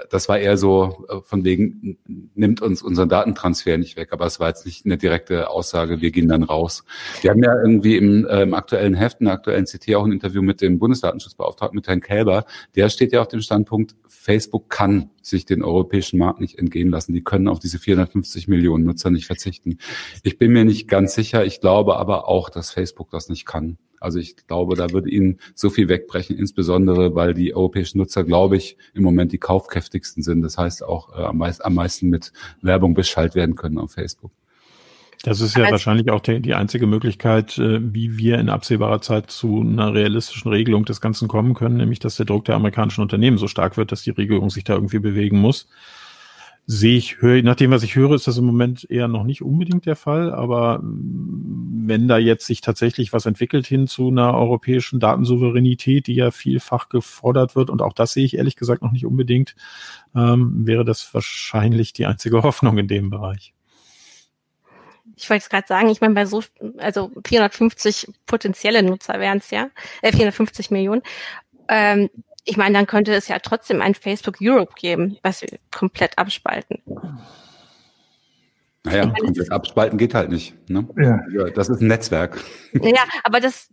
das 0.10 0.30
war 0.30 0.40
eher 0.40 0.58
so 0.58 1.06
äh, 1.10 1.22
von 1.24 1.44
wegen, 1.44 1.98
nimmt 2.36 2.62
uns 2.62 2.82
unseren 2.82 3.10
Datentransfer 3.10 3.78
nicht 3.78 3.98
weg, 3.98 4.10
aber 4.12 4.26
es 4.26 4.40
war 4.40 4.48
jetzt 4.48 4.66
nicht 4.66 4.86
eine 4.86 4.98
direkte 4.98 5.50
Aussage, 5.50 6.02
wir 6.02 6.12
gehen 6.12 6.28
dann 6.28 6.44
raus. 6.44 6.84
Wir 7.22 7.32
haben 7.32 7.44
ja 7.44 7.54
irgendwie 7.60 7.98
im, 7.98 8.26
äh, 8.26 8.44
im 8.44 8.54
aktuellen 8.54 8.94
Heft, 8.94 9.20
in 9.20 9.26
der 9.26 9.36
aktuellen 9.36 9.66
CT 9.66 9.96
auch 9.96 10.06
ein 10.06 10.12
Interview 10.12 10.42
mit 10.42 10.62
dem 10.62 10.80
Bundesdatenschutzbeauftragten, 10.80 11.76
mit 11.76 11.88
Herrn 11.88 12.02
Kälber, 12.02 12.46
der 12.76 12.90
steht 12.90 13.12
ja 13.12 13.22
auf 13.22 13.28
dem 13.28 13.42
Standpunkt, 13.42 13.96
Facebook 14.08 14.70
kann 14.70 15.10
sich 15.22 15.46
den 15.46 15.64
europäischen 15.64 16.20
Markt 16.20 16.42
nicht 16.42 16.60
entgehen 16.60 16.90
lassen. 16.90 17.14
Die 17.14 17.24
können 17.24 17.48
auf 17.48 17.60
diese 17.60 17.80
450 17.80 18.48
Millionen 18.48 18.84
Nutzer 18.84 19.10
nicht 19.10 19.26
verzichten. 19.26 19.78
Ich 20.24 20.38
bin 20.38 20.52
mir 20.52 20.66
nicht 20.66 20.88
ganz 20.88 21.16
sicher, 21.16 21.46
ich 21.46 21.60
glaube 21.60 21.98
aber 21.98 22.28
auch, 22.28 22.50
dass 22.50 22.72
Facebook 22.72 23.10
das 23.10 23.30
nicht 23.30 23.46
kann. 23.46 23.78
Also 24.02 24.20
ich 24.20 24.36
glaube, 24.48 24.76
da 24.76 24.92
würde 24.92 25.10
ihnen 25.10 25.40
so 25.56 25.70
viel 25.70 25.88
wegbrechen, 25.88 26.38
insbesondere 26.38 27.16
weil 27.16 27.34
die 27.34 27.56
europäischen 27.56 28.00
Nutzer, 28.00 28.24
glaube 28.24 28.58
ich, 28.58 28.76
im 28.94 29.04
Moment 29.04 29.32
die 29.32 29.38
kaufkräftigsten 29.38 30.24
sind. 30.24 30.42
Das 30.42 30.58
heißt 30.58 30.84
auch 30.84 31.18
äh, 31.18 31.24
am, 31.24 31.38
meisten, 31.38 31.64
am 31.64 31.76
meisten 31.76 32.10
mit 32.10 32.34
Werbung 32.62 32.96
beschallt 32.96 33.36
werden 33.36 33.56
können 33.56 33.78
auf 33.78 33.92
Facebook. 33.92 34.32
Das 35.24 35.40
ist 35.40 35.56
ja 35.56 35.66
also, 35.66 35.74
wahrscheinlich 35.74 36.10
auch 36.10 36.22
die, 36.22 36.40
die 36.40 36.56
einzige 36.56 36.88
Möglichkeit, 36.88 37.60
äh, 37.60 37.80
wie 37.94 38.18
wir 38.18 38.40
in 38.40 38.50
absehbarer 38.50 39.02
Zeit 39.02 39.30
zu 39.30 39.62
einer 39.62 39.94
realistischen 39.94 40.52
Regelung 40.52 40.84
des 40.84 41.00
Ganzen 41.00 41.28
kommen 41.28 41.54
können, 41.54 41.78
nämlich 41.78 42.00
dass 42.00 42.16
der 42.16 42.26
Druck 42.26 42.46
der 42.46 42.56
amerikanischen 42.56 43.02
Unternehmen 43.02 43.38
so 43.38 43.48
stark 43.48 43.78
wird, 43.78 43.92
dass 43.92 44.02
die 44.02 44.10
Regierung 44.10 44.50
sich 44.50 44.64
da 44.64 44.74
irgendwie 44.74 45.00
bewegen 45.00 45.40
muss 45.40 45.68
sehe 46.68 46.98
ich, 46.98 47.22
höre, 47.22 47.42
nach 47.44 47.56
dem, 47.56 47.72
was 47.72 47.84
ich 47.84 47.96
höre, 47.96 48.14
ist 48.14 48.28
das 48.28 48.38
im 48.38 48.46
Moment 48.46 48.90
eher 48.90 49.08
noch 49.08 49.24
nicht 49.24 49.42
unbedingt 49.42 49.86
der 49.86 49.96
Fall. 49.96 50.34
Aber 50.34 50.80
mm, 50.80 51.84
wenn 51.88 52.08
da 52.08 52.18
jetzt 52.18 52.46
sich 52.46 52.62
tatsächlich 52.62 53.14
was 53.14 53.26
entwickelt 53.26 53.68
hin 53.68 53.88
zu 53.88 54.10
einer 54.10 54.34
europäischen 54.34 55.00
Datensouveränität, 55.00 56.08
die 56.08 56.16
ja 56.16 56.32
vielfach 56.32 56.90
gefordert 56.90 57.56
wird, 57.56 57.70
und 57.70 57.82
auch 57.82 57.94
das 57.94 58.14
sehe 58.14 58.26
ich 58.26 58.38
ehrlich 58.38 58.56
gesagt 58.56 58.82
noch 58.82 58.92
nicht 58.92 59.06
unbedingt, 59.06 59.56
ähm, 60.16 60.66
wäre 60.66 60.86
das 60.86 61.14
wahrscheinlich 61.14 61.94
die 61.94 62.06
einzige 62.06 62.44
Hoffnung 62.44 62.78
in 62.78 62.88
dem 62.88 63.10
Bereich. 63.10 63.54
Ich 65.16 65.30
wollte 65.30 65.44
es 65.44 65.50
gerade 65.50 65.68
sagen, 65.68 65.90
ich 65.90 66.02
meine, 66.02 66.16
bei 66.16 66.26
so, 66.26 66.42
also 66.78 67.12
450 67.26 68.08
potenzielle 68.26 68.82
Nutzer 68.82 69.20
wären 69.20 69.40
es 69.40 69.52
ja, 69.52 69.70
äh, 70.02 70.12
450 70.12 70.72
Millionen. 70.72 71.02
Ähm, 71.68 72.10
ich 72.44 72.58
meine, 72.58 72.74
dann 72.74 72.88
könnte 72.88 73.14
es 73.14 73.28
ja 73.28 73.40
trotzdem 73.40 73.82
ein 73.82 73.96
Facebook 73.96 74.38
Europe 74.42 74.74
geben, 74.76 75.18
was 75.22 75.42
wir 75.42 75.60
komplett 75.72 76.18
abspalten. 76.18 76.82
Naja, 78.84 79.06
meine, 79.06 79.26
komplett 79.26 79.52
abspalten 79.52 79.98
geht 80.00 80.16
halt 80.16 80.32
nicht. 80.32 80.56
Ne? 80.68 80.88
Ja. 80.98 81.50
Das 81.52 81.70
ist 81.70 81.82
ein 81.82 81.88
Netzwerk. 81.88 82.40
Ja, 82.82 83.04
aber 83.26 83.42
das, 83.42 83.70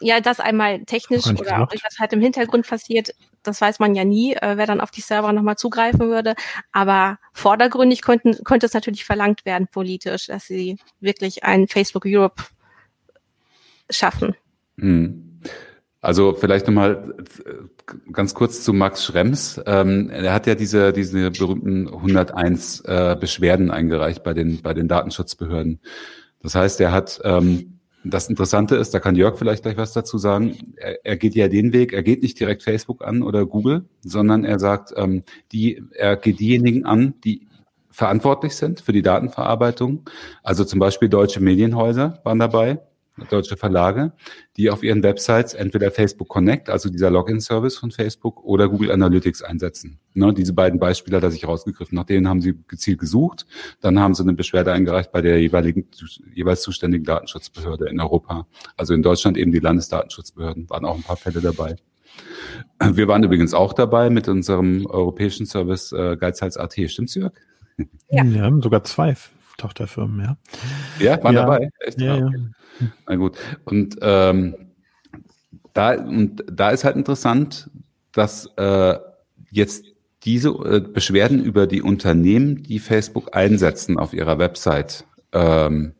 ja, 0.00 0.20
das 0.20 0.40
einmal 0.40 0.84
technisch 0.84 1.26
oder 1.26 1.62
auch 1.62 1.68
was 1.70 1.98
halt 1.98 2.14
im 2.14 2.22
Hintergrund 2.22 2.66
passiert, 2.66 3.14
das 3.42 3.60
weiß 3.60 3.78
man 3.78 3.94
ja 3.94 4.04
nie, 4.04 4.32
äh, 4.34 4.56
wer 4.56 4.66
dann 4.66 4.80
auf 4.80 4.90
die 4.90 5.02
Server 5.02 5.32
nochmal 5.34 5.56
zugreifen 5.56 6.08
würde. 6.08 6.34
Aber 6.72 7.18
vordergründig 7.34 8.00
könnten, 8.00 8.42
könnte 8.44 8.66
es 8.66 8.72
natürlich 8.72 9.04
verlangt 9.04 9.44
werden 9.44 9.68
politisch, 9.68 10.26
dass 10.26 10.46
sie 10.46 10.78
wirklich 10.98 11.44
ein 11.44 11.68
Facebook 11.68 12.04
Europe 12.06 12.42
schaffen. 13.90 14.34
Hm. 14.78 15.27
Also 16.00 16.34
vielleicht 16.34 16.66
nochmal 16.66 17.14
äh, 17.44 18.12
ganz 18.12 18.34
kurz 18.34 18.62
zu 18.62 18.72
Max 18.72 19.04
Schrems. 19.04 19.60
Ähm, 19.66 20.10
er 20.10 20.32
hat 20.32 20.46
ja 20.46 20.54
diese, 20.54 20.92
diese 20.92 21.30
berühmten 21.32 21.88
101 21.88 22.80
äh, 22.82 23.16
Beschwerden 23.18 23.70
eingereicht 23.70 24.22
bei 24.22 24.32
den, 24.32 24.62
bei 24.62 24.74
den 24.74 24.86
Datenschutzbehörden. 24.86 25.80
Das 26.40 26.54
heißt, 26.54 26.80
er 26.80 26.92
hat, 26.92 27.20
ähm, 27.24 27.80
das 28.04 28.28
Interessante 28.28 28.76
ist, 28.76 28.94
da 28.94 29.00
kann 29.00 29.16
Jörg 29.16 29.38
vielleicht 29.38 29.64
gleich 29.64 29.76
was 29.76 29.92
dazu 29.92 30.18
sagen, 30.18 30.74
er, 30.76 31.04
er 31.04 31.16
geht 31.16 31.34
ja 31.34 31.48
den 31.48 31.72
Weg, 31.72 31.92
er 31.92 32.04
geht 32.04 32.22
nicht 32.22 32.38
direkt 32.38 32.62
Facebook 32.62 33.04
an 33.04 33.22
oder 33.22 33.44
Google, 33.44 33.86
sondern 34.00 34.44
er 34.44 34.60
sagt, 34.60 34.92
ähm, 34.96 35.24
die, 35.50 35.82
er 35.96 36.16
geht 36.16 36.38
diejenigen 36.38 36.86
an, 36.86 37.14
die 37.24 37.48
verantwortlich 37.90 38.54
sind 38.54 38.80
für 38.80 38.92
die 38.92 39.02
Datenverarbeitung. 39.02 40.08
Also 40.44 40.64
zum 40.64 40.78
Beispiel 40.78 41.08
deutsche 41.08 41.40
Medienhäuser 41.40 42.20
waren 42.22 42.38
dabei 42.38 42.78
deutsche 43.30 43.56
Verlage, 43.56 44.12
die 44.56 44.70
auf 44.70 44.82
ihren 44.82 45.02
Websites 45.02 45.54
entweder 45.54 45.90
Facebook 45.90 46.28
Connect, 46.28 46.68
also 46.70 46.88
dieser 46.88 47.10
Login-Service 47.10 47.76
von 47.76 47.90
Facebook, 47.90 48.44
oder 48.44 48.68
Google 48.68 48.90
Analytics 48.92 49.42
einsetzen. 49.42 50.00
Ne, 50.14 50.32
diese 50.34 50.52
beiden 50.52 50.78
Beispiele 50.78 51.16
hat 51.16 51.24
er 51.24 51.30
sich 51.30 51.46
rausgegriffen. 51.46 51.96
Nach 51.96 52.04
denen 52.04 52.28
haben 52.28 52.40
sie 52.40 52.54
gezielt 52.66 52.98
gesucht. 52.98 53.46
Dann 53.80 53.98
haben 54.00 54.14
sie 54.14 54.22
eine 54.22 54.32
Beschwerde 54.32 54.72
eingereicht 54.72 55.12
bei 55.12 55.22
der 55.22 55.40
jeweiligen, 55.40 55.88
jeweils 56.34 56.62
zuständigen 56.62 57.04
Datenschutzbehörde 57.04 57.88
in 57.88 58.00
Europa. 58.00 58.46
Also 58.76 58.94
in 58.94 59.02
Deutschland 59.02 59.36
eben 59.36 59.52
die 59.52 59.60
Landesdatenschutzbehörden. 59.60 60.68
Waren 60.70 60.84
auch 60.84 60.96
ein 60.96 61.02
paar 61.02 61.16
Fälle 61.16 61.40
dabei. 61.40 61.76
Wir 62.80 63.08
waren 63.08 63.22
übrigens 63.22 63.54
auch 63.54 63.72
dabei 63.72 64.10
mit 64.10 64.28
unserem 64.28 64.86
europäischen 64.86 65.46
Service 65.46 65.92
äh, 65.92 66.16
Geizhals.at. 66.16 66.74
Stimmt's, 66.86 67.14
Jörg? 67.14 67.32
Ja. 68.10 68.24
Wir 68.24 68.42
haben 68.42 68.62
sogar 68.62 68.84
zwei 68.84 69.14
Tochterfirmen, 69.58 70.24
ja. 70.24 70.36
Ja, 70.98 71.22
waren 71.22 71.34
ja. 71.34 71.42
dabei? 71.42 71.68
Echt? 71.80 72.00
Ja, 72.00 72.14
okay. 72.14 72.36
ja. 72.80 72.86
Na 73.06 73.16
gut. 73.16 73.36
Und 73.64 73.96
ähm, 74.00 74.54
da, 75.74 75.92
und 75.94 76.44
da 76.50 76.70
ist 76.70 76.84
halt 76.84 76.96
interessant, 76.96 77.68
dass 78.12 78.46
äh, 78.56 78.98
jetzt 79.50 79.84
diese 80.24 80.48
äh, 80.48 80.80
Beschwerden 80.80 81.44
über 81.44 81.66
die 81.66 81.82
Unternehmen, 81.82 82.62
die 82.62 82.78
Facebook 82.78 83.36
einsetzen 83.36 83.98
auf 83.98 84.14
ihrer 84.14 84.38
Website, 84.38 85.04
ähm, 85.32 85.92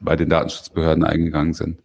bei 0.00 0.16
den 0.16 0.28
Datenschutzbehörden 0.28 1.04
eingegangen 1.04 1.54
sind. 1.54 1.80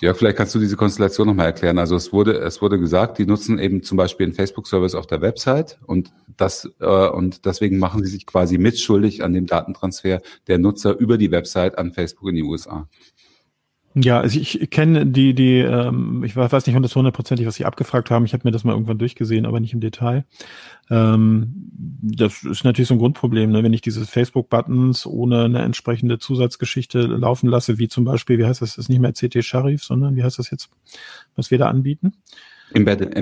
Ja, 0.00 0.12
vielleicht 0.12 0.36
kannst 0.36 0.54
du 0.54 0.58
diese 0.58 0.76
Konstellation 0.76 1.26
nochmal 1.26 1.46
erklären. 1.46 1.78
Also 1.78 1.96
es 1.96 2.12
wurde, 2.12 2.38
es 2.38 2.60
wurde 2.60 2.78
gesagt, 2.78 3.18
die 3.18 3.24
nutzen 3.24 3.58
eben 3.58 3.82
zum 3.82 3.96
Beispiel 3.96 4.26
einen 4.26 4.34
Facebook-Service 4.34 4.94
auf 4.94 5.06
der 5.06 5.22
Website 5.22 5.78
und 5.86 6.12
das 6.36 6.70
äh, 6.80 7.08
und 7.08 7.46
deswegen 7.46 7.78
machen 7.78 8.04
sie 8.04 8.10
sich 8.10 8.26
quasi 8.26 8.58
mitschuldig 8.58 9.24
an 9.24 9.32
dem 9.32 9.46
Datentransfer 9.46 10.20
der 10.48 10.58
Nutzer 10.58 10.98
über 10.98 11.16
die 11.16 11.30
Website 11.30 11.78
an 11.78 11.92
Facebook 11.92 12.28
in 12.28 12.36
die 12.36 12.42
USA. 12.42 12.88
Ja, 13.98 14.20
also 14.20 14.38
ich 14.38 14.68
kenne 14.70 15.06
die, 15.06 15.32
die, 15.32 15.60
ähm, 15.60 16.22
ich 16.22 16.36
weiß 16.36 16.66
nicht 16.66 16.76
hundertprozentig, 16.76 17.46
was 17.46 17.54
sie 17.54 17.64
abgefragt 17.64 18.10
haben. 18.10 18.26
Ich 18.26 18.34
habe 18.34 18.42
mir 18.44 18.50
das 18.50 18.62
mal 18.62 18.72
irgendwann 18.72 18.98
durchgesehen, 18.98 19.46
aber 19.46 19.58
nicht 19.58 19.72
im 19.72 19.80
Detail. 19.80 20.26
Ähm, 20.90 21.70
das 22.02 22.42
ist 22.42 22.62
natürlich 22.62 22.88
so 22.88 22.94
ein 22.94 22.98
Grundproblem, 22.98 23.50
ne? 23.50 23.62
wenn 23.62 23.72
ich 23.72 23.80
diese 23.80 24.04
Facebook-Buttons 24.04 25.06
ohne 25.06 25.44
eine 25.44 25.62
entsprechende 25.62 26.18
Zusatzgeschichte 26.18 27.00
laufen 27.00 27.48
lasse, 27.48 27.78
wie 27.78 27.88
zum 27.88 28.04
Beispiel, 28.04 28.36
wie 28.36 28.44
heißt 28.44 28.60
das, 28.60 28.76
das 28.76 28.84
ist 28.84 28.88
nicht 28.90 29.00
mehr 29.00 29.14
CT 29.14 29.42
Sharif, 29.42 29.82
sondern 29.82 30.14
wie 30.14 30.22
heißt 30.22 30.38
das 30.38 30.50
jetzt, 30.50 30.68
was 31.34 31.50
wir 31.50 31.56
da 31.56 31.68
anbieten? 31.68 32.12
Embed 32.74 33.16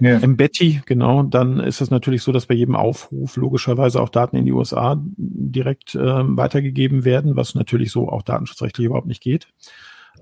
Ja. 0.00 0.18
Embeddy, 0.18 0.80
genau. 0.84 1.22
Dann 1.22 1.60
ist 1.60 1.80
es 1.80 1.90
natürlich 1.90 2.22
so, 2.22 2.32
dass 2.32 2.46
bei 2.46 2.54
jedem 2.54 2.74
Aufruf 2.74 3.36
logischerweise 3.36 4.00
auch 4.00 4.08
Daten 4.08 4.36
in 4.36 4.46
die 4.46 4.52
USA 4.52 5.00
direkt 5.16 5.94
äh, 5.94 6.00
weitergegeben 6.00 7.04
werden, 7.04 7.36
was 7.36 7.54
natürlich 7.54 7.92
so 7.92 8.08
auch 8.08 8.22
datenschutzrechtlich 8.22 8.86
überhaupt 8.86 9.06
nicht 9.06 9.22
geht. 9.22 9.46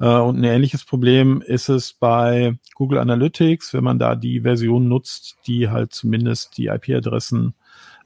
Äh, 0.00 0.18
und 0.18 0.38
ein 0.38 0.44
ähnliches 0.44 0.84
Problem 0.84 1.42
ist 1.42 1.68
es 1.68 1.92
bei 1.92 2.58
Google 2.74 2.98
Analytics, 2.98 3.74
wenn 3.74 3.84
man 3.84 3.98
da 3.98 4.14
die 4.14 4.40
Version 4.40 4.88
nutzt, 4.88 5.36
die 5.46 5.68
halt 5.68 5.92
zumindest 5.92 6.58
die 6.58 6.66
IP-Adressen 6.66 7.54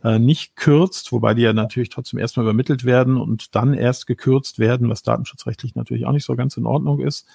äh, 0.02 0.18
nicht 0.18 0.56
kürzt, 0.56 1.12
wobei 1.12 1.34
die 1.34 1.42
ja 1.42 1.52
natürlich 1.52 1.90
trotzdem 1.90 2.18
erstmal 2.18 2.44
übermittelt 2.44 2.84
werden 2.84 3.16
und 3.16 3.54
dann 3.54 3.74
erst 3.74 4.06
gekürzt 4.06 4.58
werden, 4.58 4.88
was 4.88 5.02
datenschutzrechtlich 5.02 5.74
natürlich 5.74 6.06
auch 6.06 6.12
nicht 6.12 6.24
so 6.24 6.36
ganz 6.36 6.56
in 6.56 6.66
Ordnung 6.66 7.00
ist. 7.00 7.26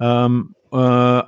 Ähm, 0.00 0.54
äh, 0.72 1.22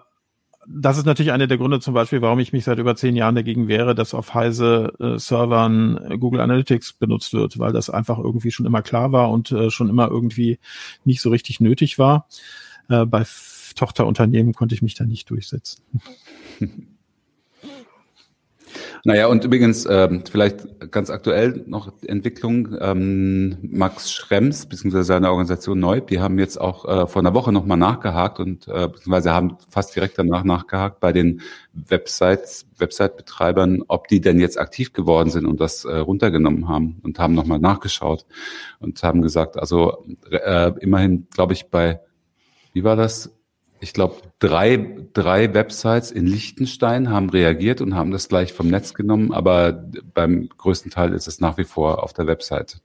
das 0.66 0.98
ist 0.98 1.06
natürlich 1.06 1.32
einer 1.32 1.46
der 1.46 1.58
Gründe 1.58 1.80
zum 1.80 1.94
Beispiel, 1.94 2.22
warum 2.22 2.38
ich 2.38 2.52
mich 2.52 2.64
seit 2.64 2.78
über 2.78 2.94
zehn 2.94 3.16
Jahren 3.16 3.34
dagegen 3.34 3.68
wehre, 3.68 3.94
dass 3.94 4.14
auf 4.14 4.34
Heise 4.34 4.92
äh, 5.00 5.18
Servern 5.18 5.98
äh, 6.10 6.18
Google 6.18 6.40
Analytics 6.40 6.94
benutzt 6.94 7.34
wird, 7.34 7.58
weil 7.58 7.72
das 7.72 7.90
einfach 7.90 8.18
irgendwie 8.18 8.50
schon 8.50 8.66
immer 8.66 8.82
klar 8.82 9.12
war 9.12 9.30
und 9.30 9.50
äh, 9.50 9.70
schon 9.70 9.88
immer 9.88 10.08
irgendwie 10.08 10.58
nicht 11.04 11.20
so 11.20 11.30
richtig 11.30 11.60
nötig 11.60 11.98
war. 11.98 12.28
Äh, 12.88 13.06
bei 13.06 13.24
Tochterunternehmen 13.74 14.54
konnte 14.54 14.74
ich 14.74 14.82
mich 14.82 14.94
da 14.94 15.04
nicht 15.04 15.30
durchsetzen. 15.30 15.82
Naja, 19.04 19.26
und 19.26 19.44
übrigens, 19.44 19.84
ähm, 19.90 20.22
vielleicht 20.30 20.92
ganz 20.92 21.10
aktuell 21.10 21.64
noch 21.66 21.92
Entwicklung, 22.06 22.76
ähm, 22.80 23.58
Max 23.62 24.12
Schrems, 24.12 24.66
beziehungsweise 24.66 25.02
seine 25.02 25.28
Organisation 25.30 25.80
Neub, 25.80 26.06
die 26.06 26.20
haben 26.20 26.38
jetzt 26.38 26.60
auch 26.60 26.84
äh, 26.84 27.06
vor 27.08 27.20
einer 27.20 27.34
Woche 27.34 27.50
nochmal 27.50 27.78
nachgehakt 27.78 28.38
und 28.38 28.68
äh, 28.68 28.86
beziehungsweise 28.86 29.32
haben 29.32 29.58
fast 29.68 29.96
direkt 29.96 30.18
danach 30.18 30.44
nachgehakt 30.44 31.00
bei 31.00 31.12
den 31.12 31.40
Websites, 31.72 32.66
Website-Betreibern, 32.78 33.82
ob 33.88 34.06
die 34.06 34.20
denn 34.20 34.38
jetzt 34.38 34.60
aktiv 34.60 34.92
geworden 34.92 35.30
sind 35.30 35.46
und 35.46 35.60
das 35.60 35.84
äh, 35.84 35.96
runtergenommen 35.96 36.68
haben 36.68 37.00
und 37.02 37.18
haben 37.18 37.34
nochmal 37.34 37.58
nachgeschaut 37.58 38.24
und 38.78 39.02
haben 39.02 39.20
gesagt, 39.20 39.58
also 39.58 40.04
äh, 40.30 40.70
immerhin, 40.78 41.26
glaube 41.34 41.54
ich, 41.54 41.70
bei, 41.70 42.00
wie 42.72 42.84
war 42.84 42.94
das? 42.94 43.32
Ich 43.82 43.92
glaube, 43.92 44.22
drei, 44.38 44.96
drei 45.12 45.54
Websites 45.54 46.12
in 46.12 46.24
Liechtenstein 46.24 47.10
haben 47.10 47.30
reagiert 47.30 47.80
und 47.80 47.96
haben 47.96 48.12
das 48.12 48.28
gleich 48.28 48.52
vom 48.52 48.68
Netz 48.68 48.94
genommen, 48.94 49.32
aber 49.32 49.72
beim 50.14 50.48
größten 50.56 50.92
Teil 50.92 51.12
ist 51.12 51.26
es 51.26 51.40
nach 51.40 51.58
wie 51.58 51.64
vor 51.64 52.04
auf 52.04 52.12
der 52.12 52.28
Website. 52.28 52.80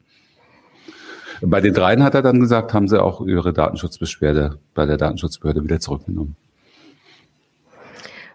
Bei 1.41 1.61
den 1.61 1.75
dreien 1.75 2.03
hat 2.03 2.15
er 2.15 2.23
dann 2.23 2.39
gesagt, 2.39 2.73
haben 2.73 2.87
sie 2.87 2.99
auch 2.99 3.21
ihre 3.21 3.53
Datenschutzbeschwerde 3.53 4.57
bei 4.73 4.87
der 4.87 4.97
Datenschutzbehörde 4.97 5.63
wieder 5.63 5.79
zurückgenommen. 5.79 6.35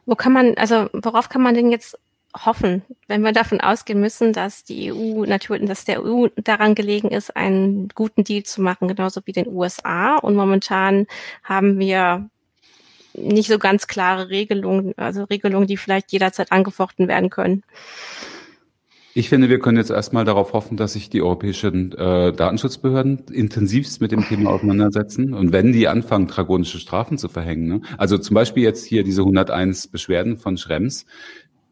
Wo 0.07 0.15
kann 0.15 0.33
man, 0.33 0.55
also 0.55 0.89
worauf 0.93 1.29
kann 1.29 1.43
man 1.43 1.57
denn 1.57 1.73
jetzt 1.73 1.99
hoffen, 2.45 2.83
wenn 3.09 3.23
wir 3.23 3.33
davon 3.33 3.61
ausgehen 3.61 4.01
müssen, 4.01 4.33
dass 4.33 4.63
die 4.63 4.93
EU 4.93 5.25
natürlich, 5.27 5.69
dass 5.69 5.85
der 5.85 6.05
EU 6.05 6.29
daran 6.37 6.77
gelegen 6.77 7.09
ist, 7.09 7.37
einen 7.37 7.89
guten 7.89 8.23
Deal 8.23 8.45
zu 8.45 8.63
machen, 8.63 8.87
genauso 8.87 9.21
wie 9.25 9.33
den 9.33 9.49
USA. 9.49 10.17
Und 10.17 10.37
momentan 10.37 11.09
haben 11.43 11.81
wir 11.81 12.31
nicht 13.15 13.49
so 13.49 13.59
ganz 13.59 13.87
klare 13.87 14.29
Regelungen, 14.29 14.95
also 14.97 15.25
Regelungen, 15.25 15.67
die 15.67 15.77
vielleicht 15.77 16.13
jederzeit 16.13 16.53
angefochten 16.53 17.09
werden 17.09 17.31
können. 17.31 17.63
Ich 19.15 19.29
finde, 19.29 19.51
wir 19.51 19.59
können 19.59 19.77
jetzt 19.77 19.91
erstmal 19.91 20.25
darauf 20.25 20.55
hoffen, 20.55 20.79
dass 20.79 20.95
sich 20.95 21.11
die 21.11 21.21
europäischen 21.21 21.93
äh, 21.93 22.33
Datenschutzbehörden 22.33 23.27
intensivst 23.31 24.01
mit 24.01 24.11
dem 24.11 24.25
Thema 24.25 24.51
auseinandersetzen. 24.51 25.35
Und 25.35 25.53
wenn 25.53 25.73
die 25.73 25.87
anfangen, 25.87 26.29
dragonische 26.29 26.79
Strafen 26.79 27.19
zu 27.19 27.29
verhängen, 27.29 27.67
ne? 27.67 27.81
also 27.99 28.17
zum 28.17 28.35
Beispiel 28.35 28.63
jetzt 28.63 28.87
hier 28.87 29.05
diese 29.05 29.21
101 29.21 29.89
Beschwerden 29.89 30.39
von 30.39 30.57
Schrems, 30.57 31.05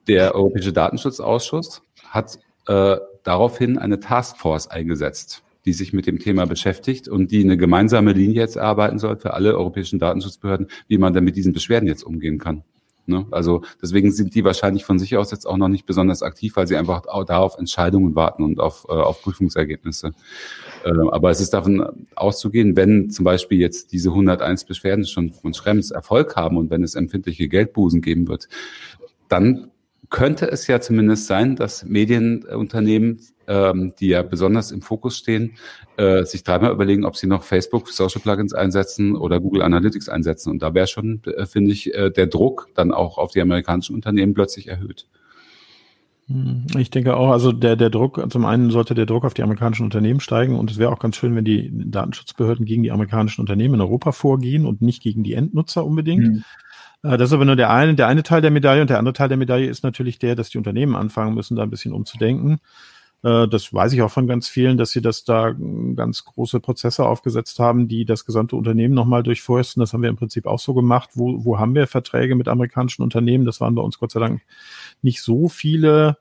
der 0.07 0.35
Europäische 0.35 0.75
Datenschutzausschuss 0.75 1.83
hat 2.09 2.39
äh, 2.67 2.97
daraufhin 3.23 3.79
eine 3.79 4.01
Taskforce 4.01 4.69
eingesetzt 4.69 5.43
die 5.65 5.73
sich 5.73 5.93
mit 5.93 6.07
dem 6.07 6.19
Thema 6.19 6.47
beschäftigt 6.47 7.09
und 7.09 7.31
die 7.31 7.43
eine 7.43 7.57
gemeinsame 7.57 8.13
Linie 8.13 8.41
jetzt 8.41 8.57
erarbeiten 8.57 8.99
soll 8.99 9.17
für 9.17 9.35
alle 9.35 9.57
europäischen 9.57 9.99
Datenschutzbehörden, 9.99 10.69
wie 10.89 10.99
man 10.99 11.13
dann 11.13 11.25
mit 11.25 11.37
diesen 11.37 11.53
Beschwerden 11.53 11.87
jetzt 11.87 12.03
umgehen 12.03 12.39
kann. 12.39 12.65
Ne? 13.11 13.27
Also 13.31 13.63
deswegen 13.83 14.13
sind 14.13 14.35
die 14.35 14.45
wahrscheinlich 14.45 14.85
von 14.85 14.99
sich 14.99 15.17
aus 15.17 15.31
jetzt 15.31 15.47
auch 15.47 15.57
noch 15.57 15.69
nicht 15.69 15.85
besonders 15.85 16.23
aktiv, 16.23 16.57
weil 16.57 16.67
sie 16.67 16.77
einfach 16.77 17.07
auch 17.07 17.25
da 17.25 17.39
auf 17.39 17.59
Entscheidungen 17.59 18.15
warten 18.15 18.43
und 18.43 18.61
auf, 18.61 18.87
äh, 18.89 18.93
auf 18.93 19.21
Prüfungsergebnisse. 19.23 20.13
Äh, 20.85 20.91
aber 21.11 21.31
es 21.31 21.41
ist 21.41 21.53
davon 21.53 22.07
auszugehen, 22.15 22.77
wenn 22.77 23.11
zum 23.11 23.25
Beispiel 23.25 23.59
jetzt 23.59 23.93
diese 23.93 24.11
101 24.11 24.65
Beschwerden 24.65 25.05
schon 25.07 25.33
von 25.33 25.53
Schrems 25.53 25.91
Erfolg 25.91 26.37
haben 26.37 26.57
und 26.57 26.71
wenn 26.71 26.83
es 26.83 26.95
empfindliche 26.95 27.49
Geldbußen 27.49 28.01
geben 28.01 28.29
wird, 28.29 28.49
dann 29.29 29.71
könnte 30.09 30.51
es 30.51 30.67
ja 30.67 30.81
zumindest 30.81 31.27
sein, 31.27 31.57
dass 31.57 31.85
Medienunternehmen, 31.85 33.21
ähm, 33.51 33.93
die 33.99 34.09
ja 34.09 34.23
besonders 34.23 34.71
im 34.71 34.81
Fokus 34.81 35.19
stehen, 35.19 35.55
äh, 35.97 36.25
sich 36.25 36.45
dreimal 36.45 36.73
überlegen, 36.73 37.05
ob 37.05 37.17
sie 37.17 37.27
noch 37.27 37.43
Facebook 37.43 37.89
Social 37.89 38.23
Plugins 38.23 38.55
einsetzen 38.55 39.17
oder 39.17 39.41
Google 39.41 39.63
Analytics 39.63 40.09
einsetzen. 40.09 40.51
Und 40.51 40.63
da 40.63 40.73
wäre 40.73 40.87
schon, 40.87 41.21
äh, 41.25 41.47
finde 41.47 41.73
ich, 41.73 41.93
äh, 41.93 42.11
der 42.11 42.29
Druck 42.29 42.69
dann 42.75 42.93
auch 42.93 43.19
auf 43.19 43.33
die 43.33 43.41
amerikanischen 43.41 43.97
Unternehmen 43.97 44.35
plötzlich 44.35 44.69
erhöht. 44.69 45.09
Hm, 46.29 46.67
ich 46.79 46.91
denke 46.91 47.17
auch, 47.17 47.31
also 47.31 47.51
der, 47.51 47.75
der 47.75 47.91
Druck, 47.91 48.25
zum 48.31 48.45
einen 48.45 48.71
sollte 48.71 48.95
der 48.95 49.07
Druck 49.07 49.25
auf 49.25 49.35
die 49.35 49.43
amerikanischen 49.43 49.83
Unternehmen 49.83 50.21
steigen 50.21 50.57
und 50.57 50.71
es 50.71 50.79
wäre 50.79 50.93
auch 50.93 51.01
ganz 51.01 51.17
schön, 51.17 51.35
wenn 51.35 51.45
die 51.45 51.73
Datenschutzbehörden 51.91 52.65
gegen 52.65 52.85
die 52.85 52.93
amerikanischen 52.93 53.41
Unternehmen 53.41 53.75
in 53.75 53.81
Europa 53.81 54.13
vorgehen 54.13 54.65
und 54.65 54.81
nicht 54.81 55.03
gegen 55.03 55.25
die 55.25 55.35
Endnutzer 55.35 55.85
unbedingt. 55.85 56.29
Mhm. 56.29 56.45
Das 57.03 57.23
ist 57.23 57.33
aber 57.33 57.47
nur 57.47 57.57
der 57.57 57.71
eine, 57.71 57.95
der 57.95 58.07
eine 58.07 58.23
Teil 58.23 58.43
der 58.43 58.51
Medaille 58.51 58.83
und 58.83 58.91
der 58.91 58.99
andere 58.99 59.15
Teil 59.15 59.29
der 59.29 59.39
Medaille 59.39 59.69
ist 59.69 59.83
natürlich 59.83 60.19
der, 60.19 60.37
dass 60.37 60.51
die 60.51 60.59
Unternehmen 60.59 60.95
anfangen 60.95 61.35
müssen, 61.35 61.57
da 61.57 61.63
ein 61.63 61.71
bisschen 61.71 61.95
umzudenken. 61.95 62.61
Äh, 63.23 63.49
das 63.49 63.73
weiß 63.73 63.93
ich 63.93 64.03
auch 64.03 64.11
von 64.11 64.27
ganz 64.27 64.49
vielen, 64.49 64.77
dass 64.77 64.91
sie 64.91 65.03
das 65.03 65.25
da 65.25 65.55
ganz 65.97 66.25
große 66.25 66.61
Prozesse 66.61 67.05
aufgesetzt 67.07 67.59
haben, 67.59 67.89
die 67.89 68.05
das 68.05 68.25
gesamte 68.25 68.57
Unternehmen 68.57 68.95
nochmal 68.95 69.23
durchforsten. 69.23 69.81
Das 69.81 69.93
haben 69.93 70.03
wir 70.03 70.11
im 70.11 70.17
Prinzip 70.17 70.47
auch 70.47 70.59
so 70.59 70.75
gemacht. 70.75 71.11
Wo, 71.15 71.45
wo 71.45 71.59
haben 71.59 71.75
wir 71.75 71.87
Verträge 71.87 72.35
mit 72.35 72.49
amerikanischen 72.49 73.03
Unternehmen? 73.03 73.45
Das 73.45 73.61
waren 73.61 73.75
bei 73.75 73.83
uns 73.83 73.99
Gott 73.99 74.13
sei 74.13 74.21
Dank 74.21 74.43
nicht 75.03 75.23
so 75.23 75.49
viele 75.49 76.19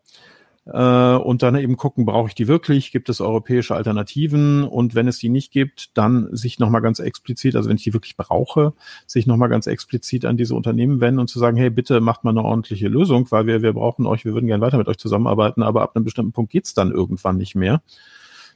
äh, 0.71 1.15
und 1.15 1.41
dann 1.41 1.55
eben 1.55 1.77
gucken, 1.77 2.05
brauche 2.05 2.27
ich 2.27 2.35
die 2.35 2.47
wirklich? 2.47 2.91
Gibt 2.91 3.09
es 3.09 3.21
europäische 3.21 3.75
Alternativen? 3.75 4.63
Und 4.63 4.95
wenn 4.95 5.07
es 5.07 5.17
die 5.17 5.29
nicht 5.29 5.51
gibt, 5.51 5.97
dann 5.97 6.27
sich 6.35 6.59
nochmal 6.59 6.81
ganz 6.81 6.99
explizit, 6.99 7.55
also 7.55 7.69
wenn 7.69 7.77
ich 7.77 7.83
die 7.83 7.93
wirklich 7.93 8.17
brauche, 8.17 8.73
sich 9.07 9.27
nochmal 9.27 9.49
ganz 9.49 9.67
explizit 9.67 10.25
an 10.25 10.37
diese 10.37 10.55
Unternehmen 10.55 11.01
wenden 11.01 11.19
und 11.19 11.29
zu 11.29 11.39
sagen, 11.39 11.57
hey, 11.57 11.69
bitte 11.69 12.01
macht 12.01 12.23
mal 12.23 12.31
eine 12.31 12.43
ordentliche 12.43 12.87
Lösung, 12.87 13.29
weil 13.31 13.47
wir, 13.47 13.61
wir 13.61 13.73
brauchen 13.73 14.05
euch, 14.05 14.25
wir 14.25 14.33
würden 14.33 14.47
gerne 14.47 14.61
weiter 14.61 14.77
mit 14.77 14.87
euch 14.87 14.97
zusammenarbeiten, 14.97 15.63
aber 15.63 15.81
ab 15.81 15.95
einem 15.95 16.05
bestimmten 16.05 16.31
Punkt 16.31 16.51
geht's 16.51 16.73
dann 16.73 16.91
irgendwann 16.91 17.37
nicht 17.37 17.55
mehr. 17.55 17.81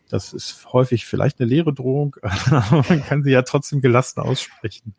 Das 0.09 0.33
ist 0.33 0.65
häufig 0.71 1.05
vielleicht 1.05 1.39
eine 1.39 1.49
leere 1.49 1.73
Drohung, 1.73 2.15
aber 2.21 2.85
man 2.87 3.03
kann 3.03 3.23
sie 3.23 3.31
ja 3.31 3.41
trotzdem 3.41 3.81
gelassen 3.81 4.19
aussprechen. 4.19 4.95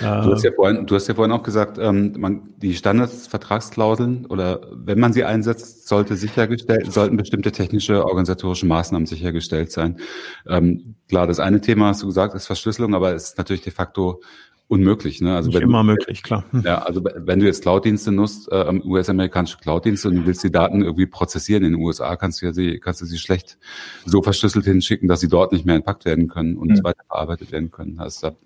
Du 0.00 0.06
hast 0.06 0.44
ja 0.44 0.52
vorhin, 0.52 0.86
du 0.86 0.94
hast 0.94 1.08
ja 1.08 1.14
vorhin 1.14 1.32
auch 1.32 1.42
gesagt, 1.42 1.78
ähm, 1.78 2.14
man, 2.18 2.54
die 2.56 2.74
Standardsvertragsklauseln 2.74 4.26
oder 4.26 4.60
wenn 4.72 5.00
man 5.00 5.12
sie 5.12 5.24
einsetzt, 5.24 5.88
sollte 5.88 6.16
sichergestellt, 6.16 6.92
sollten 6.92 7.16
bestimmte 7.16 7.52
technische 7.52 8.04
organisatorische 8.04 8.66
Maßnahmen 8.66 9.06
sichergestellt 9.06 9.72
sein. 9.72 9.98
Ähm, 10.46 10.94
klar, 11.08 11.26
das 11.26 11.40
eine 11.40 11.60
Thema 11.60 11.88
hast 11.88 12.02
du 12.02 12.06
gesagt, 12.06 12.34
ist 12.34 12.46
Verschlüsselung, 12.46 12.94
aber 12.94 13.14
es 13.14 13.30
ist 13.30 13.38
natürlich 13.38 13.62
de 13.62 13.72
facto 13.72 14.22
unmöglich. 14.68 15.20
Ne? 15.20 15.34
Also 15.34 15.48
Nicht 15.48 15.56
wenn, 15.56 15.62
immer 15.64 15.82
möglich, 15.82 16.22
klar. 16.22 16.44
Ja, 16.62 16.82
also 16.82 17.02
wenn 17.02 17.40
du 17.40 17.46
jetzt 17.46 17.62
Cloud-Dienste 17.62 18.12
nutzt, 18.12 18.50
äh, 18.52 18.80
US-amerikanische 18.84 19.58
Cloud-Dienste 19.58 20.08
und 20.08 20.16
du 20.16 20.26
willst 20.26 20.44
die 20.44 20.52
Daten 20.52 20.82
irgendwie 20.82 21.06
prozessieren 21.06 21.64
in 21.64 21.72
den 21.72 21.82
USA, 21.82 22.16
kannst 22.16 22.42
du 22.42 22.46
ja 22.46 22.52
sie, 22.52 22.78
kannst 22.78 23.00
du 23.00 23.06
sie 23.06 23.18
schlecht 23.18 23.58
so 24.04 24.22
verschlüsselt 24.22 24.66
hinschicken, 24.66 25.08
dass 25.08 25.20
sie 25.20 25.28
dort 25.28 25.52
nicht 25.52 25.64
mehr 25.64 25.74
entpackt 25.74 26.04
werden 26.04 26.28
können 26.28 26.56
und 26.56 26.70
mhm. 26.70 26.84
weiterverarbeitet 26.84 27.50
werden 27.50 27.70
können. 27.70 27.98
Also, 27.98 28.36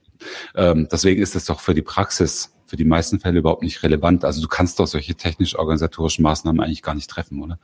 ähm, 0.54 0.88
deswegen 0.90 1.20
ist 1.20 1.34
das 1.34 1.44
doch 1.46 1.60
für 1.60 1.74
die 1.74 1.82
Praxis 1.82 2.54
für 2.72 2.76
die 2.76 2.86
meisten 2.86 3.20
Fälle 3.20 3.40
überhaupt 3.40 3.62
nicht 3.62 3.82
relevant. 3.82 4.24
Also 4.24 4.40
du 4.40 4.48
kannst 4.48 4.80
doch 4.80 4.86
solche 4.86 5.14
technisch-organisatorischen 5.14 6.22
Maßnahmen 6.22 6.62
eigentlich 6.62 6.80
gar 6.80 6.94
nicht 6.94 7.10
treffen, 7.10 7.42
oder? 7.42 7.58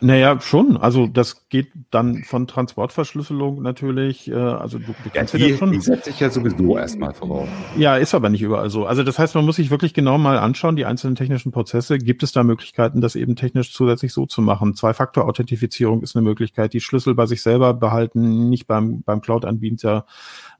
Naja, 0.00 0.40
schon. 0.40 0.76
Also 0.76 1.06
das 1.06 1.48
geht 1.48 1.68
dann 1.90 2.24
von 2.24 2.46
Transportverschlüsselung 2.46 3.62
natürlich. 3.62 4.30
Äh, 4.30 4.34
also 4.34 4.78
du, 4.78 4.86
du 4.86 5.10
kannst 5.12 5.32
ja, 5.34 5.38
die, 5.38 5.52
ja 5.52 5.56
schon. 5.56 5.72
Die 5.72 5.80
setze 5.80 6.10
ich 6.10 6.20
ja 6.20 6.30
sowieso 6.30 6.76
erstmal 6.76 7.14
voraus. 7.14 7.48
Ja, 7.76 7.96
ist 7.96 8.14
aber 8.14 8.28
nicht 8.28 8.42
überall 8.42 8.68
so. 8.68 8.86
Also 8.86 9.02
das 9.02 9.18
heißt, 9.18 9.34
man 9.34 9.44
muss 9.44 9.56
sich 9.56 9.70
wirklich 9.70 9.94
genau 9.94 10.18
mal 10.18 10.38
anschauen, 10.38 10.76
die 10.76 10.84
einzelnen 10.84 11.16
technischen 11.16 11.52
Prozesse. 11.52 11.98
Gibt 11.98 12.22
es 12.22 12.32
da 12.32 12.42
Möglichkeiten, 12.42 13.00
das 13.00 13.16
eben 13.16 13.36
technisch 13.36 13.72
zusätzlich 13.72 14.12
so 14.12 14.26
zu 14.26 14.42
machen? 14.42 14.74
Zwei-Faktor-Authentifizierung 14.74 16.02
ist 16.02 16.14
eine 16.14 16.24
Möglichkeit. 16.24 16.72
Die 16.74 16.80
Schlüssel 16.80 17.14
bei 17.14 17.26
sich 17.26 17.42
selber 17.42 17.72
behalten, 17.72 18.48
nicht 18.50 18.66
beim, 18.66 19.02
beim 19.02 19.20
Cloud-Anbieter. 19.20 20.06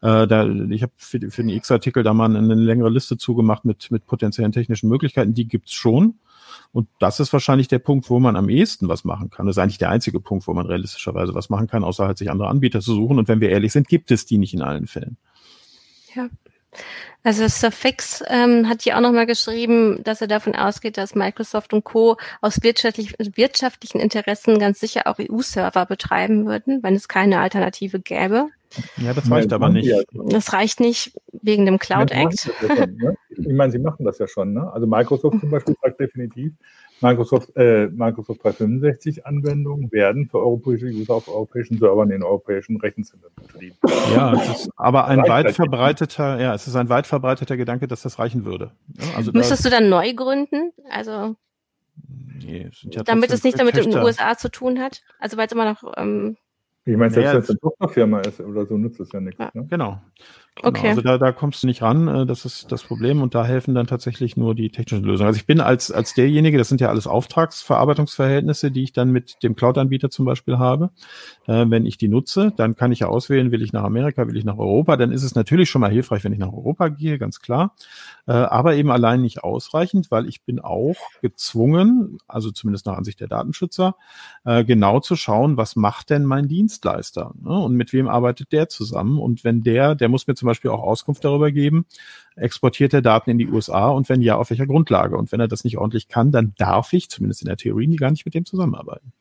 Äh, 0.01 0.27
da, 0.27 0.47
ich 0.47 0.83
habe 0.83 0.93
für, 0.97 1.21
für 1.31 1.43
den 1.43 1.51
X-Artikel 1.51 2.03
da 2.03 2.15
mal 2.15 2.35
eine 2.35 2.55
längere 2.55 2.91
Liste 2.91 3.19
zugemacht 3.19 3.65
mit, 3.65 3.91
mit 3.91 4.07
potenziellen 4.07 4.53
technischen 4.53 4.89
Möglichkeiten. 4.89 5.35
Die 5.35 5.47
gibt's 5.47 5.73
schon. 5.73 6.15
Und 6.77 6.91
das 6.99 7.21
ist 7.21 7.33
wahrscheinlich 7.33 7.69
der 7.69 7.79
Punkt, 7.79 8.11
wo 8.11 8.21
man 8.21 8.37
am 8.37 8.51
ehesten 8.51 8.87
was 8.87 9.03
machen 9.03 9.31
kann. 9.31 9.47
Das 9.47 9.57
ist 9.57 9.63
eigentlich 9.63 9.79
der 9.79 9.89
einzige 9.89 10.21
Punkt, 10.21 10.47
wo 10.47 10.53
man 10.53 10.67
realistischerweise 10.67 11.35
was 11.35 11.49
machen 11.49 11.69
kann, 11.69 11.83
außer 11.83 12.07
halt 12.07 12.19
sich 12.19 12.31
andere 12.31 12.49
Anbieter 12.49 12.83
zu 12.83 12.93
suchen. 12.93 13.19
Und 13.19 13.29
wenn 13.29 13.41
wir 13.41 13.49
ehrlich 13.49 13.73
sind, 13.73 13.89
gibt 13.89 14.11
es 14.11 14.27
die 14.27 14.37
nicht 14.37 14.53
in 14.53 14.61
allen 14.61 14.87
Fällen. 14.87 15.17
Ja. 16.15 16.29
Also 17.27 17.49
Surfix 17.49 18.23
ähm, 18.29 18.69
hat 18.69 18.83
hier 18.83 18.97
auch 18.97 19.01
nochmal 19.01 19.27
geschrieben, 19.27 20.01
dass 20.05 20.21
er 20.21 20.29
davon 20.29 20.55
ausgeht, 20.55 20.97
dass 20.97 21.17
Microsoft 21.17 21.73
und 21.73 21.83
Co. 21.83 22.17
aus 22.41 22.63
wirtschaftlich, 22.63 23.15
wirtschaftlichen 23.19 23.99
Interessen 23.99 24.61
ganz 24.61 24.79
sicher 24.79 25.09
auch 25.09 25.19
EU-Server 25.19 25.87
betreiben 25.87 26.47
würden, 26.47 26.85
wenn 26.85 26.95
es 26.95 27.09
keine 27.09 27.41
Alternative 27.41 27.99
gäbe. 27.99 28.49
Ja, 28.99 29.13
das 29.13 29.29
reicht 29.29 29.53
aber 29.53 29.71
nicht. 29.71 29.93
Das 30.13 30.53
reicht 30.53 30.79
nicht 30.79 31.19
wegen 31.33 31.67
dem 31.67 31.81
Cloud 31.81 32.13
Act. 32.13 32.49
Ne? 32.97 33.17
Ich 33.31 33.49
meine, 33.49 33.73
sie 33.73 33.79
machen 33.79 34.05
das 34.05 34.19
ja 34.19 34.29
schon. 34.29 34.53
Ne? 34.53 34.71
Also 34.73 34.87
Microsoft 34.87 35.41
zum 35.41 35.51
Beispiel 35.51 35.75
sagt 35.83 35.99
definitiv, 35.99 36.53
Microsoft, 37.01 37.55
äh, 37.57 37.89
Microsoft 37.89 38.43
365 38.43 39.27
Anwendungen 39.27 39.91
werden 39.93 40.29
für 40.29 40.39
europäische 40.39 40.87
User 40.87 41.15
auf 41.15 41.29
europäischen 41.29 41.79
Servern 41.79 42.11
in 42.11 42.23
europäischen 42.23 42.79
Rechenzentren 42.79 43.33
betrieben. 43.35 43.77
Ja, 44.15 44.33
es 44.33 44.63
ist 44.63 44.71
aber 44.77 45.07
ein 45.07 45.21
weit 45.29 45.53
verbreiteter, 45.53 46.41
ja, 46.41 46.55
es 46.55 46.67
ist 46.67 46.77
ein 46.77 46.89
weit 46.89 47.07
verbreiteter 47.07 47.57
Gedanke, 47.57 47.87
dass 47.87 48.03
das 48.03 48.19
reichen 48.19 48.45
würde. 48.45 48.73
Also 49.17 49.33
Müsstest 49.33 49.65
da, 49.65 49.71
du 49.71 49.77
dann 49.77 49.89
neu 49.89 50.15
gründen? 50.15 50.73
Also 50.91 51.37
nee, 52.43 52.71
ja 52.91 53.03
damit 53.03 53.31
es 53.31 53.45
nicht 53.45 53.59
damit 53.59 53.77
in 53.77 53.91
den 53.91 54.03
USA 54.03 54.37
zu 54.37 54.51
tun 54.51 54.81
hat? 54.81 55.03
Also 55.19 55.37
weil 55.37 55.47
es 55.47 55.53
immer 55.53 55.71
noch 55.71 55.83
ähm, 55.97 56.37
ich 56.89 56.97
meine, 56.97 57.11
selbst 57.11 57.33
wenn 57.33 57.41
es 57.41 57.51
eine 57.51 57.59
Tochterfirma 57.59 58.21
ist 58.21 58.41
oder 58.41 58.65
so, 58.65 58.79
nutzt 58.79 59.01
es 59.01 59.11
ja 59.11 59.21
nichts. 59.21 59.41
Ja. 59.41 59.51
Ne? 59.55 59.67
Genau. 59.69 60.01
Genau, 60.57 60.69
okay. 60.71 60.89
Also 60.89 61.03
da, 61.03 61.19
da 61.19 61.33
kommst 61.33 61.63
du 61.63 61.67
nicht 61.67 61.83
ran, 61.83 62.09
äh, 62.09 62.25
das 62.27 62.47
ist 62.47 62.73
das 62.73 62.83
Problem 62.83 63.21
und 63.21 63.35
da 63.35 63.45
helfen 63.45 63.75
dann 63.75 63.87
tatsächlich 63.87 64.39
nur 64.39 64.55
die 64.55 64.71
technischen 64.71 65.05
Lösungen. 65.05 65.27
Also 65.27 65.37
ich 65.37 65.45
bin 65.45 65.61
als, 65.61 65.91
als 65.91 66.15
derjenige, 66.15 66.57
das 66.57 66.69
sind 66.71 66.81
ja 66.81 66.89
alles 66.89 67.07
Auftragsverarbeitungsverhältnisse, 67.07 68.71
die 68.71 68.83
ich 68.83 68.95
dann 68.95 69.11
mit 69.11 69.43
dem 69.43 69.55
Cloud-Anbieter 69.55 70.09
zum 70.09 70.25
Beispiel 70.25 70.59
habe. 70.59 70.91
Äh, 71.47 71.67
wenn 71.69 71.85
ich 71.85 71.99
die 71.99 72.09
nutze, 72.09 72.55
dann 72.57 72.75
kann 72.75 72.91
ich 72.91 73.01
ja 73.01 73.09
auswählen, 73.09 73.53
will 73.53 73.61
ich 73.61 73.75
nach 73.75 73.85
Amerika, 73.85 74.27
will 74.29 74.37
ich 74.39 74.47
nach 74.47 74.57
Europa, 74.57 74.97
dann 74.97 75.13
ist 75.13 75.25
es 75.25 75.35
natürlich 75.35 75.69
schon 75.69 75.83
mal 75.83 75.91
hilfreich, 75.91 76.25
wenn 76.25 76.33
ich 76.33 76.39
nach 76.39 76.53
Europa 76.53 76.89
gehe, 76.89 77.19
ganz 77.19 77.41
klar. 77.41 77.75
Äh, 78.27 78.33
aber 78.33 78.77
eben 78.77 78.91
allein 78.91 79.21
nicht 79.21 79.45
ausreichend, 79.45 80.11
weil 80.11 80.27
ich 80.27 80.43
bin 80.43 80.59
auch 80.59 80.97
gezwungen, 81.21 82.17
also 82.27 82.51
zumindest 82.51 82.87
nach 82.87 82.97
Ansicht 82.97 83.21
der 83.21 83.29
Datenschützer, 83.29 83.95
äh, 84.47 84.65
genau 84.65 85.01
zu 85.01 85.17
schauen, 85.17 85.59
was 85.59 85.77
macht 85.77 86.09
denn 86.09 86.25
mein 86.25 86.49
Dienstleister 86.49 87.35
ne? 87.43 87.59
und 87.59 87.75
mit 87.75 87.93
wem 87.93 88.09
arbeitet 88.09 88.53
der 88.53 88.71
zusammen 88.71 89.19
und 89.19 89.45
wenn 89.45 89.63
der, 89.63 89.95
der 89.95 90.09
muss 90.09 90.27
mir 90.27 90.35
zum 90.35 90.46
zum 90.47 90.51
Beispiel 90.51 90.71
auch 90.71 90.83
Auskunft 90.83 91.25
darüber 91.25 91.51
geben, 91.51 91.87
exportiert 92.37 92.95
er 92.95 93.03
Daten 93.03 93.31
in 93.31 93.39
die 93.39 93.49
USA 93.49 93.89
und 93.89 94.09
wenn 94.09 94.23
ja, 94.23 94.37
auf 94.37 94.51
welcher 94.51 94.67
Grundlage? 94.67 95.17
Und 95.17 95.33
wenn 95.33 95.41
er 95.41 95.49
das 95.49 95.65
nicht 95.65 95.77
ordentlich 95.77 96.07
kann, 96.07 96.31
dann 96.31 96.55
darf 96.57 96.93
ich, 96.93 97.11
zumindest 97.11 97.43
in 97.43 97.49
der 97.49 97.57
Theorie, 97.57 97.95
gar 97.97 98.13
nicht 98.13 98.25
mit 98.25 98.35
dem 98.35 98.45
zusammenarbeiten. 98.45 99.13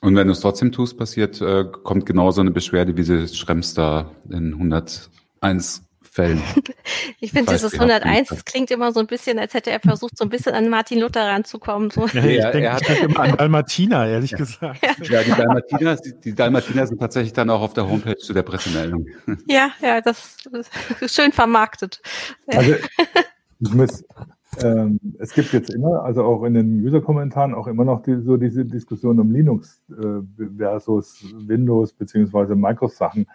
Und 0.00 0.16
wenn 0.16 0.26
du 0.26 0.32
es 0.32 0.40
trotzdem 0.40 0.72
tust, 0.72 0.98
passiert, 0.98 1.40
äh, 1.40 1.64
kommt 1.84 2.06
genauso 2.06 2.40
eine 2.40 2.50
Beschwerde, 2.50 2.96
wie 2.96 3.04
sie 3.04 3.28
Schrems 3.28 3.74
da 3.74 4.10
in 4.28 4.54
101 4.54 5.84
Fällen. 6.12 6.42
ich 7.20 7.32
finde 7.32 7.52
dieses 7.52 7.72
101, 7.72 8.28
das 8.28 8.44
klingt 8.44 8.70
immer 8.70 8.92
so 8.92 9.00
ein 9.00 9.06
bisschen, 9.06 9.38
als 9.38 9.54
hätte 9.54 9.70
er 9.70 9.80
versucht, 9.80 10.18
so 10.18 10.24
ein 10.24 10.28
bisschen 10.28 10.54
an 10.54 10.68
Martin 10.68 11.00
Luther 11.00 11.26
ranzukommen. 11.26 11.90
So. 11.90 12.06
Ja, 12.08 12.22
ja, 12.26 12.50
denke, 12.50 12.66
er 12.66 12.74
hat 12.74 12.86
halt 12.86 13.00
immer 13.00 13.20
an 13.20 13.36
Dalmatiner, 13.38 14.06
ehrlich 14.06 14.32
ja. 14.32 14.36
gesagt. 14.36 14.84
Ja, 15.08 15.22
die 15.22 15.30
Dalmatiner, 15.30 15.96
die 15.96 16.34
Dalmatiner 16.34 16.86
sind 16.86 16.98
tatsächlich 16.98 17.32
dann 17.32 17.48
auch 17.48 17.62
auf 17.62 17.72
der 17.72 17.88
Homepage 17.88 18.18
zu 18.18 18.34
der 18.34 18.42
Pressemeldung. 18.42 19.06
Ja, 19.46 19.70
ja, 19.80 20.02
das 20.02 20.36
ist 21.00 21.14
schön 21.14 21.32
vermarktet. 21.32 22.02
Also, 22.46 22.74
ich 23.60 23.72
muss, 23.72 24.04
ähm, 24.62 25.00
es 25.18 25.32
gibt 25.32 25.54
jetzt 25.54 25.70
immer, 25.70 26.04
also 26.04 26.24
auch 26.24 26.44
in 26.44 26.52
den 26.52 26.84
User-Kommentaren, 26.84 27.54
auch 27.54 27.68
immer 27.68 27.86
noch 27.86 28.02
die, 28.02 28.20
so 28.20 28.36
diese 28.36 28.66
Diskussion 28.66 29.18
um 29.18 29.32
Linux 29.32 29.80
äh, 29.90 30.44
versus 30.58 31.24
Windows 31.46 31.94
beziehungsweise 31.94 32.54
Microsoft-Sachen. 32.54 33.26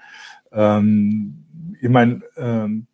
Ähm, 0.51 1.43
ich 1.81 1.89
meine, 1.89 2.21
ähm, 2.35 2.87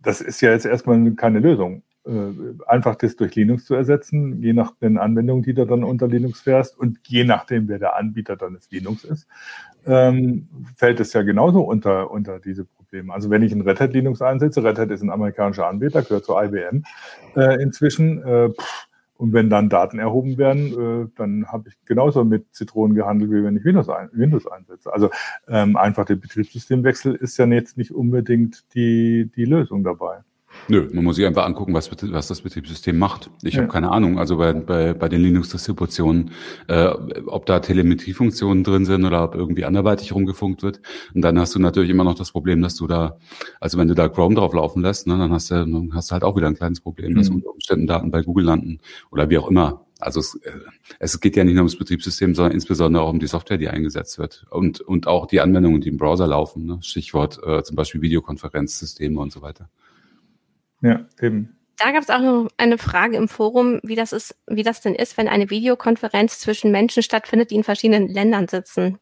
das 0.00 0.20
ist 0.20 0.40
ja 0.40 0.50
jetzt 0.50 0.66
erstmal 0.66 1.12
keine 1.12 1.40
Lösung. 1.40 1.82
Äh, 2.06 2.32
einfach 2.66 2.96
das 2.96 3.16
durch 3.16 3.34
Linux 3.34 3.64
zu 3.64 3.74
ersetzen, 3.74 4.42
je 4.42 4.52
nach 4.52 4.72
den 4.76 4.98
Anwendungen, 4.98 5.42
die 5.42 5.54
du 5.54 5.64
dann 5.64 5.84
unter 5.84 6.06
Linux 6.06 6.42
fährst 6.42 6.78
und 6.78 6.98
je 7.06 7.24
nachdem, 7.24 7.66
wer 7.68 7.78
der 7.78 7.96
Anbieter 7.96 8.36
dann 8.36 8.54
des 8.54 8.70
Linux 8.70 9.04
ist, 9.04 9.26
ähm, 9.86 10.48
fällt 10.76 11.00
es 11.00 11.14
ja 11.14 11.22
genauso 11.22 11.62
unter, 11.62 12.10
unter 12.10 12.40
diese 12.40 12.66
Probleme. 12.66 13.12
Also 13.14 13.30
wenn 13.30 13.42
ich 13.42 13.52
ein 13.52 13.62
Red 13.62 13.80
Hat 13.80 13.94
Linux 13.94 14.20
einsetze, 14.20 14.62
Red 14.62 14.78
Hat 14.78 14.90
ist 14.90 15.02
ein 15.02 15.10
amerikanischer 15.10 15.66
Anbieter, 15.66 16.02
gehört 16.02 16.26
zur 16.26 16.42
IBM 16.42 16.84
äh, 17.36 17.62
inzwischen, 17.62 18.22
äh, 18.22 18.50
pff, 18.50 18.88
und 19.24 19.32
wenn 19.32 19.48
dann 19.48 19.70
Daten 19.70 19.98
erhoben 19.98 20.36
werden, 20.36 21.06
äh, 21.06 21.08
dann 21.16 21.46
habe 21.46 21.70
ich 21.70 21.74
genauso 21.86 22.24
mit 22.24 22.54
Zitronen 22.54 22.94
gehandelt, 22.94 23.30
wie 23.30 23.42
wenn 23.42 23.56
ich 23.56 23.64
Windows, 23.64 23.88
ein, 23.88 24.10
Windows 24.12 24.46
einsetze. 24.46 24.92
Also 24.92 25.08
ähm, 25.48 25.78
einfach 25.78 26.04
der 26.04 26.16
Betriebssystemwechsel 26.16 27.14
ist 27.14 27.38
ja 27.38 27.46
jetzt 27.46 27.78
nicht 27.78 27.90
unbedingt 27.90 28.74
die, 28.74 29.30
die 29.34 29.46
Lösung 29.46 29.82
dabei. 29.82 30.18
Nö, 30.68 30.88
man 30.92 31.04
muss 31.04 31.16
sich 31.16 31.26
einfach 31.26 31.44
angucken, 31.44 31.74
was, 31.74 31.90
was 31.90 32.28
das 32.28 32.40
Betriebssystem 32.40 32.98
macht. 32.98 33.30
Ich 33.42 33.54
ja. 33.54 33.62
habe 33.62 33.72
keine 33.72 33.90
Ahnung, 33.90 34.18
also 34.18 34.38
bei, 34.38 34.52
bei, 34.52 34.94
bei 34.94 35.08
den 35.08 35.20
Linux-Distributionen, 35.20 36.30
äh, 36.68 36.86
ob 37.26 37.46
da 37.46 37.60
Telemetriefunktionen 37.60 38.64
drin 38.64 38.84
sind 38.84 39.04
oder 39.04 39.24
ob 39.24 39.34
irgendwie 39.34 39.64
anderweitig 39.64 40.14
rumgefunkt 40.14 40.62
wird. 40.62 40.80
Und 41.14 41.22
dann 41.22 41.38
hast 41.38 41.54
du 41.54 41.58
natürlich 41.58 41.90
immer 41.90 42.04
noch 42.04 42.14
das 42.14 42.32
Problem, 42.32 42.62
dass 42.62 42.76
du 42.76 42.86
da, 42.86 43.18
also 43.60 43.78
wenn 43.78 43.88
du 43.88 43.94
da 43.94 44.08
Chrome 44.08 44.34
drauf 44.34 44.54
laufen 44.54 44.82
lässt, 44.82 45.06
ne, 45.06 45.18
dann 45.18 45.32
hast 45.32 45.50
du, 45.50 45.54
dann 45.54 45.90
hast 45.94 46.10
du 46.10 46.12
halt 46.12 46.24
auch 46.24 46.36
wieder 46.36 46.46
ein 46.46 46.56
kleines 46.56 46.80
Problem, 46.80 47.12
mhm. 47.12 47.16
dass 47.16 47.28
unter 47.28 47.50
Umständen 47.50 47.86
Daten 47.86 48.10
bei 48.10 48.22
Google 48.22 48.46
landen 48.46 48.80
oder 49.10 49.28
wie 49.28 49.38
auch 49.38 49.48
immer. 49.48 49.84
Also 50.00 50.20
es, 50.20 50.34
äh, 50.42 50.50
es 50.98 51.20
geht 51.20 51.36
ja 51.36 51.44
nicht 51.44 51.54
nur 51.54 51.62
ums 51.62 51.78
Betriebssystem, 51.78 52.34
sondern 52.34 52.52
insbesondere 52.52 53.02
auch 53.02 53.10
um 53.10 53.20
die 53.20 53.26
Software, 53.26 53.58
die 53.58 53.68
eingesetzt 53.68 54.18
wird 54.18 54.46
und, 54.50 54.80
und 54.80 55.06
auch 55.06 55.26
die 55.26 55.40
Anwendungen, 55.40 55.80
die 55.80 55.88
im 55.88 55.96
Browser 55.96 56.26
laufen. 56.26 56.66
Ne? 56.66 56.78
Stichwort 56.82 57.40
äh, 57.44 57.62
zum 57.62 57.76
Beispiel 57.76 58.02
Videokonferenzsysteme 58.02 59.20
und 59.20 59.32
so 59.32 59.42
weiter. 59.42 59.68
Ja, 60.84 61.00
eben. 61.22 61.56
Da 61.78 61.92
gab 61.92 62.02
es 62.02 62.10
auch 62.10 62.20
noch 62.20 62.50
eine 62.58 62.76
Frage 62.76 63.16
im 63.16 63.26
Forum, 63.26 63.80
wie 63.82 63.96
das 63.96 64.12
ist, 64.12 64.36
wie 64.46 64.62
das 64.62 64.82
denn 64.82 64.94
ist, 64.94 65.16
wenn 65.16 65.28
eine 65.28 65.48
Videokonferenz 65.48 66.38
zwischen 66.38 66.70
Menschen 66.70 67.02
stattfindet, 67.02 67.50
die 67.50 67.56
in 67.56 67.64
verschiedenen 67.64 68.06
Ländern 68.08 68.48
sitzen. 68.48 68.98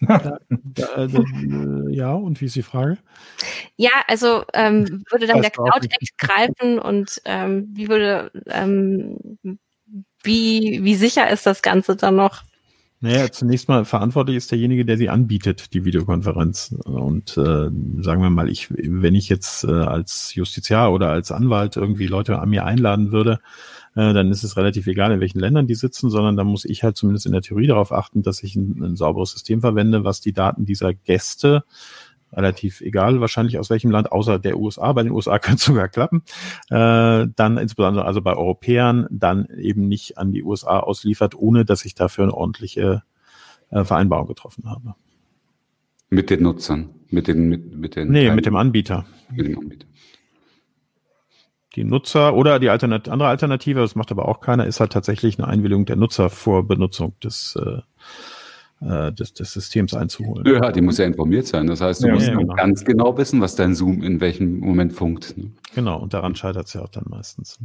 Da, 0.00 0.38
da, 0.48 0.86
also, 0.94 1.24
äh, 1.24 1.92
ja, 1.92 2.12
und 2.12 2.40
wie 2.40 2.44
ist 2.44 2.54
die 2.54 2.62
Frage? 2.62 2.98
Ja, 3.76 3.90
also 4.06 4.44
ähm, 4.54 5.02
würde 5.10 5.26
dann 5.26 5.42
der 5.42 5.50
Cloud 5.50 5.86
Act 5.86 6.16
greifen 6.18 6.78
und 6.78 7.20
ähm, 7.24 7.68
wie 7.72 7.88
würde 7.88 8.30
ähm, 8.46 9.38
wie, 10.22 10.84
wie 10.84 10.94
sicher 10.94 11.28
ist 11.28 11.46
das 11.46 11.62
Ganze 11.62 11.96
dann 11.96 12.14
noch? 12.14 12.44
Naja, 13.00 13.30
zunächst 13.30 13.68
mal 13.68 13.84
verantwortlich 13.84 14.36
ist 14.36 14.50
derjenige, 14.50 14.84
der 14.84 14.96
sie 14.96 15.08
anbietet, 15.08 15.72
die 15.72 15.84
Videokonferenz. 15.84 16.74
Und 16.84 17.36
äh, 17.36 17.70
sagen 18.02 18.22
wir 18.22 18.30
mal, 18.30 18.48
ich, 18.48 18.70
wenn 18.70 19.14
ich 19.14 19.28
jetzt 19.28 19.62
äh, 19.62 19.70
als 19.70 20.34
Justiziar 20.34 20.92
oder 20.92 21.10
als 21.10 21.30
Anwalt 21.30 21.76
irgendwie 21.76 22.08
Leute 22.08 22.40
an 22.40 22.48
mir 22.48 22.64
einladen 22.64 23.12
würde, 23.12 23.38
äh, 23.94 24.12
dann 24.12 24.32
ist 24.32 24.42
es 24.42 24.56
relativ 24.56 24.88
egal, 24.88 25.12
in 25.12 25.20
welchen 25.20 25.38
Ländern 25.38 25.68
die 25.68 25.76
sitzen, 25.76 26.10
sondern 26.10 26.36
da 26.36 26.42
muss 26.42 26.64
ich 26.64 26.82
halt 26.82 26.96
zumindest 26.96 27.26
in 27.26 27.32
der 27.32 27.42
Theorie 27.42 27.68
darauf 27.68 27.92
achten, 27.92 28.22
dass 28.22 28.42
ich 28.42 28.56
ein, 28.56 28.82
ein 28.82 28.96
sauberes 28.96 29.30
System 29.30 29.60
verwende, 29.60 30.02
was 30.02 30.20
die 30.20 30.32
Daten 30.32 30.64
dieser 30.64 30.92
Gäste 30.92 31.62
relativ 32.32 32.80
egal 32.80 33.20
wahrscheinlich 33.20 33.58
aus 33.58 33.70
welchem 33.70 33.90
Land, 33.90 34.12
außer 34.12 34.38
der 34.38 34.58
USA. 34.58 34.92
Bei 34.92 35.02
den 35.02 35.12
USA 35.12 35.38
könnte 35.38 35.58
es 35.58 35.64
sogar 35.64 35.88
klappen. 35.88 36.22
Äh, 36.70 37.26
dann 37.34 37.58
insbesondere 37.58 38.04
also 38.04 38.22
bei 38.22 38.34
Europäern 38.34 39.06
dann 39.10 39.46
eben 39.56 39.88
nicht 39.88 40.18
an 40.18 40.32
die 40.32 40.42
USA 40.42 40.80
ausliefert, 40.80 41.34
ohne 41.34 41.64
dass 41.64 41.84
ich 41.84 41.94
dafür 41.94 42.24
eine 42.24 42.34
ordentliche 42.34 43.02
äh, 43.70 43.84
Vereinbarung 43.84 44.26
getroffen 44.26 44.68
habe. 44.68 44.94
Mit 46.10 46.30
den 46.30 46.42
Nutzern, 46.42 46.90
mit 47.10 47.28
den 47.28 47.48
mit, 47.48 47.74
mit 47.74 47.96
den 47.96 48.10
Nee, 48.10 48.30
mit 48.30 48.46
dem 48.46 48.56
Anbieter. 48.56 49.04
Mit 49.30 49.46
dem 49.46 49.58
Anbieter. 49.58 49.86
Die 51.76 51.84
Nutzer 51.84 52.34
oder 52.34 52.58
die 52.58 52.70
Alternat 52.70 53.08
andere 53.08 53.28
Alternative, 53.28 53.80
das 53.80 53.94
macht 53.94 54.10
aber 54.10 54.26
auch 54.26 54.40
keiner, 54.40 54.66
ist 54.66 54.80
halt 54.80 54.92
tatsächlich 54.92 55.38
eine 55.38 55.46
Einwilligung 55.46 55.84
der 55.84 55.96
Nutzer 55.96 56.30
vor 56.30 56.66
Benutzung 56.66 57.14
des 57.20 57.56
äh, 57.56 57.82
äh, 58.80 59.12
des, 59.12 59.34
des 59.34 59.52
Systems 59.52 59.94
einzuholen. 59.94 60.46
Ja, 60.46 60.70
die 60.70 60.80
muss 60.80 60.98
ja 60.98 61.04
informiert 61.04 61.46
sein. 61.46 61.66
Das 61.66 61.80
heißt, 61.80 62.02
du 62.02 62.08
ja, 62.08 62.14
musst 62.14 62.28
ja, 62.28 62.36
genau. 62.36 62.54
ganz 62.54 62.84
genau 62.84 63.16
wissen, 63.18 63.40
was 63.40 63.56
dein 63.56 63.74
Zoom 63.74 64.02
in 64.02 64.20
welchem 64.20 64.60
Moment 64.60 64.92
funkt. 64.92 65.36
Ne? 65.36 65.50
Genau, 65.74 66.00
und 66.00 66.14
daran 66.14 66.34
scheitert 66.36 66.68
es 66.68 66.74
ja 66.74 66.82
auch 66.82 66.88
dann 66.88 67.04
meistens. 67.08 67.58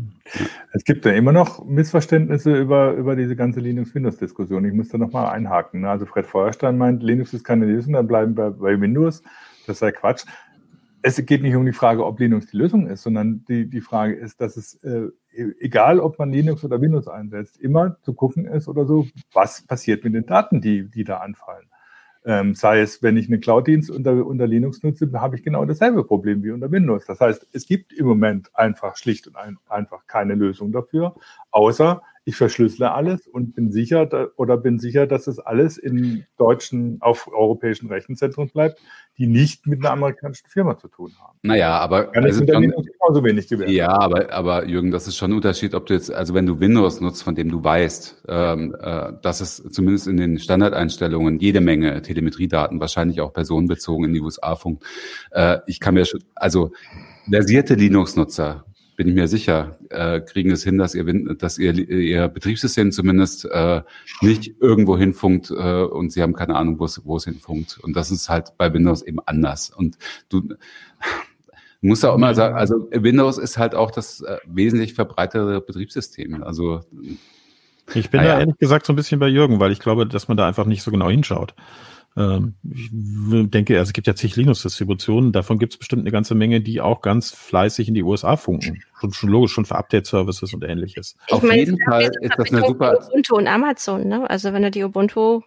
Es 0.72 0.84
gibt 0.84 1.06
ja 1.06 1.12
immer 1.12 1.32
noch 1.32 1.66
Missverständnisse 1.66 2.56
über, 2.56 2.94
über 2.94 3.16
diese 3.16 3.36
ganze 3.36 3.60
Linux-Windows-Diskussion. 3.60 4.66
Ich 4.66 4.74
muss 4.74 4.90
da 4.90 4.98
nochmal 4.98 5.28
einhaken. 5.28 5.82
Ne? 5.82 5.90
Also 5.90 6.06
Fred 6.06 6.26
Feuerstein 6.26 6.78
meint, 6.78 7.04
Linux 7.04 7.34
ist 7.34 7.44
keine 7.44 7.66
Lösung, 7.66 7.94
dann 7.94 8.08
bleiben 8.08 8.36
wir 8.36 8.52
bei 8.52 8.80
Windows. 8.80 9.22
Das 9.68 9.80
sei 9.80 9.92
Quatsch 9.92 10.26
es 11.06 11.24
geht 11.26 11.44
nicht 11.44 11.56
um 11.56 11.66
die 11.66 11.74
Frage, 11.74 12.06
ob 12.06 12.20
Linux 12.20 12.48
die 12.48 12.58
Lösung 12.58 12.88
ist, 12.88 13.04
sondern 13.04 13.44
die, 13.50 13.70
die 13.70 13.82
Frage 13.82 14.16
ist, 14.16 14.40
dass 14.40 14.56
es, 14.56 14.76
äh, 14.84 15.10
egal 15.60 16.00
ob 16.00 16.18
man 16.18 16.32
Linux 16.32 16.64
oder 16.64 16.80
Windows 16.80 17.10
einsetzt, 17.10 17.60
immer 17.60 17.98
zu 18.04 18.14
gucken 18.14 18.46
ist 18.46 18.70
oder 18.70 18.86
so, 18.86 19.06
was 19.34 19.68
passiert 19.68 20.06
mit 20.06 20.16
den 20.16 20.26
Daten, 20.26 20.62
die, 20.62 20.90
die 20.90 21.04
da 21.04 21.18
anfallen. 21.18 21.68
Ähm, 22.26 22.56
sei 22.56 22.80
es, 22.80 23.04
wenn 23.04 23.18
ich 23.18 23.28
einen 23.28 23.42
Cloud-Dienst 23.42 23.92
unter, 23.92 24.26
unter 24.26 24.48
Linux 24.48 24.82
nutze, 24.82 25.12
habe 25.14 25.36
ich 25.36 25.44
genau 25.44 25.66
dasselbe 25.66 26.06
Problem 26.06 26.42
wie 26.42 26.52
unter 26.52 26.72
Windows. 26.72 27.06
Das 27.06 27.20
heißt, 27.20 27.50
es 27.52 27.68
gibt 27.68 27.92
im 27.92 28.06
Moment 28.06 28.50
einfach 28.56 28.96
schlicht 28.96 29.28
und 29.28 29.36
ein, 29.36 29.58
einfach 29.68 30.08
keine 30.08 30.36
Lösung 30.36 30.72
dafür, 30.72 31.16
außer 31.52 32.02
ich 32.26 32.36
verschlüssele 32.36 32.92
alles 32.92 33.28
und 33.28 33.54
bin 33.54 33.72
sicher 33.72 34.06
da, 34.06 34.28
oder 34.38 34.56
bin 34.58 34.80
sicher, 34.80 35.08
dass 35.08 35.28
es 35.28 35.40
alles 35.40 35.78
in 35.78 36.26
deutschen, 36.38 36.98
auf 37.02 37.28
europäischen 37.28 37.90
Rechenzentren 37.90 38.50
bleibt, 38.50 38.80
die 39.18 39.28
nicht 39.28 39.68
mit 39.68 39.80
einer 39.80 39.92
amerikanischen 39.92 40.48
Firma 40.48 40.78
zu 40.78 40.88
tun 40.88 41.12
haben. 41.22 41.38
Naja, 41.44 41.78
aber 41.78 42.12
Kann 42.12 42.26
es 42.26 42.38
schon, 42.38 42.48
genauso 42.48 43.24
wenig 43.24 43.48
gewähren. 43.48 43.72
Ja, 43.72 43.90
aber, 43.90 44.32
aber 44.32 44.68
Jürgen, 44.68 44.92
das 44.92 45.08
ist 45.08 45.18
schon 45.18 45.32
ein 45.32 45.36
Unterschied, 45.36 45.76
ob 45.76 45.86
du 45.86 45.94
jetzt, 45.94 46.12
also 46.12 46.34
wenn 46.34 46.46
du 46.46 46.60
Windows 46.60 47.02
nutzt, 47.02 47.24
von 47.24 47.36
dem 47.36 47.50
du 47.50 47.64
weißt, 47.64 48.24
ähm, 48.30 48.76
äh, 48.80 49.14
dass 49.22 49.42
es 49.42 49.62
zumindest 49.72 50.08
in 50.08 50.18
den 50.18 50.40
Standardeinstellungen 50.40 51.40
jede 51.40 51.60
Menge 51.60 52.02
Telemetriedaten, 52.02 52.80
wahrscheinlich 52.80 53.20
auch 53.20 53.34
personenbezogen 53.34 54.06
in 54.06 54.14
die 54.14 54.22
USA 54.22 54.56
funkt. 54.56 54.84
Äh, 55.32 55.60
ich 55.68 55.82
kann 55.82 55.96
mir 55.96 56.06
schon, 56.06 56.24
also 56.36 56.72
versierte 57.30 57.76
Linux-Nutzer 57.76 58.66
bin 58.96 59.08
ich 59.08 59.16
mir 59.16 59.28
sicher, 59.28 59.78
äh, 59.90 60.22
kriegen 60.22 60.52
es 60.52 60.64
hin, 60.64 60.78
dass 60.78 60.96
ihr, 60.96 61.06
dass 61.36 61.58
ihr, 61.58 61.74
ihr 61.74 62.28
Betriebssystem 62.28 62.92
zumindest 62.92 63.46
äh, 63.46 63.82
nicht 64.22 64.56
irgendwo 64.62 64.98
hinfunkt 64.98 65.52
äh, 65.52 65.84
und 65.84 66.12
sie 66.12 66.22
haben 66.22 66.34
keine 66.34 66.56
Ahnung, 66.56 66.80
wo 66.80 66.86
es, 66.86 67.06
wo 67.06 67.18
es 67.18 67.26
hinfunkt. 67.26 67.80
Und 67.82 67.96
das 67.96 68.12
ist 68.12 68.30
halt 68.30 68.58
bei 68.58 68.74
Windows 68.74 69.02
eben 69.02 69.20
anders. 69.26 69.70
Und 69.70 69.98
du 70.30 70.44
musst 71.82 72.06
auch 72.06 72.16
immer 72.16 72.34
sagen, 72.36 72.56
also 72.56 72.88
Windows 72.92 73.38
ist 73.38 73.58
halt 73.58 73.76
auch 73.76 73.92
das 73.92 74.22
äh, 74.22 74.38
wesentlich 74.46 74.94
verbreitete 74.94 75.62
Betriebssystem. 75.62 76.44
Also 76.44 76.82
ich 77.94 78.10
bin 78.10 78.22
naja. 78.22 78.34
da 78.36 78.40
ehrlich 78.42 78.58
gesagt 78.58 78.86
so 78.86 78.94
ein 78.94 78.96
bisschen 78.96 79.20
bei 79.20 79.28
Jürgen, 79.28 79.60
weil 79.60 79.72
ich 79.72 79.80
glaube, 79.80 80.08
dass 80.08 80.28
man 80.28 80.38
da 80.38 80.48
einfach 80.48 80.66
nicht 80.66 80.84
so 80.84 80.92
genau 80.92 81.10
hinschaut. 81.10 81.54
Ähm, 82.16 82.56
ich 82.70 82.90
denke, 82.92 83.78
also 83.78 83.90
es 83.90 83.94
gibt 83.94 84.08
ja 84.08 84.16
zig 84.16 84.36
Linux-Distributionen, 84.36 85.32
davon 85.32 85.58
gibt 85.58 85.74
es 85.74 85.80
bestimmt 85.80 86.02
eine 86.02 86.12
ganze 86.12 86.36
Menge, 86.36 86.62
die 86.62 86.80
auch 86.80 87.02
ganz 87.02 87.32
fleißig 87.32 87.88
in 87.88 87.94
die 87.94 88.04
USA 88.04 88.38
funken. 88.38 88.84
Schon, 89.00 89.14
schon 89.14 89.30
logisch, 89.30 89.54
schon 89.54 89.66
für 89.66 89.76
Update-Services 89.76 90.54
und 90.54 90.64
ähnliches. 90.64 91.16
Ich 91.28 91.34
Auf 91.34 91.42
meine, 91.42 91.60
jeden 91.60 91.78
Fall 91.84 92.12
ist 92.22 92.34
das 92.38 92.52
eine 92.52 92.66
super... 92.66 93.00
Ubuntu 93.08 93.36
und 93.36 93.48
Amazon, 93.48 94.08
ne? 94.08 94.30
Also 94.30 94.54
wenn 94.54 94.62
du 94.62 94.72
die 94.72 94.84
Ubuntu 94.84 95.42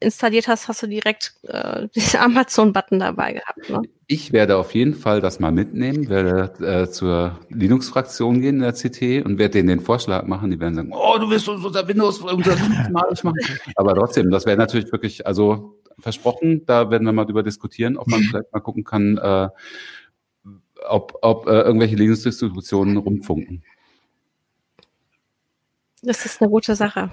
installiert 0.00 0.48
hast, 0.48 0.68
hast 0.68 0.82
du 0.82 0.86
direkt 0.86 1.34
äh, 1.42 1.88
diesen 1.94 2.20
Amazon-Button 2.20 2.98
dabei 2.98 3.34
gehabt. 3.34 3.70
Ne? 3.70 3.82
Ich 4.06 4.32
werde 4.32 4.56
auf 4.56 4.74
jeden 4.74 4.94
Fall 4.94 5.20
das 5.20 5.38
mal 5.38 5.52
mitnehmen, 5.52 6.08
werde 6.08 6.52
äh, 6.64 6.90
zur 6.90 7.38
Linux-Fraktion 7.50 8.40
gehen 8.40 8.56
in 8.56 8.60
der 8.62 8.72
CT 8.72 9.26
und 9.26 9.38
werde 9.38 9.50
denen 9.50 9.68
den 9.68 9.80
Vorschlag 9.80 10.26
machen. 10.26 10.50
Die 10.50 10.58
werden 10.58 10.74
sagen, 10.74 10.92
oh, 10.92 11.18
du 11.18 11.28
willst 11.28 11.48
unser 11.48 11.86
Windows, 11.86 12.18
unser 12.20 12.54
Linux 12.54 12.90
mal 12.90 13.06
machen. 13.22 13.38
Aber 13.76 13.94
trotzdem, 13.94 14.30
das 14.30 14.46
wäre 14.46 14.56
natürlich 14.56 14.90
wirklich, 14.92 15.26
also 15.26 15.77
versprochen. 15.98 16.64
Da 16.66 16.90
werden 16.90 17.04
wir 17.04 17.12
mal 17.12 17.24
drüber 17.24 17.42
diskutieren, 17.42 17.96
ob 17.96 18.06
man 18.08 18.20
vielleicht 18.20 18.52
mal 18.52 18.60
gucken 18.60 18.84
kann, 18.84 19.18
äh, 19.18 19.48
ob, 20.88 21.18
ob 21.22 21.46
äh, 21.46 21.60
irgendwelche 21.60 21.96
Linux-Distributionen 21.96 22.96
rumfunken. 22.96 23.62
Das 26.02 26.24
ist 26.24 26.40
eine 26.40 26.50
gute 26.50 26.74
Sache. 26.76 27.10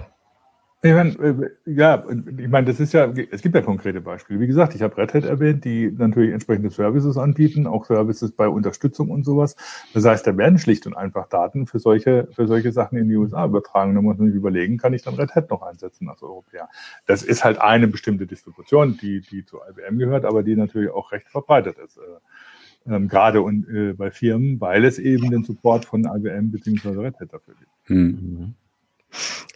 Ich 0.82 0.92
meine, 0.92 1.10
äh, 1.18 1.50
ja, 1.64 2.04
ich 2.38 2.48
meine, 2.48 2.66
das 2.66 2.80
ist 2.80 2.92
ja, 2.92 3.10
es 3.30 3.40
gibt 3.40 3.54
ja 3.54 3.62
konkrete 3.62 4.00
Beispiele. 4.02 4.38
Wie 4.40 4.46
gesagt, 4.46 4.74
ich 4.74 4.82
habe 4.82 4.96
Red 4.98 5.14
Hat 5.14 5.24
erwähnt, 5.24 5.64
die 5.64 5.90
natürlich 5.90 6.32
entsprechende 6.32 6.70
Services 6.70 7.16
anbieten, 7.16 7.66
auch 7.66 7.86
Services 7.86 8.30
bei 8.32 8.46
Unterstützung 8.46 9.10
und 9.10 9.24
sowas. 9.24 9.56
Das 9.94 10.04
heißt, 10.04 10.26
da 10.26 10.36
werden 10.36 10.58
schlicht 10.58 10.86
und 10.86 10.94
einfach 10.94 11.28
Daten 11.28 11.66
für 11.66 11.78
solche, 11.78 12.28
für 12.32 12.46
solche 12.46 12.72
Sachen 12.72 12.98
in 12.98 13.08
die 13.08 13.16
USA 13.16 13.46
übertragen. 13.46 13.94
Da 13.94 14.02
muss 14.02 14.18
man 14.18 14.28
sich 14.28 14.36
überlegen, 14.36 14.76
kann 14.76 14.92
ich 14.92 15.02
dann 15.02 15.14
Red 15.14 15.34
Hat 15.34 15.50
noch 15.50 15.62
einsetzen 15.62 16.10
als 16.10 16.22
Europäer? 16.22 16.68
Das 17.06 17.22
ist 17.22 17.42
halt 17.42 17.58
eine 17.58 17.88
bestimmte 17.88 18.26
Distribution, 18.26 18.98
die, 19.00 19.22
die 19.22 19.46
zu 19.46 19.58
IBM 19.68 19.98
gehört, 19.98 20.26
aber 20.26 20.42
die 20.42 20.56
natürlich 20.56 20.90
auch 20.90 21.10
recht 21.10 21.28
verbreitet 21.28 21.78
ist. 21.78 21.96
Äh, 21.96 22.94
ähm, 22.94 23.08
gerade 23.08 23.40
und, 23.40 23.66
äh, 23.68 23.94
bei 23.94 24.10
Firmen, 24.10 24.60
weil 24.60 24.84
es 24.84 24.98
eben 24.98 25.30
den 25.30 25.42
Support 25.42 25.86
von 25.86 26.04
IBM 26.04 26.52
bzw. 26.52 26.90
Red 26.90 27.18
Hat 27.18 27.32
dafür 27.32 27.54
gibt. 27.54 27.90
Mhm. 27.90 28.54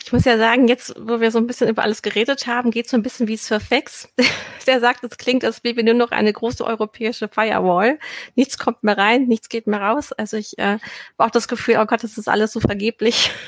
Ich 0.05 0.13
muss 0.13 0.25
ja 0.25 0.39
sagen, 0.39 0.67
jetzt, 0.67 0.95
wo 0.99 1.21
wir 1.21 1.31
so 1.31 1.39
ein 1.39 1.47
bisschen 1.47 1.69
über 1.69 1.83
alles 1.83 2.03
geredet 2.03 2.47
haben, 2.49 2.73
geht 2.73 2.89
so 2.89 2.97
ein 2.97 3.03
bisschen 3.03 3.29
wie 3.29 3.37
Surfex. 3.37 4.09
Der 4.67 4.81
sagt, 4.81 5.05
es 5.05 5.19
klingt, 5.19 5.45
als 5.45 5.63
wäre 5.63 5.85
nur 5.85 5.95
noch 5.95 6.11
eine 6.11 6.33
große 6.33 6.65
europäische 6.65 7.29
Firewall. 7.29 7.99
Nichts 8.35 8.59
kommt 8.59 8.83
mehr 8.83 8.99
rein, 8.99 9.27
nichts 9.27 9.49
geht 9.49 9.67
mehr 9.67 9.81
raus. 9.81 10.13
Also 10.13 10.37
ich 10.37 10.59
äh, 10.59 10.65
habe 10.65 10.81
auch 11.19 11.31
das 11.31 11.47
Gefühl, 11.47 11.77
oh 11.81 11.87
Gott, 11.87 12.03
das 12.03 12.19
ist 12.19 12.29
alles 12.29 12.53
so 12.53 12.61
vergeblich. 12.61 13.31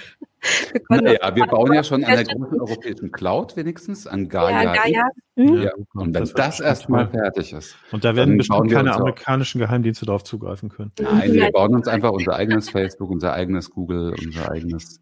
Wir 0.88 1.02
naja, 1.02 1.36
wir 1.36 1.46
bauen 1.46 1.72
ja 1.72 1.84
schon 1.84 2.02
an 2.02 2.16
der 2.16 2.24
großen 2.24 2.60
europäischen 2.60 3.12
Cloud 3.12 3.56
wenigstens, 3.56 4.08
an 4.08 4.28
Gaia. 4.28 4.64
Ja, 4.64 4.72
Gaia. 4.72 5.04
Hm? 5.36 5.62
Ja, 5.62 5.70
und 5.94 6.14
wenn 6.14 6.24
das, 6.24 6.32
das 6.32 6.58
erstmal 6.58 7.08
fertig 7.08 7.52
ist. 7.52 7.76
Und 7.92 8.04
da 8.04 8.16
werden 8.16 8.38
bestimmt 8.38 8.72
keine 8.72 8.92
amerikanischen 8.92 9.60
Geheimdienste 9.60 10.04
darauf 10.04 10.24
zugreifen 10.24 10.68
können. 10.68 10.90
Nein, 11.00 11.32
wir 11.32 11.52
bauen 11.52 11.76
uns 11.76 11.86
einfach 11.86 12.10
unser 12.10 12.34
eigenes 12.34 12.70
Facebook, 12.70 13.10
unser 13.10 13.32
eigenes 13.32 13.70
Google, 13.70 14.16
unser 14.20 14.50
eigenes 14.50 15.00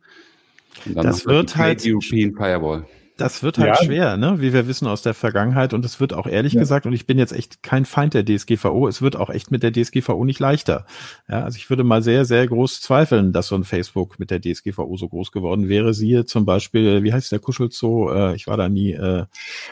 das 0.86 1.26
wird 1.26 1.56
halt 1.56 1.82
European 1.84 2.34
Firewall. 2.34 2.86
Das 3.20 3.42
wird 3.42 3.58
halt 3.58 3.76
ja. 3.78 3.84
schwer, 3.84 4.16
ne? 4.16 4.40
wie 4.40 4.54
wir 4.54 4.66
wissen 4.66 4.86
aus 4.86 5.02
der 5.02 5.12
Vergangenheit. 5.12 5.74
Und 5.74 5.84
es 5.84 6.00
wird 6.00 6.14
auch 6.14 6.26
ehrlich 6.26 6.54
ja. 6.54 6.60
gesagt, 6.60 6.86
und 6.86 6.94
ich 6.94 7.06
bin 7.06 7.18
jetzt 7.18 7.32
echt 7.32 7.62
kein 7.62 7.84
Feind 7.84 8.14
der 8.14 8.24
DSGVO, 8.24 8.88
es 8.88 9.02
wird 9.02 9.16
auch 9.16 9.28
echt 9.28 9.50
mit 9.50 9.62
der 9.62 9.72
DSGVO 9.72 10.24
nicht 10.24 10.40
leichter. 10.40 10.86
Ja, 11.28 11.42
also 11.42 11.56
ich 11.56 11.68
würde 11.68 11.84
mal 11.84 12.02
sehr, 12.02 12.24
sehr 12.24 12.46
groß 12.46 12.80
zweifeln, 12.80 13.32
dass 13.32 13.48
so 13.48 13.56
ein 13.56 13.64
Facebook 13.64 14.18
mit 14.18 14.30
der 14.30 14.40
DSGVO 14.40 14.96
so 14.96 15.08
groß 15.08 15.32
geworden 15.32 15.68
wäre. 15.68 15.92
Siehe 15.92 16.24
zum 16.24 16.46
Beispiel, 16.46 17.02
wie 17.02 17.12
heißt 17.12 17.30
der 17.30 17.40
Kuschelzoo? 17.40 18.10
Äh, 18.10 18.34
ich 18.36 18.46
war 18.46 18.56
da 18.56 18.70
nie. 18.70 18.92
Äh, 18.92 19.26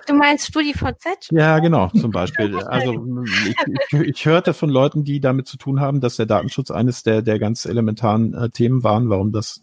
du 0.06 0.14
meinst 0.14 0.48
StudiVZ? 0.48 1.30
Ja, 1.30 1.58
genau, 1.58 1.88
zum 1.88 2.10
Beispiel. 2.10 2.56
Also 2.68 3.06
ich, 3.46 3.56
ich, 3.92 4.00
ich 4.00 4.26
hörte 4.26 4.52
von 4.52 4.68
Leuten, 4.68 5.02
die 5.02 5.20
damit 5.20 5.48
zu 5.48 5.56
tun 5.56 5.80
haben, 5.80 6.00
dass 6.00 6.16
der 6.16 6.26
Datenschutz 6.26 6.70
eines 6.70 7.02
der, 7.02 7.22
der 7.22 7.38
ganz 7.38 7.64
elementaren 7.64 8.34
äh, 8.34 8.50
Themen 8.50 8.84
waren, 8.84 9.08
warum 9.08 9.32
das 9.32 9.62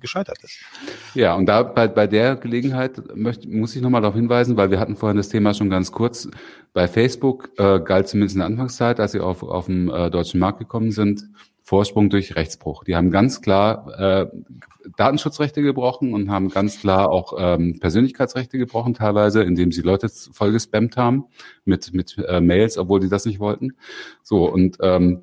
gescheitert 0.00 0.38
ist. 0.42 0.58
Ja, 1.14 1.34
und 1.34 1.46
da 1.46 1.62
bei, 1.62 1.88
bei 1.88 2.06
der 2.06 2.36
Gelegenheit 2.36 3.02
möchte, 3.24 3.48
muss 3.48 3.74
ich 3.74 3.82
nochmal 3.82 4.02
darauf 4.02 4.14
hinweisen, 4.14 4.56
weil 4.56 4.70
wir 4.70 4.78
hatten 4.78 4.94
vorhin 4.94 5.16
das 5.16 5.28
Thema 5.28 5.52
schon 5.54 5.70
ganz 5.70 5.90
kurz. 5.90 6.28
Bei 6.72 6.86
Facebook 6.86 7.50
äh, 7.58 7.80
galt 7.80 8.06
zumindest 8.06 8.36
in 8.36 8.40
der 8.40 8.46
Anfangszeit, 8.46 9.00
als 9.00 9.12
sie 9.12 9.20
auf, 9.20 9.42
auf 9.42 9.66
den 9.66 9.88
äh, 9.88 10.10
deutschen 10.10 10.38
Markt 10.38 10.60
gekommen 10.60 10.92
sind, 10.92 11.24
Vorsprung 11.64 12.10
durch 12.10 12.36
Rechtsbruch. 12.36 12.84
Die 12.84 12.94
haben 12.94 13.10
ganz 13.10 13.40
klar 13.40 13.98
äh, 13.98 14.26
Datenschutzrechte 14.96 15.62
gebrochen 15.62 16.12
und 16.12 16.30
haben 16.30 16.50
ganz 16.50 16.78
klar 16.78 17.08
auch 17.08 17.34
ähm, 17.38 17.80
Persönlichkeitsrechte 17.80 18.58
gebrochen, 18.58 18.92
teilweise, 18.92 19.42
indem 19.42 19.72
sie 19.72 19.80
Leute 19.80 20.08
voll 20.08 20.52
gespammt 20.52 20.98
haben 20.98 21.24
mit, 21.64 21.94
mit 21.94 22.18
äh, 22.18 22.40
Mails, 22.40 22.76
obwohl 22.76 23.00
sie 23.00 23.08
das 23.08 23.24
nicht 23.24 23.40
wollten. 23.40 23.76
So, 24.22 24.44
und 24.44 24.76
ähm, 24.82 25.22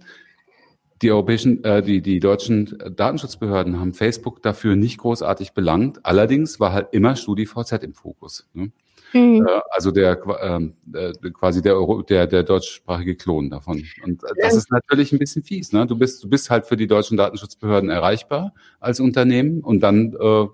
die 1.01 1.11
europäischen, 1.11 1.63
äh, 1.63 1.81
die, 1.81 2.01
die 2.01 2.19
deutschen 2.19 2.77
Datenschutzbehörden 2.95 3.79
haben 3.79 3.93
Facebook 3.93 4.41
dafür 4.41 4.75
nicht 4.75 4.97
großartig 4.99 5.53
belangt. 5.53 6.05
Allerdings 6.05 6.59
war 6.59 6.73
halt 6.73 6.89
immer 6.91 7.15
StudiVZ 7.15 7.83
im 7.83 7.93
Fokus. 7.93 8.47
Ne? 8.53 8.71
Mhm. 9.13 9.45
Äh, 9.45 9.59
also 9.71 9.91
der 9.91 10.21
ähm, 10.41 10.73
äh, 10.93 11.11
quasi 11.31 11.61
der, 11.61 11.75
Euro, 11.75 12.01
der 12.01 12.27
der 12.27 12.43
deutschsprachige 12.43 13.15
Klon 13.15 13.49
davon. 13.49 13.83
Und 14.03 14.21
das 14.41 14.55
ist 14.55 14.71
natürlich 14.71 15.11
ein 15.11 15.19
bisschen 15.19 15.43
fies. 15.43 15.71
Ne? 15.71 15.85
Du 15.85 15.97
bist 15.97 16.23
du 16.23 16.29
bist 16.29 16.49
halt 16.49 16.65
für 16.65 16.77
die 16.77 16.87
deutschen 16.87 17.17
Datenschutzbehörden 17.17 17.89
erreichbar 17.89 18.53
als 18.79 18.99
Unternehmen 18.99 19.61
und 19.61 19.81
dann 19.81 20.15
äh, 20.19 20.47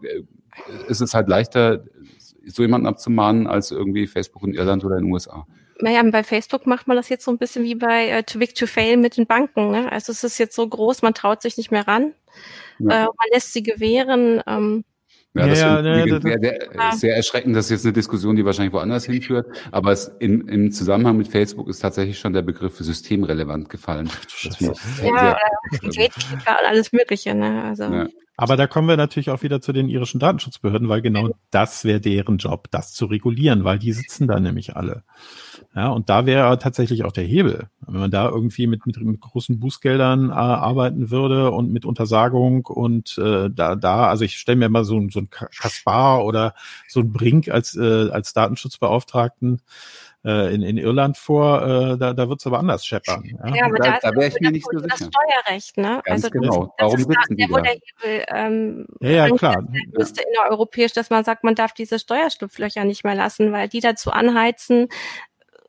ist 0.87 1.01
es 1.01 1.13
halt 1.13 1.27
leichter, 1.27 1.83
so 2.45 2.63
jemanden 2.63 2.87
abzumahnen 2.87 3.45
als 3.45 3.71
irgendwie 3.71 4.07
Facebook 4.07 4.43
in 4.43 4.53
Irland 4.53 4.83
oder 4.85 4.97
in 4.97 5.05
den 5.05 5.13
USA. 5.13 5.45
Naja, 5.79 6.01
bei 6.03 6.23
Facebook 6.23 6.65
macht 6.65 6.87
man 6.87 6.97
das 6.97 7.09
jetzt 7.09 7.25
so 7.25 7.31
ein 7.31 7.37
bisschen 7.37 7.63
wie 7.63 7.75
bei 7.75 8.09
äh, 8.09 8.23
Too 8.23 8.39
Big 8.39 8.55
to 8.55 8.65
Fail 8.65 8.97
mit 8.97 9.17
den 9.17 9.27
Banken. 9.27 9.71
Ne? 9.71 9.91
Also 9.91 10.11
es 10.11 10.23
ist 10.23 10.37
jetzt 10.37 10.55
so 10.55 10.67
groß, 10.67 11.01
man 11.01 11.13
traut 11.13 11.41
sich 11.41 11.57
nicht 11.57 11.71
mehr 11.71 11.87
ran. 11.87 12.13
Ja. 12.79 13.03
Äh, 13.03 13.05
man 13.05 13.27
lässt 13.31 13.53
sie 13.53 13.63
gewähren. 13.63 14.41
Ähm, 14.47 14.83
ja, 15.33 15.47
das 15.47 15.59
ja, 15.59 15.81
ja, 15.81 16.05
ja, 16.05 16.19
sehr, 16.19 16.39
sehr, 16.39 16.91
sehr 16.93 17.15
erschreckend. 17.15 17.55
Das 17.55 17.65
ist 17.65 17.71
jetzt 17.71 17.85
eine 17.85 17.93
Diskussion, 17.93 18.35
die 18.35 18.43
wahrscheinlich 18.43 18.73
woanders 18.73 19.05
hinführt. 19.05 19.45
Aber 19.71 19.91
es 19.91 20.11
im, 20.19 20.47
im 20.47 20.71
Zusammenhang 20.71 21.17
mit 21.17 21.27
Facebook 21.27 21.69
ist 21.69 21.79
tatsächlich 21.79 22.17
schon 22.17 22.33
der 22.33 22.41
Begriff 22.41 22.77
systemrelevant 22.77 23.69
gefallen. 23.69 24.09
Das 24.43 24.59
ja, 24.59 24.73
sehr, 24.73 25.37
Gatekeeper 25.81 26.57
und 26.59 26.67
alles 26.67 26.91
Mögliche. 26.91 27.35
Ne? 27.35 27.63
Also. 27.63 27.83
Ja. 27.83 28.07
Aber 28.35 28.55
da 28.55 28.67
kommen 28.67 28.87
wir 28.87 28.97
natürlich 28.97 29.29
auch 29.29 29.43
wieder 29.43 29.61
zu 29.61 29.73
den 29.73 29.89
irischen 29.89 30.19
Datenschutzbehörden, 30.19 30.89
weil 30.89 31.01
genau 31.01 31.29
das 31.51 31.85
wäre 31.85 31.99
deren 31.99 32.37
Job, 32.37 32.67
das 32.71 32.93
zu 32.93 33.05
regulieren, 33.05 33.63
weil 33.63 33.79
die 33.79 33.93
sitzen 33.93 34.27
da 34.27 34.39
nämlich 34.39 34.75
alle. 34.75 35.03
Ja, 35.75 35.89
und 35.89 36.09
da 36.09 36.25
wäre 36.25 36.57
tatsächlich 36.59 37.03
auch 37.03 37.11
der 37.11 37.23
Hebel. 37.23 37.69
Wenn 37.81 37.99
man 37.99 38.11
da 38.11 38.29
irgendwie 38.29 38.67
mit, 38.67 38.85
mit, 38.85 38.99
mit 38.99 39.21
großen 39.21 39.59
Bußgeldern 39.59 40.29
äh, 40.29 40.33
arbeiten 40.33 41.09
würde 41.11 41.51
und 41.51 41.71
mit 41.71 41.85
Untersagung 41.85 42.65
und 42.65 43.17
äh, 43.17 43.49
da, 43.49 43.75
da, 43.75 44.07
also 44.07 44.25
ich 44.25 44.37
stelle 44.37 44.57
mir 44.57 44.69
mal 44.69 44.83
so, 44.83 45.01
so 45.09 45.19
ein 45.19 45.29
Kaspar 45.29 46.25
oder 46.25 46.53
so 46.87 47.01
ein 47.01 47.11
Brink 47.11 47.49
als, 47.49 47.75
äh, 47.75 48.09
als 48.09 48.33
Datenschutzbeauftragten 48.33 49.61
äh, 50.27 50.53
in, 50.53 50.61
in 50.61 50.77
Irland 50.77 51.17
vor, 51.17 51.61
äh, 51.61 51.97
da, 51.97 52.13
da 52.13 52.27
wird 52.27 52.41
es 52.41 52.47
aber 52.47 52.59
anders 52.59 52.85
scheppern. 52.85 53.23
Ja, 53.23 53.55
ja 53.55 53.65
aber 53.65 53.77
da, 53.77 53.99
da, 54.01 54.11
da 54.11 54.17
wäre 54.17 54.27
ich 54.27 54.39
mir 54.41 54.51
nicht 54.51 54.65
so 54.69 54.77
sicher. 54.77 54.89
Das 54.89 55.07
Steuerrecht, 55.07 55.77
ne? 55.77 56.01
Ganz 56.03 56.25
also 56.25 56.29
genau. 56.29 56.73
Das, 56.77 56.91
Warum 56.91 56.97
sitzen 56.97 57.37
da, 57.37 57.61
der, 57.61 57.71
Hebel, 57.71 58.25
ähm, 58.27 58.85
ja, 58.99 59.09
ja, 59.09 59.29
klar. 59.29 59.63
Müsste 59.97 60.23
innereuropäisch, 60.23 60.91
dass 60.91 61.09
man 61.09 61.23
sagt, 61.23 61.43
man 61.43 61.55
darf 61.55 61.73
diese 61.73 61.97
Steuerschlupflöcher 61.97 62.83
nicht 62.83 63.05
mehr 63.05 63.15
lassen, 63.15 63.53
weil 63.53 63.69
die 63.69 63.79
dazu 63.79 64.11
anheizen, 64.11 64.89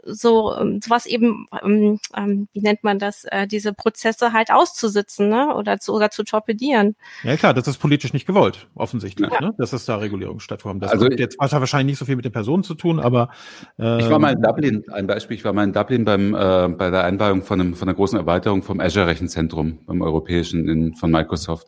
so 0.09 0.55
ähm, 0.57 0.81
sowas 0.83 1.07
eben, 1.07 1.47
ähm, 1.63 1.99
ähm, 2.17 2.49
wie 2.53 2.61
nennt 2.61 2.85
man 2.85 2.99
das, 2.99 3.25
äh, 3.25 3.47
diese 3.47 3.73
Prozesse 3.73 4.33
halt 4.33 4.51
auszusitzen, 4.51 5.29
ne? 5.29 5.55
Oder 5.55 5.79
zu 5.79 5.95
oder 5.95 6.11
zu 6.11 6.25
torpedieren. 6.25 6.97
Ja 7.23 7.37
klar, 7.37 7.55
das 7.55 7.69
ist 7.69 7.79
politisch 7.79 8.13
nicht 8.13 8.27
gewollt, 8.27 8.69
offensichtlich, 8.75 9.31
ja. 9.31 9.41
ne? 9.41 9.55
Dass 9.59 9.73
es 9.73 9.85
da 9.85 9.97
Regulierung 9.97 10.41
stattfindet. 10.41 10.85
Das 10.85 10.93
also 10.93 11.07
hat 11.07 11.19
jetzt 11.19 11.39
wahrscheinlich 11.39 11.93
nicht 11.93 11.99
so 11.99 12.05
viel 12.05 12.17
mit 12.17 12.25
den 12.25 12.33
Personen 12.33 12.63
zu 12.63 12.75
tun, 12.75 13.01
aber 13.01 13.31
äh, 13.79 14.01
ich 14.01 14.11
war 14.11 14.19
mal 14.19 14.33
in 14.33 14.43
Dublin, 14.43 14.85
ein 14.93 15.07
Beispiel, 15.07 15.37
ich 15.37 15.45
war 15.45 15.53
mal 15.53 15.65
in 15.65 15.73
Dublin 15.73 16.05
beim 16.05 16.35
äh, 16.35 16.69
bei 16.69 16.91
der 16.91 17.05
Einweihung 17.05 17.43
von 17.43 17.61
einem 17.61 17.75
von 17.75 17.89
einer 17.89 17.97
großen 17.97 18.19
Erweiterung 18.19 18.63
vom 18.63 18.81
Azure 18.81 19.07
Rechenzentrum 19.07 19.79
beim 19.87 20.03
europäischen 20.03 20.69
in, 20.69 20.95
von 20.95 21.11
Microsoft. 21.11 21.67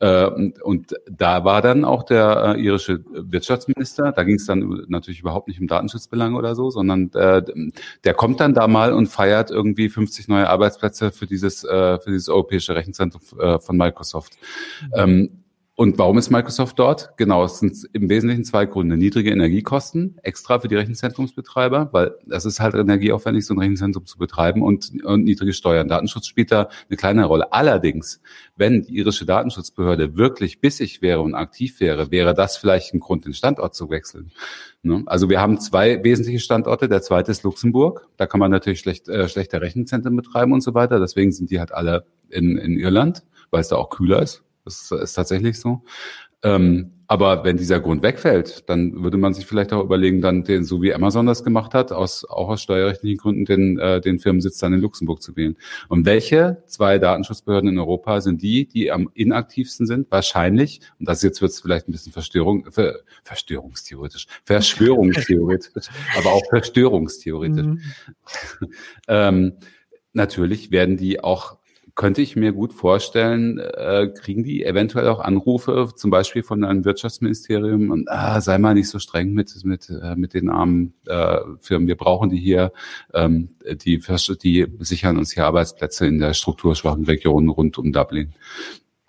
Äh, 0.00 0.26
und, 0.26 0.62
und 0.62 0.94
da 1.10 1.44
war 1.44 1.62
dann 1.62 1.84
auch 1.84 2.02
der 2.02 2.54
äh, 2.56 2.60
irische 2.60 3.04
Wirtschaftsminister, 3.12 4.12
da 4.12 4.22
ging 4.24 4.36
es 4.36 4.46
dann 4.46 4.84
natürlich 4.88 5.20
überhaupt 5.20 5.48
nicht 5.48 5.60
um 5.60 5.66
Datenschutzbelange 5.66 6.36
oder 6.36 6.54
so, 6.54 6.70
sondern 6.70 7.10
äh, 7.14 7.42
der 8.04 8.14
kommt 8.14 8.40
dann 8.40 8.54
da 8.54 8.68
mal 8.68 8.92
und 8.92 9.06
feiert 9.06 9.50
irgendwie 9.50 9.88
50 9.88 10.28
neue 10.28 10.48
Arbeitsplätze 10.48 11.12
für 11.12 11.26
dieses, 11.26 11.64
äh, 11.64 11.98
für 11.98 12.10
dieses 12.10 12.28
europäische 12.28 12.74
Rechenzentrum 12.74 13.22
äh, 13.38 13.58
von 13.58 13.76
Microsoft. 13.76 14.36
Mhm. 14.82 14.90
Ähm, 14.94 15.41
und 15.74 15.98
warum 15.98 16.18
ist 16.18 16.28
Microsoft 16.28 16.78
dort? 16.78 17.16
Genau, 17.16 17.44
es 17.44 17.58
sind 17.58 17.88
im 17.94 18.10
Wesentlichen 18.10 18.44
zwei 18.44 18.66
Gründe. 18.66 18.98
Niedrige 18.98 19.30
Energiekosten, 19.30 20.18
extra 20.22 20.58
für 20.58 20.68
die 20.68 20.74
Rechenzentrumsbetreiber, 20.74 21.88
weil 21.92 22.14
es 22.28 22.44
ist 22.44 22.60
halt 22.60 22.74
energieaufwendig, 22.74 23.46
so 23.46 23.54
ein 23.54 23.58
Rechenzentrum 23.58 24.04
zu 24.04 24.18
betreiben 24.18 24.62
und, 24.62 25.02
und 25.02 25.24
niedrige 25.24 25.54
Steuern. 25.54 25.88
Datenschutz 25.88 26.26
spielt 26.26 26.52
da 26.52 26.68
eine 26.90 26.98
kleine 26.98 27.24
Rolle. 27.24 27.54
Allerdings, 27.54 28.20
wenn 28.54 28.82
die 28.82 28.96
irische 28.96 29.24
Datenschutzbehörde 29.24 30.14
wirklich 30.14 30.60
bissig 30.60 31.00
wäre 31.00 31.22
und 31.22 31.34
aktiv 31.34 31.80
wäre, 31.80 32.10
wäre 32.10 32.34
das 32.34 32.58
vielleicht 32.58 32.92
ein 32.92 33.00
Grund, 33.00 33.24
den 33.24 33.32
Standort 33.32 33.74
zu 33.74 33.88
wechseln. 33.88 34.30
Ne? 34.82 35.02
Also 35.06 35.30
wir 35.30 35.40
haben 35.40 35.58
zwei 35.58 36.04
wesentliche 36.04 36.40
Standorte. 36.40 36.86
Der 36.86 37.00
zweite 37.00 37.30
ist 37.30 37.44
Luxemburg. 37.44 38.08
Da 38.18 38.26
kann 38.26 38.40
man 38.40 38.50
natürlich 38.50 38.80
schlecht, 38.80 39.08
äh, 39.08 39.26
schlechter 39.26 39.62
Rechenzentren 39.62 40.16
betreiben 40.16 40.52
und 40.52 40.60
so 40.60 40.74
weiter. 40.74 41.00
Deswegen 41.00 41.32
sind 41.32 41.50
die 41.50 41.60
halt 41.60 41.72
alle 41.72 42.04
in, 42.28 42.58
in 42.58 42.78
Irland, 42.78 43.22
weil 43.50 43.62
es 43.62 43.68
da 43.68 43.76
auch 43.76 43.88
kühler 43.88 44.20
ist 44.20 44.44
das 44.64 44.90
ist 44.90 45.14
tatsächlich 45.14 45.58
so. 45.58 45.82
Ähm, 46.44 46.92
aber 47.06 47.44
wenn 47.44 47.56
dieser 47.56 47.78
Grund 47.78 48.02
wegfällt, 48.02 48.68
dann 48.68 49.04
würde 49.04 49.16
man 49.16 49.34
sich 49.34 49.46
vielleicht 49.46 49.72
auch 49.72 49.84
überlegen, 49.84 50.20
dann 50.20 50.44
den, 50.44 50.64
so 50.64 50.82
wie 50.82 50.92
Amazon 50.92 51.26
das 51.26 51.44
gemacht 51.44 51.74
hat, 51.74 51.92
aus, 51.92 52.24
auch 52.24 52.48
aus 52.48 52.62
steuerrechtlichen 52.62 53.18
Gründen 53.18 53.44
den, 53.44 53.78
äh, 53.78 54.00
den 54.00 54.18
Firmensitz 54.18 54.58
dann 54.58 54.72
in 54.72 54.80
Luxemburg 54.80 55.22
zu 55.22 55.36
wählen. 55.36 55.56
Und 55.88 56.06
welche 56.06 56.62
zwei 56.66 56.98
Datenschutzbehörden 56.98 57.68
in 57.68 57.78
Europa 57.78 58.20
sind 58.22 58.42
die, 58.42 58.66
die 58.66 58.90
am 58.90 59.10
inaktivsten 59.14 59.86
sind? 59.86 60.10
Wahrscheinlich, 60.10 60.80
und 60.98 61.06
das 61.06 61.22
jetzt 61.22 61.42
wird 61.42 61.52
es 61.52 61.60
vielleicht 61.60 61.86
ein 61.86 61.92
bisschen 61.92 62.12
Verstörung, 62.12 62.72
ver, 62.72 63.00
Verstörungstheoretisch, 63.24 64.26
Verschwörungstheoretisch, 64.44 65.90
aber 66.16 66.32
auch 66.32 66.42
Verstörungstheoretisch. 66.48 67.66
Mhm. 67.66 67.80
ähm, 69.08 69.52
natürlich 70.12 70.70
werden 70.70 70.96
die 70.96 71.22
auch 71.22 71.58
könnte 71.94 72.22
ich 72.22 72.36
mir 72.36 72.52
gut 72.52 72.72
vorstellen, 72.72 73.58
äh, 73.58 74.08
kriegen 74.08 74.44
die 74.44 74.64
eventuell 74.64 75.08
auch 75.08 75.20
Anrufe, 75.20 75.90
zum 75.94 76.10
Beispiel 76.10 76.42
von 76.42 76.64
einem 76.64 76.84
Wirtschaftsministerium 76.84 77.90
und 77.90 78.10
ah, 78.10 78.40
sei 78.40 78.58
mal 78.58 78.74
nicht 78.74 78.88
so 78.88 78.98
streng 78.98 79.32
mit 79.32 79.52
mit 79.64 79.90
äh, 79.90 80.16
mit 80.16 80.34
den 80.34 80.48
armen 80.48 80.94
äh, 81.06 81.38
Firmen. 81.60 81.88
Wir 81.88 81.96
brauchen 81.96 82.30
die 82.30 82.38
hier, 82.38 82.72
ähm, 83.12 83.50
die 83.84 84.02
die 84.42 84.66
sichern 84.80 85.18
uns 85.18 85.32
hier 85.32 85.44
Arbeitsplätze 85.44 86.06
in 86.06 86.18
der 86.18 86.32
strukturschwachen 86.32 87.04
Region 87.04 87.48
rund 87.50 87.76
um 87.78 87.92
Dublin. 87.92 88.32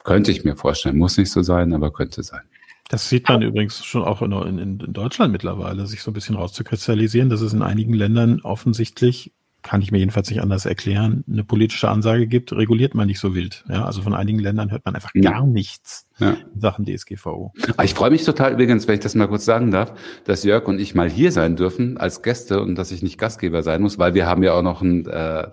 Könnte 0.04 0.32
ich 0.32 0.44
mir 0.44 0.58
vorstellen, 0.58 0.98
muss 0.98 1.18
nicht 1.18 1.32
so 1.32 1.42
sein, 1.42 1.74
aber 1.74 1.92
könnte 1.92 2.24
sein. 2.24 2.42
Das 2.90 3.08
sieht 3.08 3.30
man 3.30 3.42
übrigens 3.42 3.84
schon 3.86 4.04
auch 4.04 4.22
in, 4.22 4.34
in, 4.34 4.80
in 4.80 4.94
Deutschland 4.94 5.32
mittlerweile, 5.32 5.88
sich 5.88 6.02
so 6.02 6.12
ein 6.12 6.14
bisschen 6.14 6.36
rauszukristallisieren, 6.36 7.30
dass 7.30 7.42
es 7.42 7.54
in 7.54 7.62
einigen 7.62 7.94
Ländern 7.94 8.42
offensichtlich 8.42 9.32
kann 9.64 9.82
ich 9.82 9.92
mir 9.92 9.98
jedenfalls 10.00 10.30
nicht 10.30 10.42
anders 10.42 10.66
erklären, 10.66 11.24
eine 11.30 11.44
politische 11.44 11.90
Ansage 11.90 12.28
gibt, 12.28 12.52
reguliert 12.52 12.94
man 12.94 13.08
nicht 13.08 13.20
so 13.20 13.34
wild. 13.34 13.64
Ja, 13.70 13.86
also 13.86 14.02
von 14.02 14.14
einigen 14.14 14.40
Ländern 14.40 14.70
hört 14.72 14.86
man 14.86 14.94
einfach 14.94 15.14
gar 15.14 15.48
nichts 15.48 16.06
ja. 16.20 16.32
in 16.54 16.60
Sachen 16.60 16.86
DSGVO. 16.86 17.54
Ich 17.82 17.94
freue 17.94 18.12
mich 18.12 18.24
total 18.24 18.54
übrigens, 18.54 18.88
wenn 18.88 18.96
ich 18.96 19.00
das 19.00 19.16
mal 19.16 19.28
kurz 19.28 19.46
sagen 19.46 19.72
darf, 19.72 19.94
dass 20.26 20.44
Jörg 20.44 20.68
und 20.68 20.80
ich 20.80 20.96
mal 20.96 21.10
hier 21.10 21.32
sein 21.32 21.56
dürfen 21.56 21.98
als 21.98 22.22
Gäste 22.22 22.62
und 22.62 22.76
dass 22.76 22.92
ich 22.92 23.02
nicht 23.02 23.18
Gastgeber 23.18 23.64
sein 23.64 23.82
muss, 23.82 23.98
weil 23.98 24.14
wir 24.14 24.28
haben 24.28 24.44
ja 24.44 24.54
auch 24.54 24.62
noch 24.62 24.82
einen, 24.82 25.06
äh, 25.08 25.48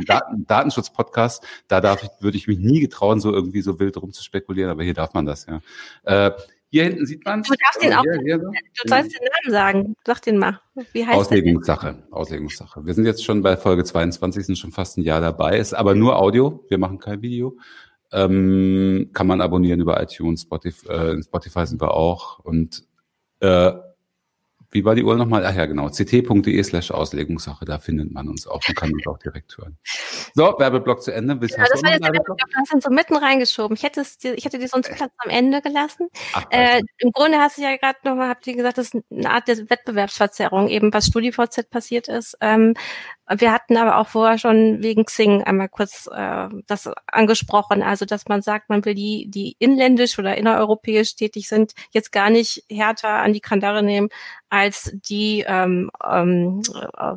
einen 0.00 0.46
Datenschutz-Podcast. 0.46 1.44
Da 1.68 1.80
darf 1.80 2.04
ich, 2.04 2.10
würde 2.20 2.38
ich 2.38 2.46
mich 2.46 2.58
nie 2.58 2.80
getrauen, 2.80 3.20
so 3.20 3.32
irgendwie 3.32 3.62
so 3.62 3.78
wild 3.80 3.96
rumzuspekulieren, 4.00 4.70
aber 4.70 4.84
hier 4.84 4.94
darf 4.94 5.12
man 5.12 5.26
das, 5.26 5.46
ja. 5.46 5.60
Äh, 6.04 6.30
hier 6.70 6.84
hinten 6.84 7.06
sieht 7.06 7.24
man 7.24 7.42
Du 7.42 7.54
darfst 7.54 7.82
den 7.82 7.92
auch, 7.94 8.02
hier, 8.02 8.20
hier 8.22 8.40
so. 8.40 8.50
du 8.50 8.88
sollst 8.88 9.12
den 9.12 9.28
Namen 9.44 9.50
sagen. 9.50 9.96
Sag 10.04 10.20
den 10.22 10.38
mal. 10.38 10.60
Wie 10.92 11.06
heißt 11.06 11.16
Auslegungssache. 11.16 11.94
Der? 11.94 12.16
Auslegungssache. 12.16 12.84
Wir 12.84 12.94
sind 12.94 13.06
jetzt 13.06 13.24
schon 13.24 13.42
bei 13.42 13.56
Folge 13.56 13.84
22, 13.84 14.46
sind 14.46 14.58
schon 14.58 14.72
fast 14.72 14.98
ein 14.98 15.02
Jahr 15.02 15.20
dabei. 15.20 15.58
Ist 15.58 15.74
aber 15.74 15.94
nur 15.94 16.18
Audio. 16.18 16.64
Wir 16.68 16.78
machen 16.78 16.98
kein 16.98 17.22
Video. 17.22 17.56
Ähm, 18.12 19.10
kann 19.12 19.26
man 19.26 19.40
abonnieren 19.40 19.80
über 19.80 20.00
iTunes, 20.02 20.42
Spotify, 20.42 20.88
äh, 20.88 21.12
in 21.12 21.22
Spotify 21.22 21.66
sind 21.66 21.80
wir 21.80 21.92
auch. 21.92 22.40
Und 22.40 22.84
äh, 23.40 23.72
wie 24.70 24.84
war 24.84 24.94
die 24.94 25.04
Uhr 25.04 25.16
nochmal? 25.16 25.44
Ach 25.46 25.54
ja, 25.54 25.66
genau. 25.66 25.88
ct.de 25.88 26.62
slash 26.62 26.90
Auslegungssache, 26.90 27.64
da 27.64 27.78
findet 27.78 28.12
man 28.12 28.28
uns 28.28 28.46
auch 28.46 28.60
und 28.66 28.76
kann 28.76 28.92
uns 28.92 29.06
auch 29.06 29.18
direkt 29.18 29.56
hören. 29.58 29.76
So, 30.34 30.54
Werbeblock 30.58 31.02
zu 31.02 31.12
Ende. 31.12 31.40
Willst, 31.40 31.56
ja, 31.56 31.64
das 31.70 31.82
war 31.82 31.92
jetzt 31.92 32.02
Werbeblock, 32.02 32.38
hast 32.56 32.72
du 32.72 32.80
so 32.80 32.90
mitten 32.90 33.16
reingeschoben. 33.16 33.76
Ich 33.76 33.82
hätte, 33.82 34.00
es, 34.00 34.18
ich 34.22 34.44
hätte 34.44 34.58
dir 34.58 34.68
sonst 34.68 34.90
Platz 34.92 35.12
am 35.18 35.30
Ende 35.30 35.62
gelassen. 35.62 36.08
Ach, 36.34 36.44
äh, 36.50 36.82
Im 36.98 37.12
Grunde 37.12 37.38
hast 37.38 37.58
du 37.58 37.62
ja 37.62 37.76
gerade 37.76 37.98
nochmal, 38.04 38.28
habt 38.28 38.46
ihr 38.46 38.56
gesagt, 38.56 38.78
das 38.78 38.92
ist 38.92 39.02
eine 39.10 39.30
Art 39.30 39.48
der 39.48 39.58
Wettbewerbsverzerrung, 39.70 40.68
eben 40.68 40.92
was 40.92 41.06
StudiVZ 41.06 41.70
passiert 41.70 42.08
ist. 42.08 42.36
Ähm, 42.40 42.74
wir 43.28 43.52
hatten 43.52 43.76
aber 43.76 43.98
auch 43.98 44.08
vorher 44.08 44.38
schon 44.38 44.82
wegen 44.82 45.04
Xing 45.04 45.42
einmal 45.42 45.68
kurz 45.68 46.08
äh, 46.12 46.48
das 46.66 46.88
angesprochen, 47.06 47.82
also 47.82 48.04
dass 48.04 48.26
man 48.26 48.42
sagt, 48.42 48.68
man 48.68 48.84
will 48.84 48.94
die, 48.94 49.28
die 49.28 49.56
inländisch 49.58 50.18
oder 50.18 50.36
innereuropäisch 50.36 51.16
tätig 51.16 51.48
sind, 51.48 51.72
jetzt 51.90 52.12
gar 52.12 52.30
nicht 52.30 52.64
härter 52.70 53.08
an 53.08 53.32
die 53.32 53.40
Kandare 53.40 53.82
nehmen 53.82 54.08
als 54.48 54.92
die 54.94 55.44
ähm, 55.46 55.90
ähm, 56.08 56.62
äh, 56.96 57.14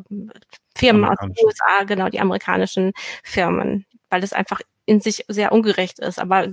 Firmen 0.76 1.04
aus 1.04 1.18
den 1.20 1.34
USA, 1.44 1.84
genau, 1.86 2.08
die 2.08 2.20
amerikanischen 2.20 2.92
Firmen, 3.22 3.86
weil 4.08 4.20
das 4.20 4.32
einfach 4.32 4.60
in 4.86 5.00
sich 5.00 5.24
sehr 5.28 5.52
ungerecht 5.52 6.00
ist. 6.00 6.18
Aber 6.18 6.48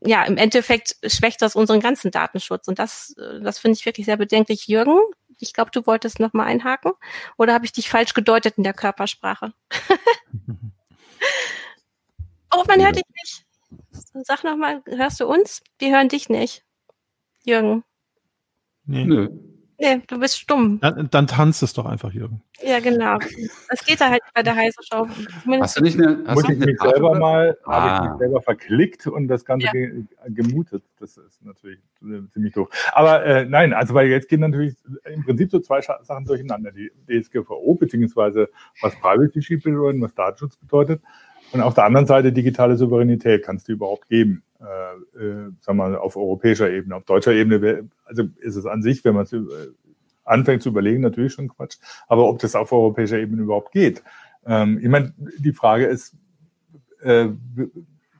ja, 0.00 0.24
im 0.24 0.36
Endeffekt 0.36 0.96
schwächt 1.06 1.42
das 1.42 1.56
unseren 1.56 1.80
ganzen 1.80 2.10
Datenschutz. 2.10 2.68
Und 2.68 2.78
das, 2.78 3.14
äh, 3.18 3.40
das 3.40 3.58
finde 3.58 3.76
ich 3.78 3.86
wirklich 3.86 4.06
sehr 4.06 4.16
bedenklich. 4.16 4.66
Jürgen, 4.68 4.98
ich 5.40 5.52
glaube, 5.52 5.70
du 5.70 5.86
wolltest 5.86 6.20
noch 6.20 6.32
mal 6.32 6.44
einhaken. 6.44 6.92
Oder 7.36 7.54
habe 7.54 7.64
ich 7.64 7.72
dich 7.72 7.88
falsch 7.88 8.14
gedeutet 8.14 8.58
in 8.58 8.64
der 8.64 8.74
Körpersprache? 8.74 9.52
oh, 12.54 12.64
man 12.66 12.82
hört 12.82 12.96
dich 12.96 13.04
nicht. 13.22 13.46
Sag 14.24 14.44
noch 14.44 14.56
mal, 14.56 14.82
hörst 14.86 15.20
du 15.20 15.26
uns? 15.26 15.62
Wir 15.78 15.94
hören 15.94 16.08
dich 16.08 16.28
nicht. 16.28 16.64
Jürgen. 17.44 17.84
Nee. 18.86 19.04
Nö. 19.04 19.28
Nee, 19.78 20.00
du 20.06 20.20
bist 20.20 20.38
stumm. 20.38 20.78
Dann, 20.80 21.08
dann 21.10 21.26
tanzt 21.26 21.62
es 21.62 21.72
doch 21.72 21.84
einfach, 21.86 22.12
Jürgen. 22.12 22.42
Ja, 22.62 22.78
genau. 22.78 23.18
Das 23.68 23.84
geht 23.84 24.00
da 24.00 24.08
halt 24.08 24.22
bei 24.32 24.42
der 24.42 24.54
heißen 24.54 24.84
Show. 24.84 25.08
Zumindest 25.42 25.62
hast 25.62 25.76
du 25.78 25.82
nicht 25.82 25.98
eine, 25.98 26.22
hast 26.26 26.34
muss 26.36 26.48
ich 26.48 26.58
mich 26.58 26.78
selber 26.80 27.18
mal, 27.18 27.58
ah. 27.64 27.72
habe 27.72 28.04
ich 28.04 28.10
mich 28.10 28.18
selber 28.20 28.40
verklickt 28.40 29.06
und 29.08 29.26
das 29.26 29.44
Ganze 29.44 29.66
ja. 29.66 29.72
ge 29.72 30.04
gemutet. 30.28 30.84
Das 31.00 31.16
ist 31.16 31.44
natürlich 31.44 31.80
ziemlich 32.32 32.52
doof. 32.52 32.68
Aber 32.92 33.24
äh, 33.24 33.44
nein, 33.46 33.72
also 33.72 33.94
weil 33.94 34.08
jetzt 34.08 34.28
gehen 34.28 34.40
natürlich 34.40 34.76
im 35.12 35.24
Prinzip 35.24 35.50
so 35.50 35.58
zwei 35.58 35.80
Sachen 35.80 36.24
durcheinander. 36.24 36.70
Die 36.70 36.92
DSGVO, 37.08 37.74
beziehungsweise 37.74 38.48
was 38.80 38.94
Privacy 39.00 39.42
Shield 39.42 39.64
bedeutet, 39.64 40.00
was 40.00 40.14
Datenschutz 40.14 40.56
bedeutet. 40.56 41.02
Und 41.50 41.60
auf 41.60 41.74
der 41.74 41.84
anderen 41.84 42.06
Seite 42.06 42.32
digitale 42.32 42.76
Souveränität 42.76 43.44
kann 43.44 43.56
es 43.56 43.64
die 43.64 43.72
überhaupt 43.72 44.08
geben. 44.08 44.43
Äh, 44.60 45.18
äh, 45.18 45.50
wir 45.64 45.74
mal, 45.74 45.96
auf 45.96 46.16
europäischer 46.16 46.70
Ebene. 46.70 46.96
Auf 46.96 47.04
deutscher 47.04 47.32
Ebene, 47.32 47.88
also 48.04 48.24
ist 48.40 48.56
es 48.56 48.66
an 48.66 48.82
sich, 48.82 49.04
wenn 49.04 49.14
man 49.14 49.24
es 49.24 49.32
äh, 49.32 49.40
anfängt 50.24 50.62
zu 50.62 50.70
überlegen, 50.70 51.02
natürlich 51.02 51.32
schon 51.32 51.48
Quatsch. 51.48 51.76
Aber 52.06 52.28
ob 52.28 52.38
das 52.38 52.54
auf 52.54 52.72
europäischer 52.72 53.18
Ebene 53.18 53.42
überhaupt 53.42 53.72
geht. 53.72 54.02
Ähm, 54.46 54.78
ich 54.80 54.88
meine, 54.88 55.12
die 55.16 55.52
Frage 55.52 55.86
ist 55.86 56.16
äh, 57.02 57.28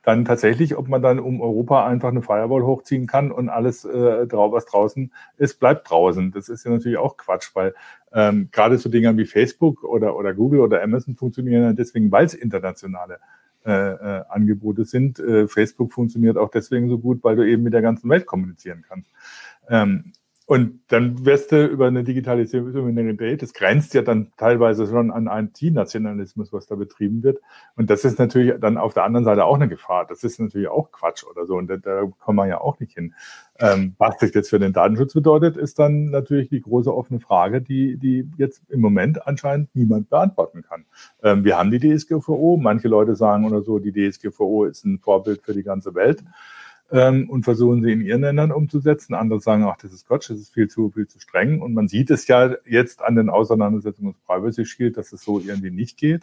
dann 0.03 0.25
tatsächlich, 0.25 0.77
ob 0.77 0.89
man 0.89 1.01
dann 1.01 1.19
um 1.19 1.41
Europa 1.41 1.87
einfach 1.87 2.11
eine 2.11 2.21
Firewall 2.21 2.65
hochziehen 2.65 3.07
kann 3.07 3.33
und 3.33 3.49
alles, 3.49 3.85
äh, 3.85 4.29
was 4.31 4.67
draußen 4.67 5.13
ist, 5.39 5.59
bleibt 5.61 5.89
draußen. 5.89 6.31
Das 6.33 6.49
ist 6.49 6.65
ja 6.65 6.71
natürlich 6.71 6.99
auch 6.99 7.17
Quatsch, 7.17 7.51
weil 7.55 7.75
ähm, 8.13 8.49
gerade 8.53 8.77
so 8.77 8.91
Dinge 8.91 9.17
wie 9.17 9.25
Facebook 9.25 9.83
oder, 9.83 10.17
oder 10.17 10.35
Google 10.35 10.61
oder 10.61 10.83
Amazon 10.83 11.17
funktionieren 11.17 11.63
ja 11.63 11.73
deswegen, 11.73 12.13
weil 12.13 12.27
es 12.27 12.35
internationale 12.35 13.15
äh, 13.15 13.19
äh, 13.71 14.25
Angebote 14.29 14.85
sind. 14.85 15.19
Äh, 15.19 15.49
Facebook 15.49 15.93
funktioniert 15.93 16.37
auch 16.37 16.51
deswegen 16.51 16.89
so 16.89 16.99
gut, 16.99 17.25
weil 17.25 17.37
du 17.37 17.47
eben 17.47 17.63
mit 17.63 17.73
der 17.73 17.83
ganzen 17.83 18.11
Welt 18.11 18.27
kommunizieren 18.27 18.85
kannst. 18.87 19.11
Ähm, 19.69 20.13
Und 20.47 20.81
dann 20.89 21.25
wirst 21.25 21.53
du 21.53 21.67
über 21.67 21.87
eine 21.87 22.05
Digitalisierung 22.05 22.91
in 22.91 22.97
der 22.97 23.19
Welt, 23.19 23.41
das 23.41 23.55
grenzt 23.55 23.95
ja 23.95 24.03
dann 24.03 24.31
teilweise 24.37 24.87
schon 24.87 25.11
an 25.11 25.27
Anti-Nationalismus, 25.27 26.53
was 26.53 26.67
da 26.67 26.75
betrieben 26.75 27.23
wird. 27.23 27.41
Und 27.77 27.89
das 27.89 28.05
ist 28.05 28.19
natürlich 28.19 28.53
dann 28.61 28.77
auf 28.77 28.93
der 28.93 29.05
anderen 29.05 29.25
Seite 29.25 29.47
auch 29.47 29.55
eine 29.55 29.69
Gefahr. 29.69 30.05
Das 30.07 30.23
ist 30.23 30.39
natürlich 30.39 30.69
auch 30.69 30.93
Quatsch 30.93 31.25
oder 31.25 31.47
so. 31.47 31.55
Und 31.55 31.69
da, 31.69 31.79
da 31.79 32.03
kommen 32.19 32.37
wir 32.37 32.47
ja 32.47 32.61
auch 32.61 32.79
nicht 32.79 32.93
hin. 32.93 33.15
Ähm, 33.59 33.95
was 33.97 34.19
das 34.19 34.35
jetzt 34.35 34.51
für 34.51 34.59
den 34.59 34.75
Datenschutz 34.75 35.15
bedeutet, 35.15 35.57
ist 35.57 35.79
dann 35.79 36.11
natürlich 36.11 36.51
die 36.51 36.61
große 36.61 36.95
offene 36.95 37.21
Frage, 37.21 37.63
die, 37.63 37.97
die 37.97 38.29
jetzt 38.37 38.63
im 38.69 38.81
Moment 38.81 39.27
anscheinend 39.27 39.75
niemand 39.75 40.11
beantworten 40.11 40.61
kann. 40.61 40.85
Ähm, 41.23 41.45
wir 41.45 41.57
haben 41.57 41.71
die 41.71 41.79
DSGVO. 41.79 42.59
Manche 42.59 42.89
Leute 42.89 43.17
sagen 43.17 43.47
oder 43.47 43.63
so, 43.63 43.79
die 43.79 43.93
DSGVO 43.93 44.65
ist 44.65 44.85
ein 44.85 44.99
Vorbild 44.99 45.41
für 45.41 45.55
die 45.55 45.63
ganze 45.63 45.95
Welt 45.95 46.23
ähm, 46.95 47.29
und 47.29 47.43
versuchen 47.43 47.83
sie 47.83 47.91
in 47.91 48.01
ihren 48.01 48.21
Ländern 48.21 48.53
umzusetzen. 48.53 49.15
Andere 49.15 49.41
sagen, 49.41 49.65
ach, 49.65 49.77
das 49.77 49.93
ist 49.93 50.07
Quatsch, 50.07 50.31
das 50.31 50.39
ist 50.39 50.55
viel 50.55 50.69
zu, 50.69 50.91
viel 50.91 51.09
zu 51.09 51.19
streng. 51.19 51.61
Und 51.61 51.75
man 51.75 51.89
sieht 51.89 52.09
es 52.09 52.29
ja 52.29 52.55
jetzt 52.65 53.03
an 53.03 53.17
den 53.17 53.31
Auseinandersetzungen 53.31 54.13
des 54.13 54.23
Privacy 54.23 54.65
Shield, 54.65 54.97
dass 54.97 55.13
es 55.13 55.25
so 55.25 55.41
irgendwie 55.41 55.73
nicht 55.73 55.99
geht. 55.99 56.23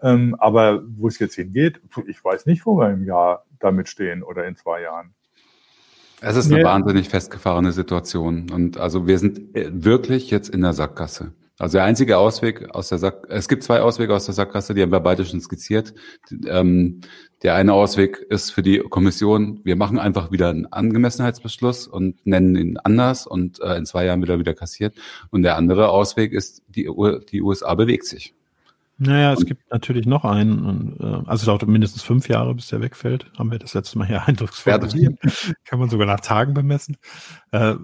Ähm, 0.00 0.36
aber 0.38 0.84
wo 0.86 1.08
es 1.08 1.18
jetzt 1.18 1.34
hingeht, 1.34 1.80
ich 2.06 2.24
weiß 2.24 2.46
nicht, 2.46 2.64
wo 2.64 2.78
wir 2.78 2.90
im 2.90 3.04
Jahr 3.04 3.44
damit 3.58 3.88
stehen 3.88 4.22
oder 4.22 4.46
in 4.46 4.54
zwei 4.54 4.82
Jahren. 4.82 5.14
Es 6.20 6.36
ist 6.36 6.46
eine 6.46 6.60
ja. 6.60 6.66
wahnsinnig 6.66 7.08
festgefahrene 7.08 7.72
Situation. 7.72 8.50
Und 8.50 8.78
also 8.78 9.08
wir 9.08 9.18
sind 9.18 9.56
äh, 9.56 9.68
wirklich 9.72 10.30
jetzt 10.30 10.48
in 10.48 10.60
der 10.60 10.74
Sackgasse. 10.74 11.32
Also 11.58 11.78
der 11.78 11.84
einzige 11.84 12.18
Ausweg 12.18 12.70
aus 12.70 12.88
der 12.88 12.98
Sack, 12.98 13.26
es 13.28 13.46
gibt 13.46 13.62
zwei 13.62 13.80
Auswege 13.80 14.12
aus 14.12 14.24
der 14.24 14.34
Sackgasse, 14.34 14.74
die 14.74 14.82
haben 14.82 14.90
wir 14.90 14.98
beide 14.98 15.24
schon 15.24 15.40
skizziert. 15.40 15.94
Ähm, 16.46 17.00
der 17.44 17.54
eine 17.54 17.74
Ausweg 17.74 18.18
ist 18.28 18.50
für 18.50 18.62
die 18.62 18.78
Kommission, 18.78 19.60
wir 19.62 19.76
machen 19.76 20.00
einfach 20.00 20.32
wieder 20.32 20.48
einen 20.48 20.66
Angemessenheitsbeschluss 20.66 21.86
und 21.86 22.26
nennen 22.26 22.56
ihn 22.56 22.76
anders 22.78 23.26
und 23.26 23.60
äh, 23.60 23.76
in 23.76 23.86
zwei 23.86 24.04
Jahren 24.04 24.20
wieder 24.20 24.40
wieder 24.40 24.54
kassiert. 24.54 24.96
Und 25.30 25.42
der 25.42 25.56
andere 25.56 25.90
Ausweg 25.90 26.32
ist, 26.32 26.62
die, 26.66 26.90
die 27.30 27.42
USA 27.42 27.74
bewegt 27.74 28.06
sich. 28.06 28.34
Naja, 28.96 29.32
es 29.32 29.44
gibt 29.44 29.68
natürlich 29.72 30.06
noch 30.06 30.24
einen, 30.24 30.96
äh, 31.00 31.28
also 31.28 31.46
dauert 31.46 31.66
mindestens 31.66 32.02
fünf 32.02 32.28
Jahre, 32.28 32.54
bis 32.54 32.68
der 32.68 32.80
wegfällt. 32.80 33.26
Haben 33.36 33.50
wir 33.50 33.58
das 33.58 33.74
letzte 33.74 33.98
Mal 33.98 34.06
hier 34.06 34.22
eindrucksvoll 34.28 34.78
gesehen. 34.78 35.18
Kann 35.64 35.80
man 35.80 35.90
sogar 35.90 36.06
nach 36.06 36.20
Tagen 36.20 36.54
bemessen. 36.54 36.96
Äh, 37.50 37.74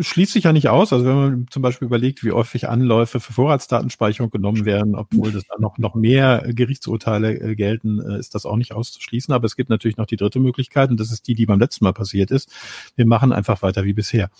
schließt 0.00 0.32
sich 0.32 0.44
ja 0.44 0.54
nicht 0.54 0.70
aus. 0.70 0.94
Also 0.94 1.04
wenn 1.04 1.16
man 1.16 1.46
zum 1.50 1.60
Beispiel 1.60 1.86
überlegt, 1.86 2.24
wie 2.24 2.32
häufig 2.32 2.68
Anläufe 2.68 3.20
für 3.20 3.34
Vorratsdatenspeicherung 3.34 4.30
genommen 4.30 4.64
werden, 4.64 4.94
obwohl 4.94 5.30
das 5.30 5.44
dann 5.44 5.60
noch, 5.60 5.76
noch 5.76 5.94
mehr 5.94 6.42
Gerichtsurteile 6.48 7.34
äh, 7.34 7.54
gelten, 7.54 8.00
äh, 8.00 8.18
ist 8.18 8.34
das 8.34 8.46
auch 8.46 8.56
nicht 8.56 8.72
auszuschließen. 8.72 9.34
Aber 9.34 9.44
es 9.44 9.56
gibt 9.56 9.68
natürlich 9.68 9.98
noch 9.98 10.06
die 10.06 10.16
dritte 10.16 10.40
Möglichkeit 10.40 10.88
und 10.88 10.98
das 10.98 11.12
ist 11.12 11.28
die, 11.28 11.34
die 11.34 11.44
beim 11.44 11.60
letzten 11.60 11.84
Mal 11.84 11.92
passiert 11.92 12.30
ist. 12.30 12.50
Wir 12.96 13.06
machen 13.06 13.32
einfach 13.32 13.60
weiter 13.60 13.84
wie 13.84 13.92
bisher. 13.92 14.30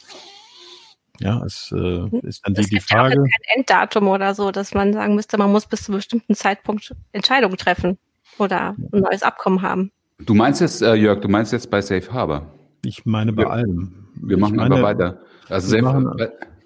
Ja, 1.20 1.42
es 1.44 1.72
äh, 1.72 1.76
hm. 1.76 2.20
ist 2.22 2.46
dann 2.46 2.54
die, 2.54 2.66
die 2.66 2.80
Frage. 2.80 3.14
Ja 3.14 3.20
kein 3.20 3.58
Enddatum 3.58 4.08
oder 4.08 4.34
so, 4.34 4.50
dass 4.50 4.74
man 4.74 4.92
sagen 4.92 5.14
müsste, 5.14 5.38
man 5.38 5.52
muss 5.52 5.66
bis 5.66 5.84
zu 5.84 5.92
einem 5.92 5.98
bestimmten 5.98 6.34
Zeitpunkt 6.34 6.94
Entscheidungen 7.12 7.56
treffen 7.56 7.98
oder 8.38 8.76
ein 8.92 9.00
neues 9.00 9.22
Abkommen 9.22 9.62
haben. 9.62 9.92
Du 10.18 10.34
meinst 10.34 10.60
jetzt, 10.60 10.82
äh, 10.82 10.94
Jörg, 10.94 11.20
du 11.20 11.28
meinst 11.28 11.52
jetzt 11.52 11.70
bei 11.70 11.80
Safe 11.80 12.12
Harbor? 12.12 12.52
Ich 12.84 13.04
meine 13.04 13.32
bei 13.32 13.42
wir, 13.42 13.50
allem. 13.50 14.08
Wir 14.14 14.38
machen 14.38 14.56
meine, 14.56 14.76
aber 14.76 14.82
weiter. 14.82 15.20
Also 15.48 15.68
Safe, 15.68 15.82
machen, 15.82 16.10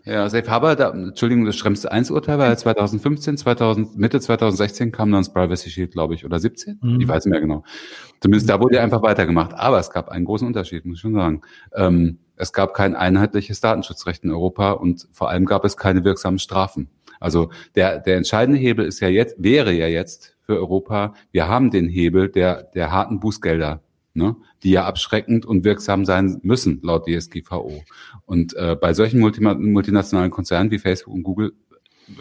ja, 0.05 0.29
Safe 0.29 0.49
Harbor, 0.51 0.77
da, 0.77 0.91
Entschuldigung, 0.91 1.45
das 1.45 1.57
Schrems 1.57 1.85
1 1.85 2.11
Urteil 2.11 2.39
war 2.39 2.47
ja 2.47 2.57
2015, 2.57 3.37
2000, 3.37 3.99
Mitte 3.99 4.21
2016 4.21 4.93
kam 4.93 5.11
dann 5.13 5.21
das 5.21 5.33
Privacy 5.33 5.71
Shield, 5.71 5.93
glaube 5.93 6.15
ich, 6.15 6.25
oder 6.25 6.39
17? 6.39 6.79
Mhm. 6.81 7.01
Ich 7.01 7.09
weiß 7.09 7.27
nicht 7.27 7.33
mehr 7.33 7.41
genau. 7.41 7.65
Zumindest 8.21 8.49
da 8.49 8.61
wurde 8.61 8.77
ja 8.77 8.83
einfach 8.83 9.03
weitergemacht. 9.03 9.53
Aber 9.55 9.79
es 9.79 9.91
gab 9.91 10.09
einen 10.09 10.25
großen 10.25 10.47
Unterschied, 10.47 10.85
muss 10.85 10.97
ich 10.97 11.01
schon 11.03 11.15
sagen. 11.15 11.43
Ähm, 11.75 12.19
es 12.41 12.53
gab 12.53 12.75
kein 12.75 12.97
einheitliches 12.97 13.61
Datenschutzrecht 13.61 14.25
in 14.25 14.31
Europa 14.31 14.73
und 14.73 15.09
vor 15.13 15.29
allem 15.29 15.45
gab 15.45 15.65
es 15.65 15.77
keine 15.77 16.05
wirksamen 16.05 16.39
Strafen. 16.39 16.89
Also 17.21 17.51
der, 17.75 17.99
der 17.99 18.17
entscheidende 18.17 18.59
Hebel 18.59 18.87
ist 18.87 19.01
ja 19.01 19.09
jetzt, 19.09 19.37
wäre 19.39 19.73
ja 19.73 19.87
jetzt 19.87 20.37
für 20.41 20.57
Europa, 20.57 21.15
wir 21.33 21.49
haben 21.49 21.71
den 21.71 21.89
Hebel 21.89 22.29
der, 22.29 22.63
der 22.63 22.91
harten 22.91 23.21
Bußgelder, 23.21 23.83
ne, 24.15 24.37
die 24.63 24.71
ja 24.71 24.87
abschreckend 24.87 25.45
und 25.45 25.65
wirksam 25.65 26.05
sein 26.05 26.41
müssen, 26.43 26.81
laut 26.83 27.07
DSGVO. 27.07 27.83
Und 28.25 28.55
äh, 28.55 28.77
bei 28.81 28.95
solchen 28.95 29.21
multinationalen 29.21 30.31
Konzernen 30.31 30.71
wie 30.71 30.79
Facebook 30.79 31.15
und 31.15 31.23
Google 31.23 31.53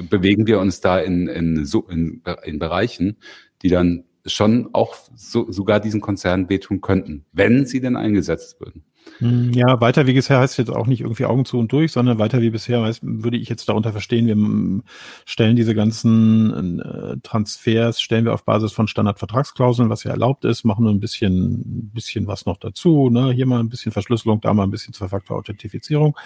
bewegen 0.10 0.46
wir 0.46 0.60
uns 0.60 0.82
da 0.82 1.00
in, 1.00 1.28
in, 1.28 1.66
in, 1.90 2.22
in 2.44 2.60
Bereichen, 2.60 3.18
die 3.62 3.70
dann 3.70 4.04
schon 4.26 4.70
auch 4.74 4.96
so, 5.16 5.52
sogar 5.52 5.80
diesen 5.80 6.02
Konzernen 6.02 6.50
wehtun 6.50 6.82
könnten, 6.82 7.26
wenn 7.32 7.66
sie 7.66 7.80
denn 7.80 7.96
eingesetzt 7.96 8.60
würden. 8.60 8.84
Hm, 9.18 9.52
ja, 9.54 9.82
weiter 9.82 10.08
wie 10.08 10.14
bisher 10.14 10.40
heißt 10.40 10.58
jetzt 10.58 10.70
auch 10.70 10.88
nicht 10.88 11.02
irgendwie 11.02 11.26
Augen 11.26 11.46
zu 11.46 11.58
und 11.58 11.72
durch, 11.72 11.92
sondern 11.92 12.20
weiter 12.20 12.42
wie 12.42 12.50
bisher 12.50 12.82
heißt, 12.82 13.02
würde 13.04 13.38
ich 13.38 13.50
jetzt 13.50 13.68
darunter 13.68 13.92
verstehen, 13.92 14.28
wir 14.28 14.84
stellen 15.26 15.56
diese 15.56 15.76
ganzen 15.76 16.80
äh, 16.80 17.18
Transfers, 17.24 18.02
stellen 18.02 18.26
wir 18.26 18.34
auf 18.34 18.46
Basis 18.46 18.72
von 18.72 18.88
Standardvertragsklauseln, 18.88 19.90
was 19.90 20.04
ja 20.04 20.12
erlaubt 20.12 20.46
ist, 20.46 20.64
machen 20.64 20.86
nur 20.86 20.94
ein 20.94 21.00
bisschen, 21.00 21.60
ein 21.60 21.92
bisschen 21.94 22.28
was 22.28 22.46
noch 22.46 22.58
dazu, 22.58 23.10
ne? 23.10 23.32
hier 23.32 23.46
mal 23.46 23.60
ein 23.60 23.70
bisschen 23.70 23.92
Verschlüsselung, 23.92 24.42
da 24.42 24.54
mal 24.54 24.64
ein 24.64 24.72
bisschen 24.72 24.94
Zwei-Faktor-Authentifizierung 24.94 26.18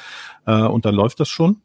äh, 0.45 0.63
und 0.63 0.85
dann 0.85 0.95
läuft 0.95 1.19
das 1.19 1.29
schon. 1.29 1.57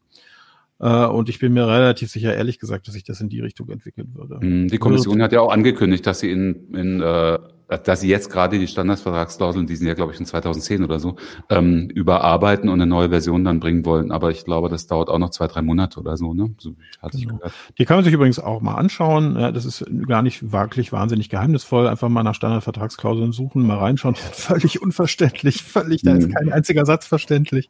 Äh, 0.79 1.05
und 1.05 1.29
ich 1.29 1.39
bin 1.39 1.53
mir 1.53 1.67
relativ 1.67 2.09
sicher, 2.09 2.33
ehrlich 2.33 2.59
gesagt, 2.59 2.87
dass 2.87 2.93
sich 2.93 3.03
das 3.03 3.21
in 3.21 3.29
die 3.29 3.41
Richtung 3.41 3.69
entwickeln 3.69 4.13
würde. 4.13 4.39
Hm, 4.39 4.67
die 4.69 4.77
Kommission 4.77 5.21
hat 5.21 5.33
ja 5.33 5.41
auch 5.41 5.51
angekündigt, 5.51 6.07
dass 6.07 6.19
sie 6.19 6.31
in, 6.31 6.73
in 6.73 7.01
äh, 7.01 7.37
dass 7.77 8.01
sie 8.01 8.09
jetzt 8.09 8.31
gerade 8.31 8.57
die 8.57 8.67
Standardvertragsklauseln, 8.67 9.67
die 9.67 9.75
sind 9.75 9.87
ja, 9.87 9.93
glaube 9.93 10.11
ich, 10.11 10.19
in 10.19 10.25
2010 10.25 10.83
oder 10.83 10.99
so, 10.99 11.17
ähm, 11.49 11.89
überarbeiten 11.89 12.67
und 12.67 12.81
eine 12.81 12.89
neue 12.89 13.09
Version 13.09 13.43
dann 13.43 13.59
bringen 13.59 13.85
wollen. 13.85 14.11
Aber 14.11 14.31
ich 14.31 14.43
glaube, 14.43 14.69
das 14.69 14.87
dauert 14.87 15.09
auch 15.09 15.19
noch 15.19 15.29
zwei, 15.29 15.47
drei 15.47 15.61
Monate 15.61 15.99
oder 15.99 16.17
so. 16.17 16.33
Ne? 16.33 16.49
So 16.57 16.75
hatte 16.99 17.17
ich 17.17 17.27
genau. 17.27 17.39
Die 17.77 17.85
kann 17.85 17.97
man 17.97 18.03
sich 18.03 18.13
übrigens 18.13 18.39
auch 18.39 18.61
mal 18.61 18.75
anschauen. 18.75 19.35
Das 19.35 19.65
ist 19.65 19.85
gar 20.07 20.23
nicht 20.23 20.51
wirklich 20.51 20.91
wahnsinnig 20.91 21.29
geheimnisvoll. 21.29 21.87
Einfach 21.87 22.09
mal 22.09 22.23
nach 22.23 22.33
Standardvertragsklauseln 22.33 23.33
suchen, 23.33 23.67
mal 23.67 23.77
reinschauen. 23.77 24.15
Völlig 24.31 24.81
unverständlich, 24.81 25.61
völlig, 25.61 26.01
da 26.01 26.15
ist 26.15 26.25
hm. 26.25 26.33
kein 26.33 26.51
einziger 26.51 26.85
Satz 26.85 27.05
verständlich. 27.05 27.69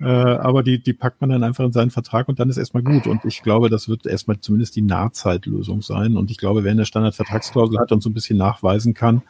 Äh, 0.00 0.06
aber 0.06 0.62
die, 0.62 0.82
die 0.82 0.94
packt 0.94 1.20
man 1.20 1.30
dann 1.30 1.42
einfach 1.42 1.64
in 1.64 1.72
seinen 1.72 1.90
Vertrag 1.90 2.28
und 2.28 2.40
dann 2.40 2.48
ist 2.48 2.56
erstmal 2.56 2.82
gut. 2.82 3.06
Und 3.06 3.24
ich 3.24 3.42
glaube, 3.42 3.68
das 3.68 3.88
wird 3.88 4.06
erstmal 4.06 4.40
zumindest 4.40 4.76
die 4.76 4.82
Nahzeitlösung 4.82 5.82
sein. 5.82 6.16
Und 6.16 6.30
ich 6.30 6.38
glaube, 6.38 6.64
wer 6.64 6.72
eine 6.72 6.86
Standardvertragsklausel 6.86 7.78
hat 7.78 7.92
und 7.92 8.02
so 8.02 8.08
ein 8.08 8.14
bisschen 8.14 8.38
nachweisen 8.38 8.94
kann, 8.94 9.22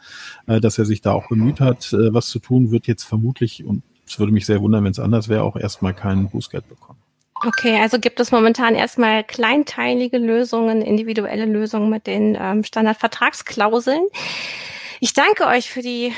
äh, 0.47 0.59
dass 0.59 0.77
er 0.77 0.85
sich 0.85 1.01
da 1.01 1.13
auch 1.13 1.27
bemüht 1.29 1.59
hat, 1.59 1.93
äh, 1.93 2.13
was 2.13 2.27
zu 2.27 2.39
tun, 2.39 2.71
wird 2.71 2.87
jetzt 2.87 3.03
vermutlich, 3.03 3.63
und 3.65 3.83
es 4.07 4.19
würde 4.19 4.31
mich 4.31 4.45
sehr 4.45 4.61
wundern, 4.61 4.83
wenn 4.83 4.91
es 4.91 4.99
anders 4.99 5.29
wäre, 5.29 5.43
auch 5.43 5.55
erstmal 5.55 5.93
kein 5.93 6.29
Bußgeld 6.29 6.67
bekommen. 6.67 6.99
Okay, 7.45 7.79
also 7.79 7.99
gibt 7.99 8.19
es 8.19 8.31
momentan 8.31 8.73
erstmal 8.73 9.23
kleinteilige 9.23 10.17
Lösungen, 10.17 10.81
individuelle 10.81 11.45
Lösungen 11.45 11.89
mit 11.89 12.07
den 12.07 12.35
ähm, 12.39 12.63
Standardvertragsklauseln. 12.63 14.01
Ich 14.99 15.13
danke 15.13 15.45
euch 15.45 15.69
für 15.69 15.81
die 15.81 16.13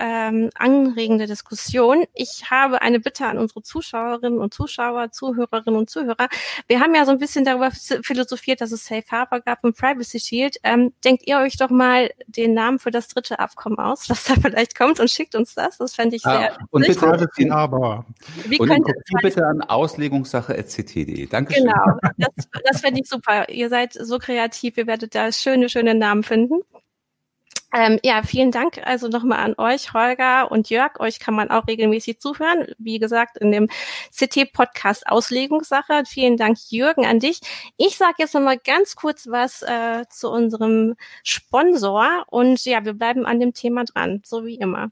ähm, 0.00 0.50
anregende 0.54 1.26
Diskussion. 1.26 2.04
Ich 2.14 2.50
habe 2.50 2.82
eine 2.82 3.00
Bitte 3.00 3.26
an 3.26 3.38
unsere 3.38 3.62
Zuschauerinnen 3.62 4.38
und 4.38 4.54
Zuschauer, 4.54 5.10
Zuhörerinnen 5.10 5.78
und 5.78 5.90
Zuhörer. 5.90 6.28
Wir 6.66 6.80
haben 6.80 6.94
ja 6.94 7.04
so 7.04 7.10
ein 7.10 7.18
bisschen 7.18 7.44
darüber 7.44 7.70
philosophiert, 7.70 8.60
dass 8.60 8.72
es 8.72 8.86
Safe 8.86 9.04
Harbor 9.10 9.40
gab 9.40 9.64
und 9.64 9.76
Privacy 9.76 10.20
Shield. 10.20 10.56
Ähm, 10.62 10.92
denkt 11.04 11.26
ihr 11.26 11.38
euch 11.38 11.56
doch 11.56 11.70
mal 11.70 12.10
den 12.26 12.54
Namen 12.54 12.78
für 12.78 12.90
das 12.90 13.08
dritte 13.08 13.38
Abkommen 13.38 13.78
aus, 13.78 14.08
was 14.08 14.24
da 14.24 14.34
vielleicht 14.40 14.76
kommt 14.76 15.00
und 15.00 15.10
schickt 15.10 15.34
uns 15.34 15.54
das. 15.54 15.78
Das 15.78 15.94
fände 15.94 16.16
ich 16.16 16.22
sehr. 16.22 16.54
Ah, 16.54 16.66
und 16.70 16.86
bitte 16.86 16.98
Privacy 16.98 17.48
Harbor. 17.48 18.06
Wie 18.46 18.58
und 18.58 18.68
könnt 18.68 18.88
ihr 18.88 18.94
bitte 19.20 19.46
an 19.46 19.62
auslegungssache.ct.de. 19.62 21.26
Danke. 21.26 21.54
Genau, 21.54 21.98
das, 22.18 22.48
das 22.64 22.80
fände 22.80 23.00
ich 23.00 23.08
super. 23.08 23.48
Ihr 23.48 23.68
seid 23.68 23.92
so 23.92 24.18
kreativ, 24.18 24.76
ihr 24.76 24.86
werdet 24.86 25.14
da 25.14 25.32
schöne, 25.32 25.68
schöne 25.68 25.94
Namen 25.94 26.22
finden. 26.22 26.62
Ähm, 27.74 27.98
ja, 28.04 28.22
vielen 28.22 28.50
Dank 28.50 28.78
also 28.84 29.08
nochmal 29.08 29.38
an 29.38 29.54
euch, 29.56 29.94
Holger 29.94 30.50
und 30.50 30.68
Jörg. 30.68 31.00
Euch 31.00 31.18
kann 31.18 31.34
man 31.34 31.50
auch 31.50 31.66
regelmäßig 31.66 32.20
zuhören. 32.20 32.66
Wie 32.76 32.98
gesagt, 32.98 33.38
in 33.38 33.50
dem 33.50 33.68
CT-Podcast 34.14 35.06
Auslegungssache. 35.06 36.02
Vielen 36.06 36.36
Dank, 36.36 36.58
Jürgen, 36.68 37.06
an 37.06 37.18
dich. 37.18 37.40
Ich 37.78 37.96
sage 37.96 38.16
jetzt 38.18 38.34
nochmal 38.34 38.58
ganz 38.58 38.94
kurz 38.94 39.26
was 39.26 39.62
äh, 39.62 40.04
zu 40.10 40.30
unserem 40.30 40.96
Sponsor 41.22 42.24
und 42.28 42.62
ja, 42.66 42.84
wir 42.84 42.92
bleiben 42.92 43.24
an 43.24 43.40
dem 43.40 43.54
Thema 43.54 43.84
dran, 43.84 44.20
so 44.24 44.44
wie 44.44 44.56
immer. 44.56 44.90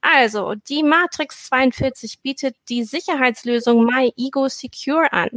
Also, 0.00 0.54
die 0.54 0.82
Matrix 0.82 1.46
42 1.46 2.20
bietet 2.22 2.56
die 2.68 2.82
Sicherheitslösung 2.82 3.84
MyEgo 3.84 4.48
Secure 4.48 5.12
an. 5.12 5.28